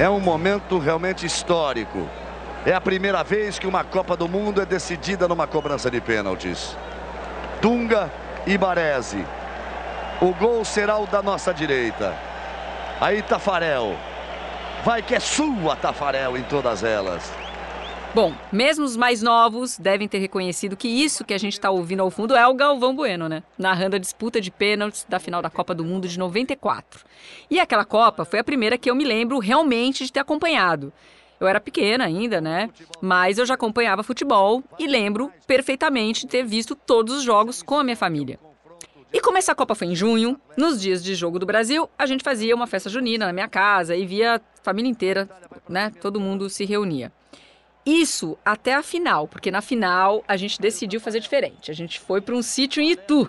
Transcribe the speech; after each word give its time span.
É 0.00 0.08
um 0.08 0.18
momento 0.18 0.78
realmente 0.78 1.26
histórico. 1.26 2.08
É 2.64 2.72
a 2.72 2.80
primeira 2.80 3.22
vez 3.22 3.58
que 3.58 3.66
uma 3.66 3.84
Copa 3.84 4.16
do 4.16 4.26
Mundo 4.26 4.62
é 4.62 4.64
decidida 4.64 5.28
numa 5.28 5.46
cobrança 5.46 5.90
de 5.90 6.00
pênaltis. 6.00 6.74
Dunga 7.60 8.10
e 8.46 8.56
Baresi. 8.56 9.22
O 10.18 10.32
gol 10.32 10.64
será 10.64 10.96
o 10.96 11.06
da 11.06 11.20
nossa 11.20 11.52
direita. 11.52 12.16
Aí 12.98 13.20
Tafarel. 13.20 13.94
Vai 14.82 15.02
que 15.02 15.14
é 15.14 15.20
sua, 15.20 15.76
Tafarel, 15.76 16.34
em 16.34 16.44
todas 16.44 16.82
elas. 16.82 17.30
Bom, 18.12 18.34
mesmo 18.52 18.84
os 18.84 18.96
mais 18.96 19.22
novos 19.22 19.78
devem 19.78 20.08
ter 20.08 20.18
reconhecido 20.18 20.76
que 20.76 20.88
isso 20.88 21.24
que 21.24 21.32
a 21.32 21.38
gente 21.38 21.52
está 21.52 21.70
ouvindo 21.70 22.00
ao 22.00 22.10
fundo 22.10 22.34
é 22.34 22.44
o 22.44 22.54
Galvão 22.54 22.92
Bueno, 22.92 23.28
né? 23.28 23.40
Narrando 23.56 23.94
a 23.94 24.00
disputa 24.00 24.40
de 24.40 24.50
pênaltis 24.50 25.06
da 25.08 25.20
final 25.20 25.40
da 25.40 25.48
Copa 25.48 25.72
do 25.72 25.84
Mundo 25.84 26.08
de 26.08 26.18
94. 26.18 27.04
E 27.48 27.60
aquela 27.60 27.84
Copa 27.84 28.24
foi 28.24 28.40
a 28.40 28.44
primeira 28.44 28.76
que 28.76 28.90
eu 28.90 28.96
me 28.96 29.04
lembro 29.04 29.38
realmente 29.38 30.04
de 30.04 30.12
ter 30.12 30.18
acompanhado. 30.18 30.92
Eu 31.38 31.46
era 31.46 31.60
pequena 31.60 32.04
ainda, 32.04 32.40
né? 32.40 32.68
Mas 33.00 33.38
eu 33.38 33.46
já 33.46 33.54
acompanhava 33.54 34.02
futebol 34.02 34.60
e 34.76 34.88
lembro 34.88 35.32
perfeitamente 35.46 36.22
de 36.22 36.32
ter 36.32 36.42
visto 36.42 36.74
todos 36.74 37.18
os 37.18 37.22
jogos 37.22 37.62
com 37.62 37.78
a 37.78 37.84
minha 37.84 37.96
família. 37.96 38.40
E 39.12 39.20
como 39.20 39.38
essa 39.38 39.54
Copa 39.54 39.76
foi 39.76 39.86
em 39.86 39.94
junho, 39.94 40.36
nos 40.56 40.80
dias 40.80 41.02
de 41.02 41.14
jogo 41.14 41.38
do 41.38 41.46
Brasil, 41.46 41.88
a 41.96 42.06
gente 42.06 42.24
fazia 42.24 42.56
uma 42.56 42.66
festa 42.66 42.90
junina 42.90 43.26
na 43.26 43.32
minha 43.32 43.48
casa 43.48 43.94
e 43.94 44.04
via 44.04 44.34
a 44.34 44.40
família 44.64 44.90
inteira, 44.90 45.30
né? 45.68 45.92
Todo 46.00 46.20
mundo 46.20 46.50
se 46.50 46.64
reunia. 46.64 47.12
Isso 47.90 48.38
até 48.44 48.74
a 48.74 48.84
final, 48.84 49.26
porque 49.26 49.50
na 49.50 49.60
final 49.60 50.22
a 50.28 50.36
gente 50.36 50.60
decidiu 50.60 51.00
fazer 51.00 51.18
diferente. 51.18 51.72
A 51.72 51.74
gente 51.74 51.98
foi 51.98 52.20
para 52.20 52.36
um 52.36 52.42
sítio 52.42 52.80
em 52.80 52.92
Itu, 52.92 53.28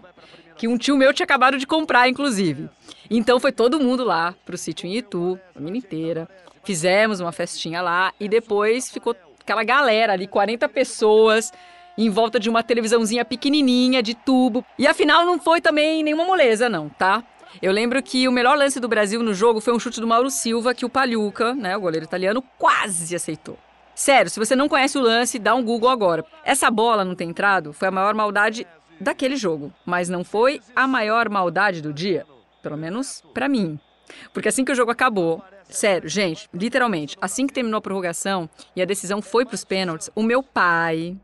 que 0.55 0.67
um 0.67 0.77
tio 0.77 0.95
meu 0.95 1.11
tinha 1.11 1.23
acabado 1.23 1.57
de 1.57 1.65
comprar, 1.65 2.07
inclusive. 2.07 2.69
Então 3.09 3.39
foi 3.39 3.51
todo 3.51 3.79
mundo 3.79 4.03
lá 4.03 4.35
para 4.45 4.53
o 4.53 4.57
sítio 4.57 4.85
em 4.85 4.95
Itu, 4.97 5.39
a 5.49 5.53
família 5.55 5.79
inteira. 5.79 6.29
Fizemos 6.63 7.19
uma 7.19 7.31
festinha 7.31 7.81
lá 7.81 8.13
e 8.19 8.29
depois 8.29 8.91
ficou 8.91 9.15
aquela 9.39 9.63
galera 9.63 10.13
ali, 10.13 10.27
40 10.27 10.69
pessoas, 10.69 11.51
em 11.97 12.07
volta 12.11 12.39
de 12.39 12.47
uma 12.47 12.61
televisãozinha 12.61 13.25
pequenininha 13.25 14.03
de 14.03 14.13
tubo. 14.13 14.63
E 14.77 14.85
afinal 14.85 15.25
não 15.25 15.39
foi 15.39 15.59
também 15.59 16.03
nenhuma 16.03 16.23
moleza, 16.23 16.69
não, 16.69 16.87
tá? 16.87 17.23
Eu 17.63 17.71
lembro 17.71 18.01
que 18.03 18.27
o 18.27 18.31
melhor 18.31 18.55
lance 18.55 18.79
do 18.79 18.87
Brasil 18.87 19.23
no 19.23 19.33
jogo 19.33 19.59
foi 19.59 19.73
um 19.73 19.79
chute 19.79 19.99
do 19.99 20.05
Mauro 20.05 20.29
Silva 20.29 20.75
que 20.75 20.85
o 20.85 20.89
Paluca, 20.89 21.55
né, 21.55 21.75
o 21.75 21.81
goleiro 21.81 22.05
italiano, 22.05 22.43
quase 22.59 23.15
aceitou. 23.15 23.57
Sério, 24.01 24.31
se 24.31 24.39
você 24.39 24.55
não 24.55 24.67
conhece 24.67 24.97
o 24.97 25.01
lance, 25.01 25.37
dá 25.37 25.53
um 25.53 25.63
Google 25.63 25.87
agora. 25.87 26.25
Essa 26.43 26.71
bola 26.71 27.05
não 27.05 27.13
ter 27.13 27.25
entrado 27.25 27.71
foi 27.71 27.87
a 27.87 27.91
maior 27.91 28.15
maldade 28.15 28.65
daquele 28.99 29.35
jogo, 29.35 29.71
mas 29.85 30.09
não 30.09 30.23
foi 30.23 30.59
a 30.75 30.87
maior 30.87 31.29
maldade 31.29 31.83
do 31.83 31.93
dia, 31.93 32.25
pelo 32.63 32.75
menos 32.75 33.21
para 33.31 33.47
mim. 33.47 33.79
Porque 34.33 34.49
assim 34.49 34.65
que 34.65 34.71
o 34.71 34.75
jogo 34.75 34.89
acabou, 34.89 35.43
Sério, 35.71 36.09
gente, 36.09 36.49
literalmente, 36.53 37.17
assim 37.21 37.47
que 37.47 37.53
terminou 37.53 37.77
a 37.77 37.81
prorrogação 37.81 38.49
e 38.75 38.81
a 38.81 38.85
decisão 38.85 39.21
foi 39.21 39.45
para 39.45 39.55
os 39.55 39.63
pênaltis, 39.63 40.09
o 40.13 40.21
meu 40.21 40.43
pai 40.43 41.17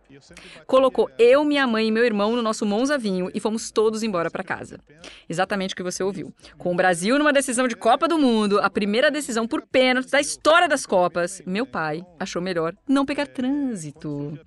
colocou 0.66 1.10
eu, 1.20 1.44
minha 1.44 1.68
mãe 1.68 1.88
e 1.88 1.92
meu 1.92 2.06
irmão 2.06 2.36
no 2.36 2.42
nosso 2.42 2.66
Monza 2.66 2.98
Vinho 2.98 3.30
e 3.34 3.40
fomos 3.42 3.70
todos 3.72 4.04
embora 4.04 4.32
para 4.32 4.44
casa. 4.44 4.80
Exatamente 5.28 5.74
o 5.74 5.78
que 5.78 5.84
você 5.84 6.02
ouviu. 6.02 6.34
Com 6.58 6.72
o 6.72 6.76
Brasil 6.76 7.20
numa 7.20 7.34
decisão 7.34 7.68
de 7.68 7.76
Copa 7.76 8.08
do 8.08 8.18
Mundo, 8.18 8.60
a 8.62 8.70
primeira 8.70 9.12
decisão 9.12 9.46
por 9.46 9.62
pênaltis 9.68 10.12
da 10.12 10.22
história 10.22 10.68
das 10.68 10.86
Copas, 10.86 11.42
meu 11.46 11.66
pai 11.66 12.06
achou 12.18 12.42
melhor 12.42 12.74
não 12.88 13.06
pegar 13.06 13.28
trânsito 13.28 14.40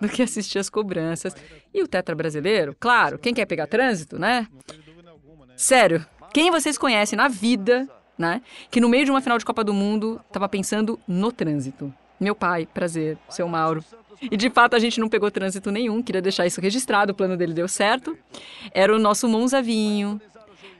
do 0.00 0.08
que 0.08 0.22
assistir 0.22 0.60
as 0.60 0.70
cobranças. 0.70 1.34
E 1.74 1.82
o 1.82 1.88
Tetra 1.88 2.14
brasileiro, 2.14 2.76
claro, 2.78 3.18
quem 3.18 3.34
quer 3.34 3.46
pegar 3.46 3.66
trânsito, 3.66 4.18
né? 4.18 4.46
Sério, 5.56 6.06
quem 6.32 6.50
vocês 6.50 6.78
conhecem 6.78 7.16
na 7.16 7.26
vida 7.26 7.88
né? 8.18 8.42
Que 8.70 8.80
no 8.80 8.88
meio 8.88 9.04
de 9.04 9.10
uma 9.10 9.20
final 9.20 9.38
de 9.38 9.44
Copa 9.44 9.62
do 9.62 9.72
Mundo 9.72 10.20
estava 10.26 10.48
pensando 10.48 10.98
no 11.06 11.30
trânsito. 11.30 11.92
Meu 12.18 12.34
pai, 12.34 12.66
prazer, 12.66 13.16
seu 13.28 13.46
Mauro. 13.46 13.84
E 14.20 14.36
de 14.36 14.50
fato 14.50 14.74
a 14.74 14.78
gente 14.80 14.98
não 14.98 15.08
pegou 15.08 15.30
trânsito 15.30 15.70
nenhum, 15.70 16.02
queria 16.02 16.20
deixar 16.20 16.44
isso 16.44 16.60
registrado, 16.60 17.12
o 17.12 17.14
plano 17.14 17.36
dele 17.36 17.54
deu 17.54 17.68
certo. 17.68 18.18
Era 18.72 18.94
o 18.94 18.98
nosso 18.98 19.28
Monza 19.28 19.62
Vinho, 19.62 20.20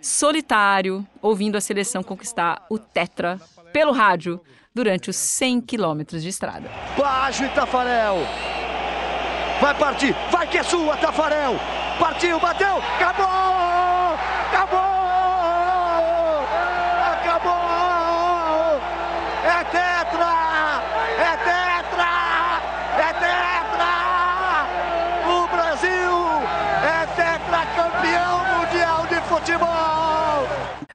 solitário, 0.03 1.07
ouvindo 1.23 1.57
a 1.57 1.61
seleção 1.61 2.03
conquistar 2.03 2.67
o 2.69 2.79
Tetra 2.79 3.41
pelo 3.73 3.93
rádio 3.93 4.41
durante 4.75 5.11
os 5.11 5.17
100 5.17 5.61
quilômetros 5.61 6.23
de 6.23 6.29
estrada. 6.29 6.69
Baixo 6.97 7.45
e 7.45 7.49
Tafarel. 7.51 8.17
Vai 9.61 9.75
partir, 9.77 10.15
vai 10.31 10.47
que 10.47 10.59
é 10.59 10.63
sua, 10.63 10.97
Tafarel. 10.97 11.55
Partiu, 11.99 12.39
bateu, 12.39 12.77
acabou! 12.77 13.48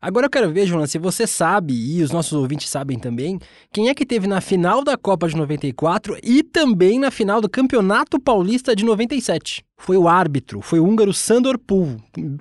Agora 0.03 0.25
eu 0.25 0.29
quero 0.29 0.51
ver, 0.51 0.65
Jonas, 0.65 0.91
se 0.91 0.99
você 0.99 1.25
sabe, 1.25 1.73
e 1.73 2.03
os 2.03 2.11
nossos 2.11 2.33
ouvintes 2.33 2.69
sabem 2.69 2.99
também, 2.99 3.39
quem 3.71 3.87
é 3.87 3.93
que 3.93 4.05
teve 4.05 4.27
na 4.27 4.41
final 4.41 4.83
da 4.83 4.97
Copa 4.97 5.29
de 5.29 5.37
94 5.37 6.17
e 6.21 6.43
também 6.43 6.99
na 6.99 7.09
final 7.09 7.39
do 7.39 7.49
Campeonato 7.49 8.19
Paulista 8.19 8.75
de 8.75 8.83
97. 8.83 9.63
Foi 9.77 9.95
o 9.95 10.07
árbitro, 10.07 10.61
foi 10.61 10.81
o 10.81 10.85
húngaro 10.85 11.13
Sandor 11.13 11.57
Pul. 11.57 11.95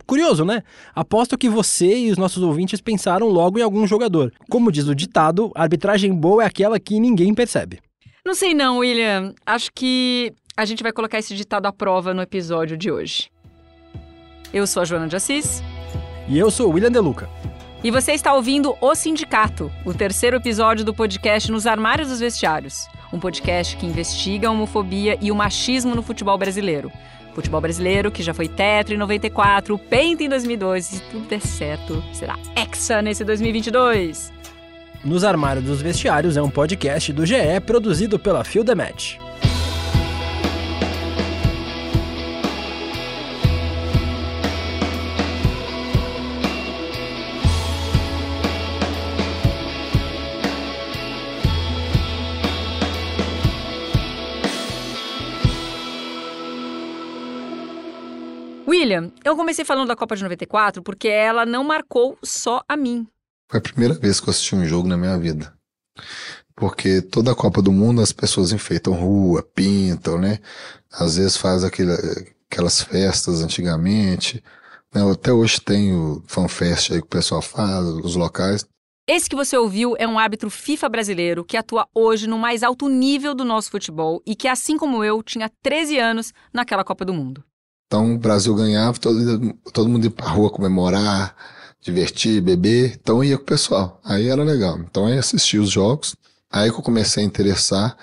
Curioso, 0.04 0.44
né? 0.44 0.64
Aposto 0.92 1.38
que 1.38 1.48
você 1.48 1.96
e 1.96 2.10
os 2.10 2.18
nossos 2.18 2.42
ouvintes 2.42 2.80
pensaram 2.80 3.28
logo 3.28 3.60
em 3.60 3.62
algum 3.62 3.86
jogador. 3.86 4.32
Como 4.50 4.72
diz 4.72 4.88
o 4.88 4.94
ditado, 4.94 5.52
arbitragem 5.54 6.12
boa 6.12 6.42
é 6.42 6.46
aquela 6.46 6.80
que 6.80 6.98
ninguém 6.98 7.32
percebe. 7.32 7.78
Não 8.26 8.34
sei 8.34 8.54
não, 8.54 8.78
William. 8.78 9.34
Acho 9.46 9.70
que 9.72 10.32
a 10.56 10.64
gente 10.64 10.82
vai 10.82 10.92
colocar 10.92 11.20
esse 11.20 11.34
ditado 11.36 11.66
à 11.66 11.72
prova 11.72 12.12
no 12.12 12.22
episódio 12.22 12.76
de 12.76 12.90
hoje. 12.90 13.30
Eu 14.52 14.66
sou 14.66 14.82
a 14.82 14.84
Joana 14.84 15.06
de 15.06 15.14
Assis. 15.14 15.62
E 16.28 16.38
eu 16.38 16.50
sou 16.50 16.68
o 16.68 16.72
William 16.74 16.90
Deluca. 16.90 17.28
E 17.82 17.90
você 17.90 18.12
está 18.12 18.32
ouvindo 18.32 18.76
O 18.80 18.94
Sindicato, 18.94 19.72
o 19.84 19.92
terceiro 19.92 20.36
episódio 20.36 20.84
do 20.84 20.94
podcast 20.94 21.50
Nos 21.50 21.66
Armários 21.66 22.08
dos 22.08 22.20
Vestiários. 22.20 22.86
Um 23.12 23.18
podcast 23.18 23.76
que 23.76 23.84
investiga 23.84 24.48
a 24.48 24.50
homofobia 24.50 25.18
e 25.20 25.32
o 25.32 25.34
machismo 25.34 25.94
no 25.94 26.02
futebol 26.02 26.38
brasileiro. 26.38 26.92
Futebol 27.34 27.60
brasileiro 27.60 28.10
que 28.10 28.22
já 28.22 28.32
foi 28.32 28.46
tetra 28.46 28.94
em 28.94 28.98
94, 28.98 29.76
penta 29.78 30.22
em 30.22 30.28
2002 30.28 30.92
e 30.92 30.96
se 30.96 31.02
tudo 31.10 31.26
der 31.26 31.40
certo, 31.40 32.02
será 32.12 32.38
hexa 32.54 33.02
nesse 33.02 33.24
2022. 33.24 34.32
Nos 35.04 35.24
Armários 35.24 35.64
dos 35.64 35.82
Vestiários 35.82 36.36
é 36.36 36.42
um 36.42 36.50
podcast 36.50 37.12
do 37.12 37.26
GE 37.26 37.60
produzido 37.66 38.18
pela 38.18 38.44
Field 38.44 38.72
Match. 38.74 39.16
William, 58.92 59.10
eu 59.24 59.34
comecei 59.34 59.64
falando 59.64 59.88
da 59.88 59.96
Copa 59.96 60.14
de 60.14 60.22
94 60.22 60.82
porque 60.82 61.08
ela 61.08 61.46
não 61.46 61.64
marcou 61.64 62.18
só 62.22 62.62
a 62.68 62.76
mim. 62.76 63.06
Foi 63.50 63.58
a 63.58 63.62
primeira 63.62 63.94
vez 63.94 64.20
que 64.20 64.28
eu 64.28 64.30
assisti 64.30 64.54
um 64.54 64.66
jogo 64.66 64.86
na 64.86 64.96
minha 64.96 65.18
vida. 65.18 65.52
Porque 66.54 67.00
toda 67.00 67.32
a 67.32 67.34
Copa 67.34 67.62
do 67.62 67.72
Mundo 67.72 68.02
as 68.02 68.12
pessoas 68.12 68.52
enfeitam 68.52 68.92
rua, 68.92 69.42
pintam, 69.42 70.18
né? 70.18 70.38
Às 70.90 71.16
vezes 71.16 71.36
faz 71.36 71.64
aquele, 71.64 71.92
aquelas 72.50 72.82
festas 72.82 73.42
antigamente. 73.42 74.42
Né? 74.94 75.02
Até 75.10 75.32
hoje 75.32 75.60
tem 75.60 75.94
o 75.94 76.22
fanfest 76.26 76.92
aí 76.92 77.00
que 77.00 77.06
o 77.06 77.10
pessoal 77.10 77.40
faz, 77.40 77.84
os 77.86 78.14
locais. 78.14 78.66
Esse 79.08 79.28
que 79.28 79.34
você 79.34 79.56
ouviu 79.56 79.96
é 79.98 80.06
um 80.06 80.18
árbitro 80.18 80.48
FIFA 80.48 80.88
brasileiro 80.88 81.44
que 81.44 81.56
atua 81.56 81.88
hoje 81.94 82.28
no 82.28 82.38
mais 82.38 82.62
alto 82.62 82.88
nível 82.88 83.34
do 83.34 83.44
nosso 83.44 83.70
futebol 83.70 84.22
e 84.24 84.36
que, 84.36 84.46
assim 84.46 84.78
como 84.78 85.02
eu, 85.02 85.22
tinha 85.22 85.50
13 85.62 85.98
anos 85.98 86.32
naquela 86.52 86.84
Copa 86.84 87.04
do 87.04 87.12
Mundo. 87.12 87.44
Então 87.92 88.14
o 88.14 88.18
Brasil 88.18 88.54
ganhava, 88.54 88.98
todo, 88.98 89.54
todo 89.70 89.86
mundo 89.86 90.04
ia 90.04 90.10
pra 90.10 90.26
rua 90.26 90.48
comemorar, 90.48 91.36
divertir, 91.78 92.40
beber. 92.40 92.98
Então 92.98 93.22
ia 93.22 93.36
com 93.36 93.42
o 93.42 93.46
pessoal. 93.46 94.00
Aí 94.02 94.28
era 94.28 94.42
legal. 94.42 94.78
Então 94.78 95.04
aí 95.04 95.18
assisti 95.18 95.58
os 95.58 95.68
jogos. 95.68 96.16
Aí 96.50 96.70
que 96.70 96.78
eu 96.78 96.82
comecei 96.82 97.22
a 97.22 97.26
interessar 97.26 97.94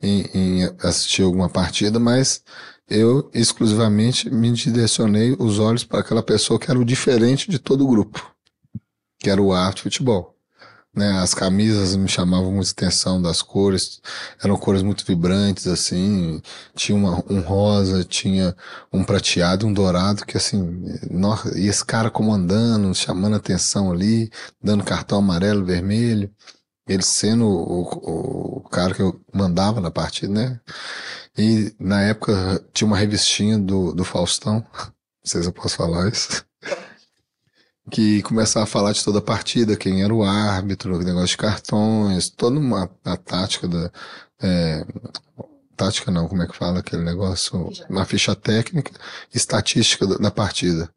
em, 0.00 0.30
em 0.32 0.70
assistir 0.80 1.22
alguma 1.22 1.48
partida, 1.48 1.98
mas 1.98 2.44
eu 2.88 3.28
exclusivamente 3.34 4.30
me 4.30 4.52
direcionei 4.52 5.34
os 5.36 5.58
olhos 5.58 5.82
para 5.82 5.98
aquela 5.98 6.22
pessoa 6.22 6.56
que 6.56 6.70
era 6.70 6.78
o 6.78 6.84
diferente 6.84 7.50
de 7.50 7.58
todo 7.58 7.82
o 7.82 7.88
grupo, 7.88 8.24
que 9.18 9.28
era 9.28 9.42
o 9.42 9.52
arte 9.52 9.82
futebol 9.82 10.31
né? 10.94 11.18
As 11.20 11.34
camisas 11.34 11.96
me 11.96 12.08
chamavam 12.08 12.52
muita 12.52 12.70
atenção 12.72 13.20
das 13.20 13.42
cores, 13.42 14.00
eram 14.42 14.56
cores 14.56 14.82
muito 14.82 15.04
vibrantes, 15.06 15.66
assim, 15.66 16.40
tinha 16.74 16.96
uma, 16.96 17.24
um 17.30 17.40
rosa, 17.40 18.04
tinha 18.04 18.54
um 18.92 19.02
prateado, 19.04 19.66
um 19.66 19.72
dourado, 19.72 20.26
que 20.26 20.36
assim, 20.36 20.84
nossa, 21.10 21.58
e 21.58 21.66
esse 21.66 21.84
cara 21.84 22.10
comandando, 22.10 22.94
chamando 22.94 23.36
atenção 23.36 23.90
ali, 23.90 24.30
dando 24.62 24.84
cartão 24.84 25.18
amarelo, 25.18 25.64
vermelho. 25.64 26.30
Ele 26.88 27.02
sendo 27.02 27.46
o, 27.46 28.58
o, 28.58 28.68
cara 28.68 28.94
que 28.94 29.00
eu 29.02 29.20
mandava 29.32 29.80
na 29.80 29.90
partida, 29.90 30.32
né? 30.32 30.60
E 31.38 31.74
na 31.78 32.02
época 32.02 32.64
tinha 32.72 32.86
uma 32.86 32.96
revistinha 32.98 33.58
do, 33.58 33.92
do 33.94 34.04
Faustão, 34.04 34.66
não 34.74 34.92
sei 35.24 35.42
se 35.42 35.48
eu 35.48 35.52
posso 35.52 35.76
falar 35.76 36.08
isso, 36.10 36.44
que 37.90 38.22
começava 38.22 38.64
a 38.64 38.66
falar 38.68 38.92
de 38.92 39.04
toda 39.04 39.18
a 39.18 39.22
partida, 39.22 39.76
quem 39.76 40.02
era 40.02 40.14
o 40.14 40.22
árbitro, 40.22 40.96
o 40.96 41.02
negócio 41.02 41.28
de 41.28 41.36
cartões, 41.36 42.30
toda 42.30 42.58
uma 42.58 42.90
a 43.04 43.16
tática 43.16 43.66
da. 43.68 43.90
É, 44.40 44.84
tática 45.76 46.10
não, 46.10 46.28
como 46.28 46.42
é 46.42 46.46
que 46.46 46.56
fala 46.56 46.80
aquele 46.80 47.02
negócio? 47.02 47.70
Uma 47.88 48.04
ficha 48.04 48.34
técnica, 48.34 48.92
estatística 49.34 50.06
da, 50.06 50.16
da 50.16 50.30
partida. 50.30 50.90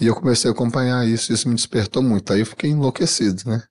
E 0.00 0.06
eu 0.06 0.14
comecei 0.14 0.50
a 0.50 0.52
acompanhar 0.52 1.06
isso, 1.06 1.32
isso 1.32 1.48
me 1.48 1.54
despertou 1.54 2.02
muito. 2.02 2.32
Aí 2.32 2.40
eu 2.40 2.46
fiquei 2.46 2.70
enlouquecido, 2.70 3.42
né? 3.46 3.62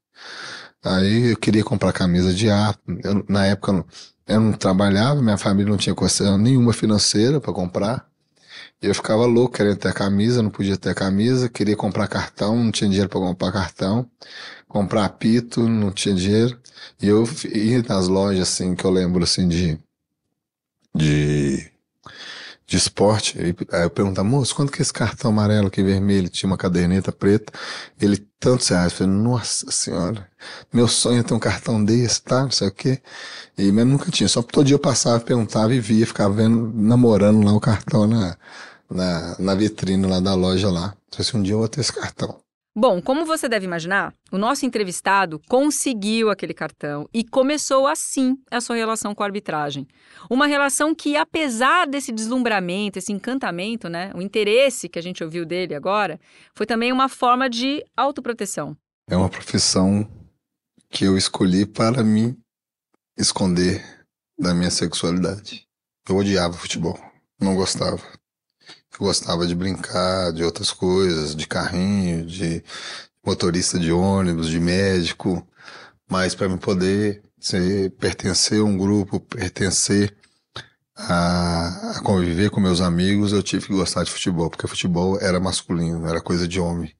Aí 0.83 1.31
eu 1.31 1.37
queria 1.37 1.63
comprar 1.63 1.93
camisa 1.93 2.33
de 2.33 2.49
ar. 2.49 2.77
Eu, 3.03 3.25
na 3.27 3.45
época 3.45 3.85
eu 4.27 4.39
não 4.39 4.53
trabalhava, 4.53 5.21
minha 5.21 5.37
família 5.37 5.69
não 5.71 5.77
tinha 5.77 5.95
condição 5.95 6.37
nenhuma 6.37 6.73
financeira 6.73 7.39
para 7.39 7.53
comprar. 7.53 8.07
E 8.81 8.87
eu 8.87 8.95
ficava 8.95 9.25
louco 9.25 9.55
querendo 9.55 9.77
ter 9.77 9.93
camisa, 9.93 10.41
não 10.43 10.49
podia 10.49 10.77
ter 10.77 10.93
camisa, 10.93 11.49
queria 11.49 11.75
comprar 11.75 12.07
cartão, 12.07 12.63
não 12.63 12.71
tinha 12.71 12.89
dinheiro 12.89 13.09
para 13.09 13.19
comprar 13.19 13.51
cartão, 13.51 14.09
comprar 14.67 15.05
apito, 15.05 15.67
não 15.67 15.91
tinha 15.91 16.13
dinheiro. 16.15 16.59
E 17.01 17.07
eu 17.07 17.25
ia 17.53 17.81
nas 17.83 18.07
lojas 18.07 18.41
assim 18.49 18.75
que 18.75 18.85
eu 18.85 18.91
lembro 18.91 19.23
assim 19.23 19.47
de 19.47 19.79
de 20.95 21.71
de 22.67 22.77
esporte. 22.77 23.39
Aí 23.39 23.83
eu 23.83 23.89
perguntava, 23.89 24.27
moço, 24.27 24.55
quanto 24.55 24.71
que 24.71 24.81
é 24.81 24.83
esse 24.83 24.93
cartão 24.93 25.31
amarelo 25.31 25.67
aqui 25.67 25.83
vermelho? 25.83 26.29
Tinha 26.29 26.49
uma 26.49 26.57
caderneta 26.57 27.11
preta. 27.11 27.53
Ele, 27.99 28.17
tantos 28.39 28.67
reais. 28.69 28.91
Eu 28.91 28.97
falei, 28.99 29.13
nossa 29.13 29.71
senhora, 29.71 30.27
meu 30.73 30.87
sonho 30.87 31.19
é 31.19 31.23
ter 31.23 31.33
um 31.33 31.39
cartão 31.39 31.83
desse, 31.83 32.21
tá? 32.23 32.43
Não 32.43 32.51
sei 32.51 32.67
o 32.67 32.71
quê. 32.71 33.01
E, 33.57 33.71
mas 33.71 33.85
nunca 33.85 34.11
tinha. 34.11 34.27
Só 34.27 34.41
todo 34.41 34.65
dia 34.65 34.75
eu 34.75 34.79
passava, 34.79 35.19
perguntava 35.19 35.73
e 35.73 35.79
via, 35.79 36.07
ficava 36.07 36.33
vendo, 36.33 36.71
namorando 36.73 37.45
lá 37.45 37.53
o 37.53 37.59
cartão 37.59 38.07
na, 38.07 38.37
na, 38.89 39.35
na 39.39 39.55
vitrine 39.55 40.07
lá 40.07 40.19
da 40.19 40.33
loja 40.33 40.69
lá. 40.69 40.95
Então, 41.07 41.21
assim, 41.21 41.37
um 41.37 41.43
dia 41.43 41.53
eu 41.53 41.59
vou 41.59 41.67
ter 41.67 41.81
esse 41.81 41.93
cartão. 41.93 42.44
Bom, 42.77 43.01
como 43.01 43.25
você 43.25 43.47
deve 43.47 43.65
imaginar, 43.65 44.13
o 44.29 44.37
nosso 44.37 44.65
entrevistado 44.65 45.39
conseguiu 45.47 46.29
aquele 46.29 46.53
cartão 46.53 47.07
e 47.13 47.23
começou 47.23 47.87
assim 47.87 48.37
a 48.51 48.59
sua 48.59 48.75
relação 48.75 49.15
com 49.15 49.23
a 49.23 49.25
arbitragem. 49.25 49.87
Uma 50.29 50.45
relação 50.45 50.93
que, 50.93 51.15
apesar 51.15 51.87
desse 51.87 52.11
deslumbramento, 52.11 52.99
esse 52.99 53.13
encantamento, 53.13 53.87
né, 53.87 54.11
o 54.13 54.21
interesse 54.21 54.89
que 54.89 54.99
a 54.99 55.01
gente 55.01 55.23
ouviu 55.23 55.45
dele 55.45 55.73
agora, 55.73 56.19
foi 56.53 56.65
também 56.65 56.91
uma 56.91 57.07
forma 57.07 57.49
de 57.49 57.81
autoproteção. 57.95 58.75
É 59.09 59.15
uma 59.15 59.29
profissão 59.29 60.05
que 60.89 61.05
eu 61.05 61.17
escolhi 61.17 61.65
para 61.65 62.03
me 62.03 62.37
esconder 63.17 64.05
da 64.37 64.53
minha 64.53 64.69
sexualidade. 64.69 65.65
Eu 66.09 66.17
odiava 66.17 66.51
futebol, 66.51 66.99
não 67.39 67.55
gostava. 67.55 68.03
Gostava 68.97 69.45
de 69.45 69.55
brincar, 69.55 70.31
de 70.31 70.43
outras 70.43 70.71
coisas, 70.71 71.35
de 71.35 71.47
carrinho, 71.47 72.25
de 72.25 72.63
motorista 73.25 73.79
de 73.79 73.91
ônibus, 73.91 74.47
de 74.47 74.59
médico, 74.59 75.45
mas 76.09 76.35
para 76.35 76.47
me 76.47 76.57
poder 76.57 77.23
ser, 77.39 77.91
pertencer 77.91 78.61
a 78.61 78.63
um 78.63 78.77
grupo, 78.77 79.19
pertencer 79.19 80.15
a, 80.95 81.97
a, 81.97 82.01
conviver 82.01 82.49
com 82.49 82.59
meus 82.59 82.79
amigos, 82.81 83.33
eu 83.33 83.43
tive 83.43 83.67
que 83.67 83.73
gostar 83.73 84.03
de 84.03 84.11
futebol, 84.11 84.49
porque 84.49 84.67
futebol 84.67 85.19
era 85.19 85.39
masculino, 85.39 86.07
era 86.07 86.21
coisa 86.21 86.47
de 86.47 86.59
homem. 86.59 86.95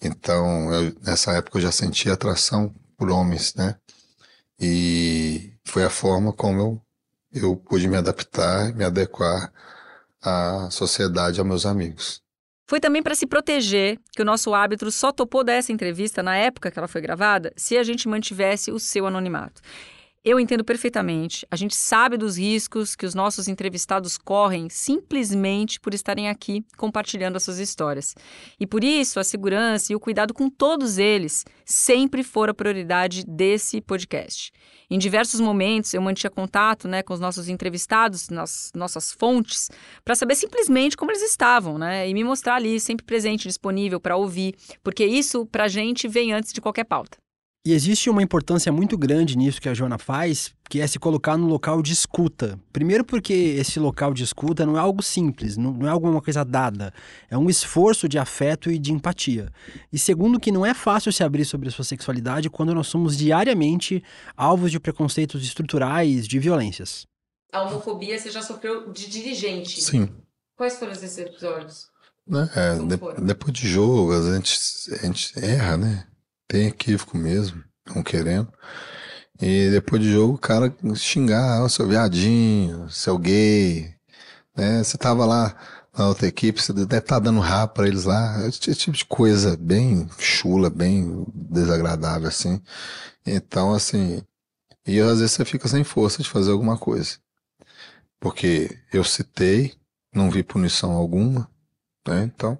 Então, 0.00 0.72
eu, 0.72 0.96
nessa 1.02 1.32
época 1.32 1.58
eu 1.58 1.62
já 1.62 1.72
sentia 1.72 2.14
atração 2.14 2.74
por 2.96 3.10
homens, 3.10 3.54
né? 3.54 3.76
E 4.58 5.52
foi 5.64 5.84
a 5.84 5.90
forma 5.90 6.32
como 6.32 6.60
eu, 6.60 6.82
eu 7.32 7.56
pude 7.56 7.88
me 7.88 7.96
adaptar, 7.96 8.74
me 8.74 8.84
adequar 8.84 9.52
à 10.22 10.68
sociedade, 10.70 11.40
aos 11.40 11.48
meus 11.48 11.66
amigos. 11.66 12.22
Foi 12.68 12.80
também 12.80 13.02
para 13.02 13.14
se 13.14 13.26
proteger 13.26 13.98
que 14.12 14.22
o 14.22 14.24
nosso 14.24 14.54
árbitro 14.54 14.90
só 14.90 15.12
topou 15.12 15.44
dessa 15.44 15.72
entrevista 15.72 16.22
na 16.22 16.36
época 16.36 16.70
que 16.70 16.78
ela 16.78 16.88
foi 16.88 17.00
gravada 17.00 17.52
se 17.56 17.76
a 17.76 17.82
gente 17.82 18.08
mantivesse 18.08 18.70
o 18.70 18.78
seu 18.78 19.06
anonimato. 19.06 19.60
Eu 20.24 20.38
entendo 20.38 20.62
perfeitamente. 20.62 21.44
A 21.50 21.56
gente 21.56 21.74
sabe 21.74 22.16
dos 22.16 22.38
riscos 22.38 22.94
que 22.94 23.04
os 23.04 23.12
nossos 23.12 23.48
entrevistados 23.48 24.16
correm 24.16 24.68
simplesmente 24.68 25.80
por 25.80 25.92
estarem 25.92 26.28
aqui 26.28 26.64
compartilhando 26.76 27.34
as 27.34 27.42
suas 27.42 27.58
histórias. 27.58 28.14
E 28.60 28.64
por 28.64 28.84
isso, 28.84 29.18
a 29.18 29.24
segurança 29.24 29.92
e 29.92 29.96
o 29.96 30.00
cuidado 30.00 30.32
com 30.32 30.48
todos 30.48 30.96
eles 30.96 31.44
sempre 31.64 32.22
foram 32.22 32.52
a 32.52 32.54
prioridade 32.54 33.24
desse 33.26 33.80
podcast. 33.80 34.52
Em 34.88 34.96
diversos 34.96 35.40
momentos, 35.40 35.92
eu 35.92 36.00
mantinha 36.00 36.30
contato 36.30 36.86
né, 36.86 37.02
com 37.02 37.14
os 37.14 37.20
nossos 37.20 37.48
entrevistados, 37.48 38.28
nas 38.28 38.70
nossas 38.76 39.10
fontes, 39.10 39.70
para 40.04 40.14
saber 40.14 40.36
simplesmente 40.36 40.96
como 40.96 41.10
eles 41.10 41.22
estavam, 41.22 41.78
né? 41.78 42.08
E 42.08 42.14
me 42.14 42.22
mostrar 42.22 42.54
ali, 42.54 42.78
sempre 42.78 43.04
presente, 43.04 43.48
disponível 43.48 43.98
para 43.98 44.14
ouvir, 44.14 44.54
porque 44.84 45.04
isso, 45.04 45.44
para 45.46 45.64
a 45.64 45.68
gente, 45.68 46.06
vem 46.06 46.32
antes 46.32 46.52
de 46.52 46.60
qualquer 46.60 46.84
pauta. 46.84 47.21
E 47.64 47.72
existe 47.72 48.10
uma 48.10 48.24
importância 48.24 48.72
muito 48.72 48.98
grande 48.98 49.38
nisso 49.38 49.60
que 49.60 49.68
a 49.68 49.74
Joana 49.74 49.96
faz, 49.96 50.52
que 50.68 50.80
é 50.80 50.86
se 50.86 50.98
colocar 50.98 51.36
no 51.36 51.46
local 51.46 51.80
de 51.80 51.92
escuta. 51.92 52.58
Primeiro 52.72 53.04
porque 53.04 53.32
esse 53.32 53.78
local 53.78 54.12
de 54.12 54.24
escuta 54.24 54.66
não 54.66 54.76
é 54.76 54.80
algo 54.80 55.00
simples, 55.00 55.56
não 55.56 55.86
é 55.86 55.88
alguma 55.88 56.20
coisa 56.20 56.44
dada. 56.44 56.92
É 57.30 57.38
um 57.38 57.48
esforço 57.48 58.08
de 58.08 58.18
afeto 58.18 58.68
e 58.68 58.80
de 58.80 58.92
empatia. 58.92 59.48
E 59.92 59.98
segundo 59.98 60.40
que 60.40 60.50
não 60.50 60.66
é 60.66 60.74
fácil 60.74 61.12
se 61.12 61.22
abrir 61.22 61.44
sobre 61.44 61.68
a 61.68 61.70
sua 61.70 61.84
sexualidade 61.84 62.50
quando 62.50 62.74
nós 62.74 62.88
somos 62.88 63.16
diariamente 63.16 64.02
alvos 64.36 64.72
de 64.72 64.80
preconceitos 64.80 65.44
estruturais, 65.44 66.26
de 66.26 66.40
violências. 66.40 67.06
A 67.52 67.62
homofobia 67.62 68.18
você 68.18 68.28
já 68.28 68.42
sofreu 68.42 68.92
de 68.92 69.08
dirigente. 69.08 69.80
Sim. 69.80 70.08
Quais 70.56 70.80
foram 70.80 70.90
esses 70.90 71.16
episódios? 71.16 71.86
Né? 72.26 72.50
É, 72.56 72.74
de, 72.74 73.24
depois 73.24 73.52
de 73.52 73.68
jogo, 73.68 74.14
a 74.14 74.34
gente, 74.34 74.58
a 74.94 75.06
gente 75.06 75.38
erra, 75.38 75.76
né? 75.76 76.06
Tem 76.52 76.66
equívoco 76.66 77.16
mesmo, 77.16 77.64
não 77.94 78.02
querendo. 78.02 78.52
E 79.40 79.70
depois 79.70 80.02
de 80.02 80.12
jogo 80.12 80.34
o 80.34 80.38
cara 80.38 80.74
xingar, 80.94 81.64
oh, 81.64 81.68
seu 81.68 81.88
viadinho, 81.88 82.90
seu 82.90 83.16
gay, 83.16 83.94
né? 84.54 84.84
Você 84.84 84.98
tava 84.98 85.24
lá 85.24 85.56
na 85.96 86.08
outra 86.08 86.26
equipe, 86.26 86.60
você 86.60 86.74
deve 86.74 86.84
estar 86.84 87.00
tá 87.00 87.18
dando 87.18 87.40
rap 87.40 87.72
pra 87.72 87.88
eles 87.88 88.04
lá. 88.04 88.46
Esse 88.46 88.74
tipo 88.74 88.96
de 88.96 89.04
coisa 89.06 89.56
bem 89.56 90.06
chula, 90.18 90.68
bem 90.68 91.24
desagradável, 91.34 92.28
assim. 92.28 92.60
Então, 93.26 93.72
assim, 93.72 94.22
e 94.86 95.00
às 95.00 95.20
vezes 95.20 95.32
você 95.32 95.44
fica 95.46 95.68
sem 95.68 95.84
força 95.84 96.22
de 96.22 96.28
fazer 96.28 96.52
alguma 96.52 96.76
coisa. 96.76 97.16
Porque 98.20 98.78
eu 98.92 99.04
citei, 99.04 99.74
não 100.14 100.30
vi 100.30 100.42
punição 100.42 100.92
alguma, 100.92 101.48
né? 102.06 102.24
Então, 102.24 102.58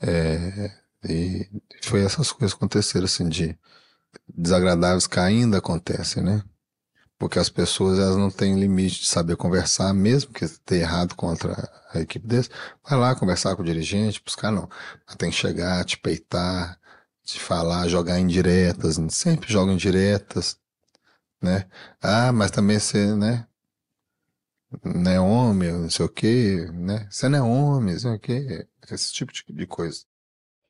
é, 0.00 0.79
e 1.04 1.48
foi 1.82 2.02
essas 2.04 2.32
coisas 2.32 2.52
que 2.54 2.58
aconteceram, 2.58 3.04
assim, 3.06 3.28
de 3.28 3.58
desagradáveis 4.28 5.06
que 5.06 5.18
ainda 5.20 5.58
acontecem, 5.58 6.22
né? 6.22 6.42
Porque 7.18 7.38
as 7.38 7.50
pessoas, 7.50 7.98
elas 7.98 8.16
não 8.16 8.30
têm 8.30 8.58
limite 8.58 9.00
de 9.02 9.06
saber 9.06 9.36
conversar, 9.36 9.92
mesmo 9.92 10.32
que 10.32 10.48
tenha 10.64 10.82
errado 10.82 11.14
contra 11.14 11.70
a 11.92 12.00
equipe 12.00 12.26
deles. 12.26 12.50
Vai 12.88 12.98
lá 12.98 13.14
conversar 13.14 13.54
com 13.56 13.62
o 13.62 13.64
dirigente, 13.64 14.22
buscar 14.24 14.50
não. 14.50 14.68
Mas 15.06 15.16
tem 15.16 15.30
que 15.30 15.36
chegar, 15.36 15.84
te 15.84 15.98
peitar, 15.98 16.80
te 17.22 17.38
falar, 17.38 17.88
jogar 17.88 18.18
indiretas, 18.18 18.96
sempre 19.10 19.52
jogam 19.52 19.74
indiretas, 19.74 20.58
né? 21.42 21.66
Ah, 22.02 22.32
mas 22.32 22.50
também 22.50 22.78
você, 22.78 23.14
né? 23.14 23.46
Não 24.84 25.10
é 25.10 25.20
homem, 25.20 25.72
não 25.72 25.90
sei 25.90 26.06
o 26.06 26.08
quê, 26.08 26.68
né? 26.72 27.06
Você 27.10 27.28
não 27.28 27.38
é 27.38 27.42
homem, 27.42 27.94
não 27.94 28.00
sei 28.00 28.14
o 28.14 28.18
quê. 28.18 28.66
Esse 28.90 29.12
tipo 29.12 29.32
de 29.32 29.66
coisa. 29.66 30.04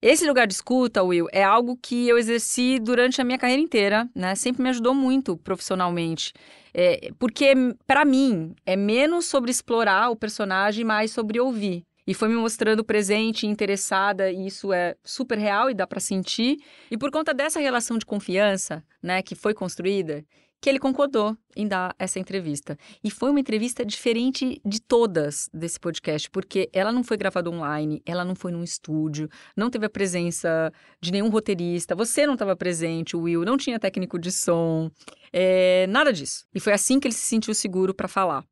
Esse 0.03 0.27
lugar 0.27 0.47
de 0.47 0.55
escuta, 0.55 1.03
Will, 1.03 1.27
é 1.31 1.45
algo 1.45 1.77
que 1.77 2.09
eu 2.09 2.17
exerci 2.17 2.79
durante 2.79 3.21
a 3.21 3.25
minha 3.25 3.37
carreira 3.37 3.61
inteira, 3.61 4.09
né? 4.15 4.35
Sempre 4.35 4.63
me 4.63 4.71
ajudou 4.71 4.95
muito 4.95 5.37
profissionalmente. 5.37 6.33
É, 6.73 7.11
porque, 7.19 7.53
para 7.87 8.03
mim, 8.05 8.55
é 8.65 8.77
menos 8.77 9.27
sobre 9.27 9.51
explorar 9.51 10.09
o 10.09 10.17
personagem, 10.17 10.87
mais 10.87 11.11
sobre 11.11 11.39
ouvir. 11.39 11.85
E 12.07 12.15
foi 12.15 12.29
me 12.29 12.35
mostrando 12.35 12.83
presente 12.83 13.47
interessada, 13.47 14.33
e 14.33 14.47
isso 14.47 14.73
é 14.73 14.97
super 15.05 15.37
real 15.37 15.69
e 15.69 15.75
dá 15.75 15.87
para 15.87 16.01
sentir. 16.01 16.57
E 16.91 16.97
por 16.97 17.11
conta 17.11 17.35
dessa 17.35 17.61
relação 17.61 17.99
de 17.99 18.07
confiança, 18.07 18.83
né, 19.03 19.21
que 19.21 19.35
foi 19.35 19.53
construída, 19.53 20.25
que 20.61 20.69
ele 20.69 20.79
concordou 20.79 21.37
em 21.57 21.67
dar 21.67 21.95
essa 21.99 22.19
entrevista. 22.19 22.77
E 23.03 23.11
foi 23.11 23.31
uma 23.31 23.41
entrevista 23.41 23.85
diferente 23.85 24.61
de 24.65 24.81
todas 24.81 25.49
desse 25.53 25.81
podcast, 25.81 26.31
porque 26.31 26.69
ela 26.73 26.93
não 26.93 27.03
foi 27.03 27.17
gravada 27.17 27.51
online, 27.51 28.03
ela 28.05 28.25
não 28.25 28.35
foi 28.35 28.53
num 28.53 28.63
estúdio, 28.63 29.29
não 29.57 29.71
teve 29.71 29.87
a 29.87 29.91
presença 29.91 30.73
de 31.01 31.11
nenhum 31.11 31.31
roteirista, 31.31 31.95
você 31.95 32.27
não 32.27 32.35
estava 32.35 32.55
presente, 32.55 33.17
o 33.17 33.23
Will 33.23 33.45
não 33.45 33.57
tinha 33.57 33.79
técnico 33.79 34.19
de 34.19 34.31
som, 34.31 34.91
é, 35.33 35.87
nada 35.87 36.13
disso. 36.13 36.45
E 36.55 36.61
foi 36.61 36.73
assim 36.73 37.01
que 37.01 37.07
ele 37.07 37.15
se 37.15 37.27
sentiu 37.27 37.55
seguro 37.55 37.95
para 37.95 38.09
falar. 38.09 38.45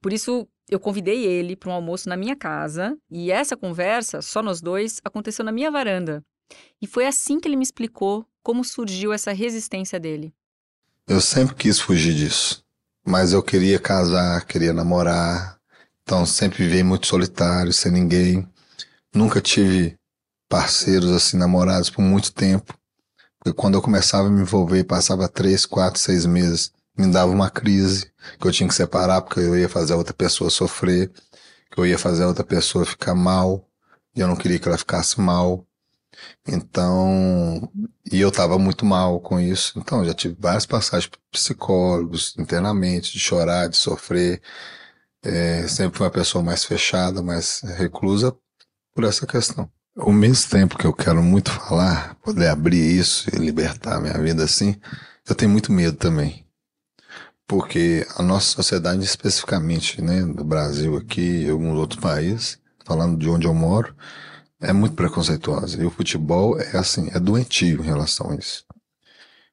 Por 0.00 0.12
isso, 0.12 0.46
eu 0.68 0.80
convidei 0.80 1.24
ele 1.24 1.56
para 1.56 1.70
um 1.70 1.72
almoço 1.72 2.08
na 2.08 2.16
minha 2.16 2.36
casa 2.36 2.96
e 3.10 3.30
essa 3.30 3.56
conversa, 3.56 4.22
só 4.22 4.42
nós 4.42 4.60
dois, 4.60 5.00
aconteceu 5.04 5.44
na 5.44 5.52
minha 5.52 5.70
varanda. 5.70 6.22
E 6.80 6.86
foi 6.86 7.06
assim 7.06 7.40
que 7.40 7.48
ele 7.48 7.56
me 7.56 7.62
explicou 7.62 8.24
como 8.42 8.64
surgiu 8.64 9.12
essa 9.12 9.32
resistência 9.32 9.98
dele? 9.98 10.32
Eu 11.08 11.20
sempre 11.20 11.54
quis 11.54 11.78
fugir 11.78 12.12
disso, 12.14 12.64
mas 13.06 13.32
eu 13.32 13.40
queria 13.40 13.78
casar, 13.78 14.44
queria 14.44 14.72
namorar, 14.72 15.56
então 16.02 16.26
sempre 16.26 16.66
vivi 16.66 16.82
muito 16.82 17.06
solitário, 17.06 17.72
sem 17.72 17.92
ninguém. 17.92 18.44
Nunca 19.14 19.40
tive 19.40 19.96
parceiros 20.48 21.12
assim, 21.12 21.36
namorados 21.36 21.90
por 21.90 22.02
muito 22.02 22.32
tempo. 22.32 22.76
Porque 23.38 23.56
quando 23.56 23.74
eu 23.74 23.82
começava 23.82 24.26
a 24.26 24.30
me 24.30 24.40
envolver, 24.40 24.82
passava 24.82 25.28
três, 25.28 25.64
quatro, 25.64 26.00
seis 26.00 26.26
meses, 26.26 26.72
me 26.98 27.06
dava 27.12 27.30
uma 27.30 27.50
crise, 27.50 28.10
que 28.40 28.44
eu 28.48 28.50
tinha 28.50 28.68
que 28.68 28.74
separar 28.74 29.22
porque 29.22 29.38
eu 29.38 29.56
ia 29.56 29.68
fazer 29.68 29.92
a 29.92 29.96
outra 29.96 30.12
pessoa 30.12 30.50
sofrer, 30.50 31.12
que 31.70 31.78
eu 31.78 31.86
ia 31.86 31.98
fazer 31.98 32.24
a 32.24 32.28
outra 32.28 32.42
pessoa 32.42 32.84
ficar 32.84 33.14
mal, 33.14 33.64
e 34.12 34.20
eu 34.20 34.26
não 34.26 34.34
queria 34.34 34.58
que 34.58 34.66
ela 34.66 34.76
ficasse 34.76 35.20
mal. 35.20 35.64
Então, 36.46 37.70
e 38.10 38.20
eu 38.20 38.28
estava 38.28 38.58
muito 38.58 38.84
mal 38.84 39.20
com 39.20 39.40
isso. 39.40 39.78
Então, 39.78 40.04
já 40.04 40.14
tive 40.14 40.36
várias 40.38 40.66
passagens 40.66 41.08
por 41.08 41.18
psicólogos, 41.30 42.34
internamente, 42.38 43.12
de 43.12 43.18
chorar, 43.18 43.68
de 43.68 43.76
sofrer. 43.76 44.40
É, 45.22 45.66
sempre 45.66 45.98
fui 45.98 46.06
uma 46.06 46.12
pessoa 46.12 46.42
mais 46.44 46.64
fechada, 46.64 47.22
mais 47.22 47.60
reclusa 47.76 48.36
por 48.94 49.04
essa 49.04 49.26
questão. 49.26 49.70
Ao 49.96 50.12
mesmo 50.12 50.50
tempo 50.50 50.78
que 50.78 50.86
eu 50.86 50.92
quero 50.92 51.22
muito 51.22 51.50
falar, 51.50 52.14
poder 52.16 52.48
abrir 52.48 52.98
isso 52.98 53.28
e 53.34 53.38
libertar 53.38 54.00
minha 54.00 54.18
vida 54.18 54.44
assim, 54.44 54.76
eu 55.28 55.34
tenho 55.34 55.50
muito 55.50 55.72
medo 55.72 55.96
também. 55.96 56.46
Porque 57.46 58.06
a 58.16 58.22
nossa 58.22 58.46
sociedade, 58.46 59.02
especificamente, 59.04 60.02
né, 60.02 60.22
do 60.22 60.44
Brasil 60.44 60.96
aqui 60.96 61.44
e 61.44 61.50
alguns 61.50 61.78
outros 61.78 62.00
países, 62.00 62.58
falando 62.84 63.18
de 63.18 63.28
onde 63.28 63.46
eu 63.46 63.54
moro, 63.54 63.94
é 64.60 64.72
muito 64.72 64.94
preconceituosa. 64.94 65.80
E 65.82 65.86
o 65.86 65.90
futebol 65.90 66.58
é 66.58 66.76
assim, 66.76 67.08
é 67.12 67.20
doentio 67.20 67.80
em 67.82 67.86
relação 67.86 68.30
a 68.30 68.36
isso. 68.36 68.64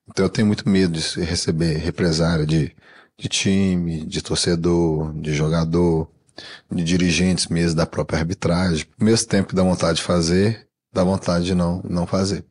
Então 0.10 0.26
eu 0.26 0.30
tenho 0.30 0.48
muito 0.48 0.68
medo 0.68 1.00
de 1.00 1.22
receber 1.22 1.78
represária 1.78 2.46
de, 2.46 2.76
de 3.18 3.30
time, 3.30 4.06
de 4.06 4.22
torcedor, 4.22 5.14
de 5.14 5.34
jogador, 5.34 6.10
de 6.72 6.84
dirigentes 6.84 7.48
mesmo 7.48 7.78
da 7.78 7.86
própria 7.86 8.20
arbitragem. 8.20 8.86
Mesmo 9.00 9.28
tempo 9.28 9.56
dá 9.56 9.64
vontade 9.64 9.98
de 9.98 10.04
fazer, 10.04 10.68
dá 10.92 11.04
vontade 11.04 11.46
de 11.46 11.56
não, 11.56 11.82
não 11.84 12.06
fazer. 12.06 12.46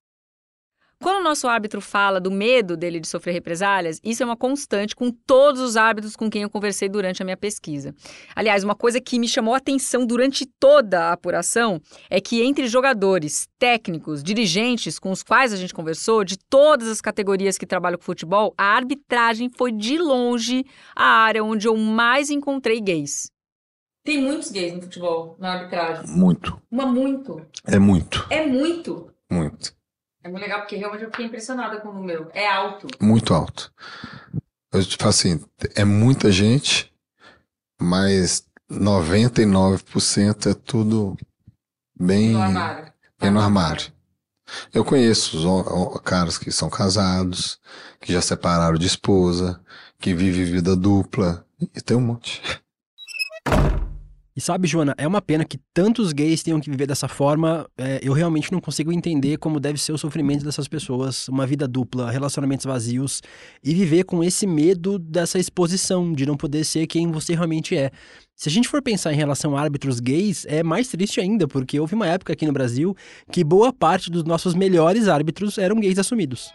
Quando 1.03 1.19
o 1.19 1.25
nosso 1.25 1.49
árbitro 1.49 1.81
fala 1.81 2.21
do 2.21 2.31
medo 2.31 2.77
dele 2.77 3.01
de 3.01 3.09
sofrer 3.09 3.33
represálias, 3.33 3.99
isso 4.05 4.23
é 4.23 4.27
uma 4.27 4.37
constante 4.37 4.95
com 4.95 5.11
todos 5.11 5.61
os 5.61 5.77
árbitros 5.77 6.15
com 6.15 6.31
quem 6.31 6.43
eu 6.43 6.49
conversei 6.49 6.89
durante 6.89 7.21
a 7.21 7.25
minha 7.25 7.37
pesquisa. 7.37 7.93
Aliás, 8.37 8.63
uma 8.63 8.77
coisa 8.77 9.01
que 9.01 9.19
me 9.19 9.27
chamou 9.27 9.53
a 9.53 9.57
atenção 9.57 10.07
durante 10.07 10.47
toda 10.47 11.07
a 11.07 11.13
apuração 11.13 11.81
é 12.09 12.21
que 12.21 12.41
entre 12.41 12.69
jogadores, 12.69 13.49
técnicos, 13.59 14.23
dirigentes 14.23 14.97
com 14.97 15.11
os 15.11 15.25
quais 15.25 15.53
a 15.53 15.57
gente 15.57 15.75
conversou, 15.75 16.23
de 16.23 16.39
todas 16.39 16.87
as 16.87 17.01
categorias 17.01 17.59
que 17.59 17.67
trabalham 17.67 17.99
com 17.99 18.05
futebol, 18.05 18.55
a 18.57 18.77
arbitragem 18.77 19.51
foi 19.51 19.73
de 19.73 19.99
longe 19.99 20.65
a 20.95 21.05
área 21.05 21.43
onde 21.43 21.67
eu 21.67 21.77
mais 21.77 22.31
encontrei 22.31 22.81
gays. 22.81 23.29
Tem 24.05 24.23
muitos 24.23 24.53
gays 24.53 24.75
no 24.75 24.83
futebol, 24.83 25.35
na 25.41 25.55
arbitragem. 25.55 26.07
Muito. 26.17 26.63
Uma 26.71 26.87
muito. 26.87 27.45
É 27.67 27.81
muito. 27.81 28.25
É 28.31 28.47
muito. 28.47 29.13
Muito. 29.29 29.82
É 30.25 30.29
muito 30.29 30.43
legal, 30.43 30.61
porque 30.61 30.77
realmente 30.77 31.05
eu 31.05 31.11
fiquei 31.11 31.27
impressionada 31.27 31.81
com 31.81 31.89
o 31.89 31.93
número. 31.95 32.31
É 32.33 32.49
alto. 32.49 32.87
Muito 33.01 33.35
alto. 33.35 33.73
Eu 34.73 34.85
te 34.85 34.97
falo 34.97 35.11
assim, 35.11 35.45
é 35.75 35.85
muita 35.85 36.31
gente, 36.31 36.93
mas 37.81 38.47
99% 38.71 40.51
é 40.51 40.55
tudo 40.55 41.17
bem, 41.99 42.31
No 42.31 42.43
armário. 42.43 42.93
bem 43.21 43.31
no 43.31 43.41
armário. 43.41 43.93
Eu 44.73 44.85
conheço 44.85 45.37
os 45.39 46.01
caras 46.03 46.39
que 46.39 46.51
são 46.51 46.69
casados, 46.71 47.59
que 48.01 48.13
já 48.13 48.21
separaram 48.21 48.77
de 48.79 48.87
esposa, 48.87 49.61
que 49.99 50.15
vivem 50.15 50.45
vida 50.45 50.77
dupla, 50.77 51.45
e 51.61 51.81
tem 51.81 51.97
um 51.97 52.01
monte. 52.01 52.43
E 54.35 54.41
sabe, 54.41 54.67
Joana, 54.67 54.95
é 54.97 55.07
uma 55.07 55.21
pena 55.21 55.45
que 55.45 55.59
tantos 55.75 56.11
gays 56.11 56.43
tenham 56.43 56.59
que 56.59 56.71
viver 56.71 56.87
dessa 56.87 57.07
forma. 57.07 57.69
É, 57.77 58.01
eu 58.03 58.15
realmente 58.15 58.51
não 58.51 58.63
consigo 58.63 58.91
entender 58.91 59.37
como 59.37 59.61
deve 59.61 59.79
ser 59.79 59.93
o 59.93 59.99
sofrimento 59.99 60.43
dessas 60.43 60.67
pessoas, 60.67 61.29
uma 61.29 61.47
vida 61.47 61.69
dupla, 61.69 62.11
relacionamentos 62.11 62.65
vazios 62.65 63.21
e 63.63 63.75
viver 63.75 64.05
com 64.05 64.25
esse 64.25 64.47
medo 64.47 64.99
dessa 64.99 65.39
exposição, 65.39 66.15
de 66.15 66.25
não 66.25 66.35
poder 66.35 66.65
ser 66.65 66.87
quem 66.87 67.11
você 67.11 67.35
realmente 67.35 67.77
é. 67.77 67.91
Se 68.35 68.49
a 68.49 68.53
gente 68.53 68.69
for 68.69 68.81
pensar 68.81 69.13
em 69.13 69.17
relação 69.17 69.55
a 69.55 69.61
árbitros 69.61 70.01
gays, 70.01 70.47
é 70.49 70.63
mais 70.63 70.89
triste 70.89 71.21
ainda, 71.21 71.47
porque 71.47 71.79
houve 71.79 71.95
uma 71.95 72.07
época 72.07 72.33
aqui 72.33 72.47
no 72.47 72.53
Brasil 72.55 72.97
que 73.31 73.45
boa 73.45 73.71
parte 73.71 74.11
dos 74.11 74.25
nossos 74.25 74.55
melhores 74.55 75.09
árbitros 75.09 75.59
eram 75.59 75.79
gays 75.79 75.99
assumidos. 75.99 76.51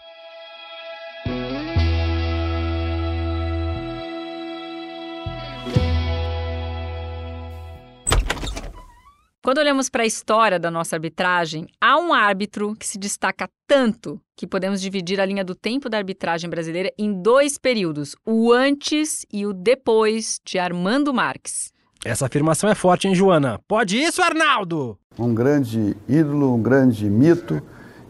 Quando 9.48 9.60
olhamos 9.60 9.90
para 9.90 10.04
a 10.04 10.06
história 10.06 10.60
da 10.60 10.70
nossa 10.70 10.98
arbitragem, 10.98 11.68
há 11.80 11.98
um 11.98 12.14
árbitro 12.14 12.76
que 12.78 12.86
se 12.86 12.98
destaca 12.98 13.48
tanto 13.66 14.20
que 14.36 14.46
podemos 14.46 14.82
dividir 14.82 15.22
a 15.22 15.26
linha 15.26 15.42
do 15.42 15.56
tempo 15.56 15.90
da 15.90 15.98
arbitragem 15.98 16.50
brasileira 16.50 16.92
em 17.00 17.14
dois 17.22 17.58
períodos, 17.58 18.14
o 18.26 18.52
antes 18.52 19.26
e 19.32 19.46
o 19.46 19.54
depois 19.54 20.42
de 20.44 20.60
Armando 20.60 21.14
Marques. 21.14 21.72
Essa 22.04 22.26
afirmação 22.26 22.70
é 22.70 22.76
forte, 22.76 23.08
hein, 23.08 23.16
Joana? 23.16 23.58
Pode 23.70 23.98
isso, 23.98 24.22
Arnaldo? 24.22 25.00
um 25.18 25.34
grande 25.34 25.96
ídolo, 26.10 26.54
um 26.54 26.62
grande 26.62 27.10
mito 27.10 27.62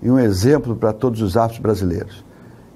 e 0.01 0.09
um 0.09 0.17
exemplo 0.17 0.75
para 0.75 0.91
todos 0.91 1.21
os 1.21 1.37
árbitros 1.37 1.61
brasileiros. 1.61 2.25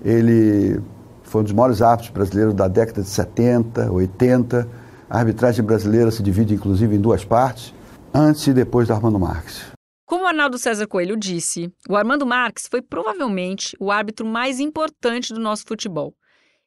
Ele 0.06 0.80
foi 1.24 1.41
um 1.41 1.46
dos 1.46 1.53
maiores 1.53 1.82
árbitros 1.82 2.13
brasileiros 2.13 2.53
da 2.53 2.68
década 2.68 3.01
de 3.01 3.10
70, 3.10 3.91
80. 3.91 4.70
A 5.10 5.18
arbitragem 5.18 5.65
brasileira 5.65 6.12
se 6.12 6.22
divide 6.22 6.53
inclusive 6.53 6.96
em 6.96 7.01
duas 7.01 7.25
partes, 7.25 7.74
antes 8.13 8.48
e 8.48 8.53
depois 8.53 8.88
do 8.88 8.94
Armando 8.94 9.20
Marques. 9.20 9.72
Como 10.06 10.25
o 10.25 10.27
Arnaldo 10.27 10.58
César 10.58 10.88
Coelho 10.88 11.15
disse, 11.15 11.72
o 11.88 11.96
Armando 11.96 12.25
Marques 12.25 12.68
foi 12.70 12.82
provavelmente 12.82 13.75
o 13.80 13.91
árbitro 13.91 14.25
mais 14.25 14.60
importante 14.60 15.34
do 15.34 15.39
nosso 15.39 15.65
futebol. 15.65 16.13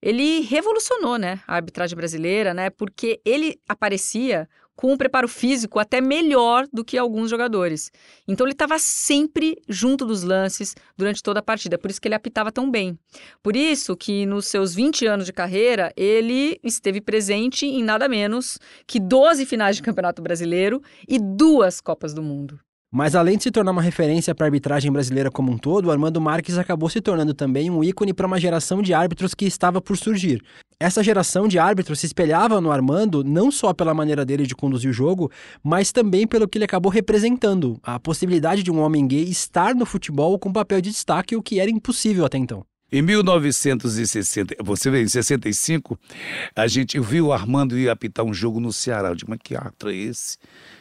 Ele 0.01 0.41
revolucionou, 0.41 1.19
né, 1.19 1.41
a 1.47 1.57
arbitragem 1.57 1.97
brasileira, 1.97 2.55
né, 2.55 2.71
porque 2.71 3.21
ele 3.25 3.59
aparecia 3.69 4.49
com 4.76 4.93
um 4.93 4.97
preparo 4.97 5.28
físico 5.28 5.78
até 5.78 6.00
melhor 6.00 6.66
do 6.73 6.85
que 6.85 6.99
alguns 6.99 7.31
jogadores. 7.31 7.90
Então 8.26 8.47
ele 8.47 8.52
estava 8.52 8.78
sempre 8.78 9.57
junto 9.69 10.04
dos 10.04 10.23
lances 10.23 10.75
durante 10.97 11.23
toda 11.23 11.40
a 11.40 11.43
partida, 11.43 11.78
por 11.78 11.90
isso 11.90 12.00
que 12.00 12.09
ele 12.09 12.14
apitava 12.14 12.50
tão 12.50 12.71
bem. 12.71 12.99
Por 13.43 13.57
isso 13.57 13.97
que 13.97 14.26
nos 14.26 14.47
seus 14.47 14.75
20 14.75 15.07
anos 15.07 15.26
de 15.26 15.33
carreira, 15.33 15.93
ele 15.97 16.59
esteve 16.62 17.00
presente 17.00 17.66
em 17.66 17.83
nada 17.83 18.09
menos 18.09 18.59
que 18.87 18.99
12 18.99 19.47
finais 19.47 19.76
de 19.76 19.83
Campeonato 19.83 20.23
Brasileiro 20.23 20.83
e 21.09 21.19
duas 21.19 21.81
Copas 21.81 22.12
do 22.12 22.23
Mundo. 22.23 22.59
Mas 22.95 23.17
além 23.17 23.37
de 23.37 23.43
se 23.43 23.51
tornar 23.51 23.73
uma 23.73 23.83
referência 23.83 24.33
para 24.37 24.47
a 24.47 24.49
arbitragem 24.49 24.93
brasileira 24.93 25.29
como 25.29 25.51
um 25.51 25.59
todo, 25.59 25.91
Armando 25.91 26.21
Marques 26.21 26.57
acabou 26.57 26.89
se 26.89 27.01
tornando 27.01 27.35
também 27.35 27.69
um 27.69 27.83
ícone 27.83 28.15
para 28.15 28.25
uma 28.25 28.39
geração 28.39 28.81
de 28.81 28.95
árbitros 28.95 29.35
que 29.35 29.47
estava 29.47 29.81
por 29.81 29.97
surgir. 29.97 30.41
Essa 30.79 31.03
geração 31.03 31.49
de 31.49 31.59
árbitros 31.59 31.99
se 31.99 32.07
espelhava 32.07 32.61
no 32.61 32.71
Armando 32.71 33.25
não 33.25 33.51
só 33.51 33.75
pela 33.75 33.93
maneira 33.93 34.25
dele 34.25 34.47
de 34.47 34.55
conduzir 34.55 34.89
o 34.89 34.95
jogo, 34.95 35.29
mas 35.61 35.91
também 35.91 36.25
pelo 36.25 36.47
que 36.47 36.57
ele 36.57 36.67
acabou 36.67 36.93
representando, 36.93 37.81
a 37.83 37.99
possibilidade 37.99 38.63
de 38.63 38.71
um 38.71 38.79
homem 38.79 39.09
gay 39.09 39.25
estar 39.25 39.75
no 39.75 39.85
futebol 39.85 40.39
com 40.39 40.53
papel 40.53 40.81
de 40.81 40.91
destaque, 40.91 41.35
o 41.35 41.43
que 41.43 41.59
era 41.59 41.73
impossível 41.73 42.25
até 42.25 42.39
então. 42.39 42.65
Em 42.93 43.03
1960, 43.03 44.57
você 44.62 44.91
vê, 44.91 45.03
em 45.03 45.09
65, 45.09 45.99
a 46.55 46.67
gente 46.67 47.00
viu 47.00 47.26
o 47.26 47.33
Armando 47.33 47.76
ir 47.79 47.88
apitar 47.88 48.25
um 48.25 48.33
jogo 48.33 48.61
no 48.61 48.73
Ceará. 48.73 49.09
Eu 49.09 49.14
digo, 49.14 49.31
mas 49.31 49.41
que 49.43 49.57
é 49.57 49.93
esse? 49.93 50.38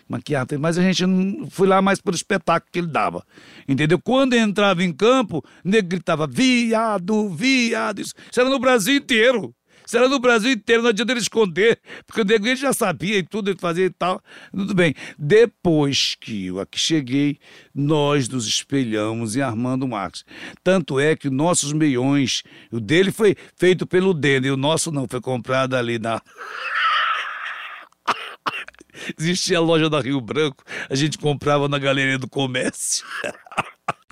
Mas 0.08 0.22
que 0.24 0.36
é? 0.36 0.46
Mas 0.60 0.78
a 0.78 0.82
gente 0.82 1.06
não 1.06 1.50
foi 1.50 1.68
lá 1.68 1.82
mais 1.82 2.00
pelo 2.02 2.16
espetáculo 2.16 2.70
que 2.72 2.80
ele 2.80 2.88
dava. 2.88 3.26
Entendeu? 3.68 4.00
Quando 4.00 4.34
entrava 4.34 4.84
em 4.84 4.92
campo, 4.92 5.38
o 5.38 5.44
nego 5.64 5.88
gritava, 5.88 6.28
viado, 6.28 7.30
viado. 7.30 8.00
Isso, 8.02 8.14
isso 8.30 8.40
era 8.40 8.50
no 8.50 8.60
Brasil 8.60 8.96
inteiro. 8.96 9.56
Isso 9.86 9.98
era 9.98 10.08
no 10.08 10.20
Brasil 10.20 10.52
inteiro, 10.52 10.82
não 10.82 10.90
adianta 10.90 11.12
ele 11.12 11.20
esconder, 11.20 11.80
porque 12.06 12.22
o 12.22 12.26
nego 12.26 12.56
já 12.56 12.74
sabia 12.74 13.18
e 13.18 13.24
tudo, 13.24 13.50
ele 13.50 13.60
fazia 13.60 13.86
e 13.86 13.90
tal. 13.90 14.22
Tudo 14.52 14.74
bem. 14.74 14.94
Depois 15.18 16.16
que 16.20 16.48
eu 16.48 16.60
aqui 16.60 16.80
cheguei, 16.80 17.38
nós 17.74 18.30
nos 18.30 18.48
espelhamos 18.48 19.36
em 19.36 19.42
Armando 19.42 19.88
Marques. 19.88 20.24
Tanto 20.64 21.00
é 21.00 21.16
que 21.16 21.30
nossos 21.30 21.74
meiões, 21.74 22.44
o 22.72 22.80
dele 22.80 23.12
foi 23.12 23.36
feito 23.56 23.86
pelo 23.86 24.14
Dene, 24.14 24.48
e 24.48 24.52
o 24.52 24.58
nosso 24.58 24.92
não, 24.92 25.08
foi 25.08 25.22
comprado 25.22 25.76
ali 25.76 26.00
na. 26.00 26.22
Existia 29.20 29.58
a 29.58 29.62
loja 29.62 29.90
da 29.90 30.00
Rio 30.00 30.22
Branco, 30.22 30.64
a 30.90 30.96
gente 30.96 31.18
comprava 31.18 31.68
na 31.68 31.80
Galeria 31.80 32.18
do 32.18 32.30
Comércio. 32.30 33.06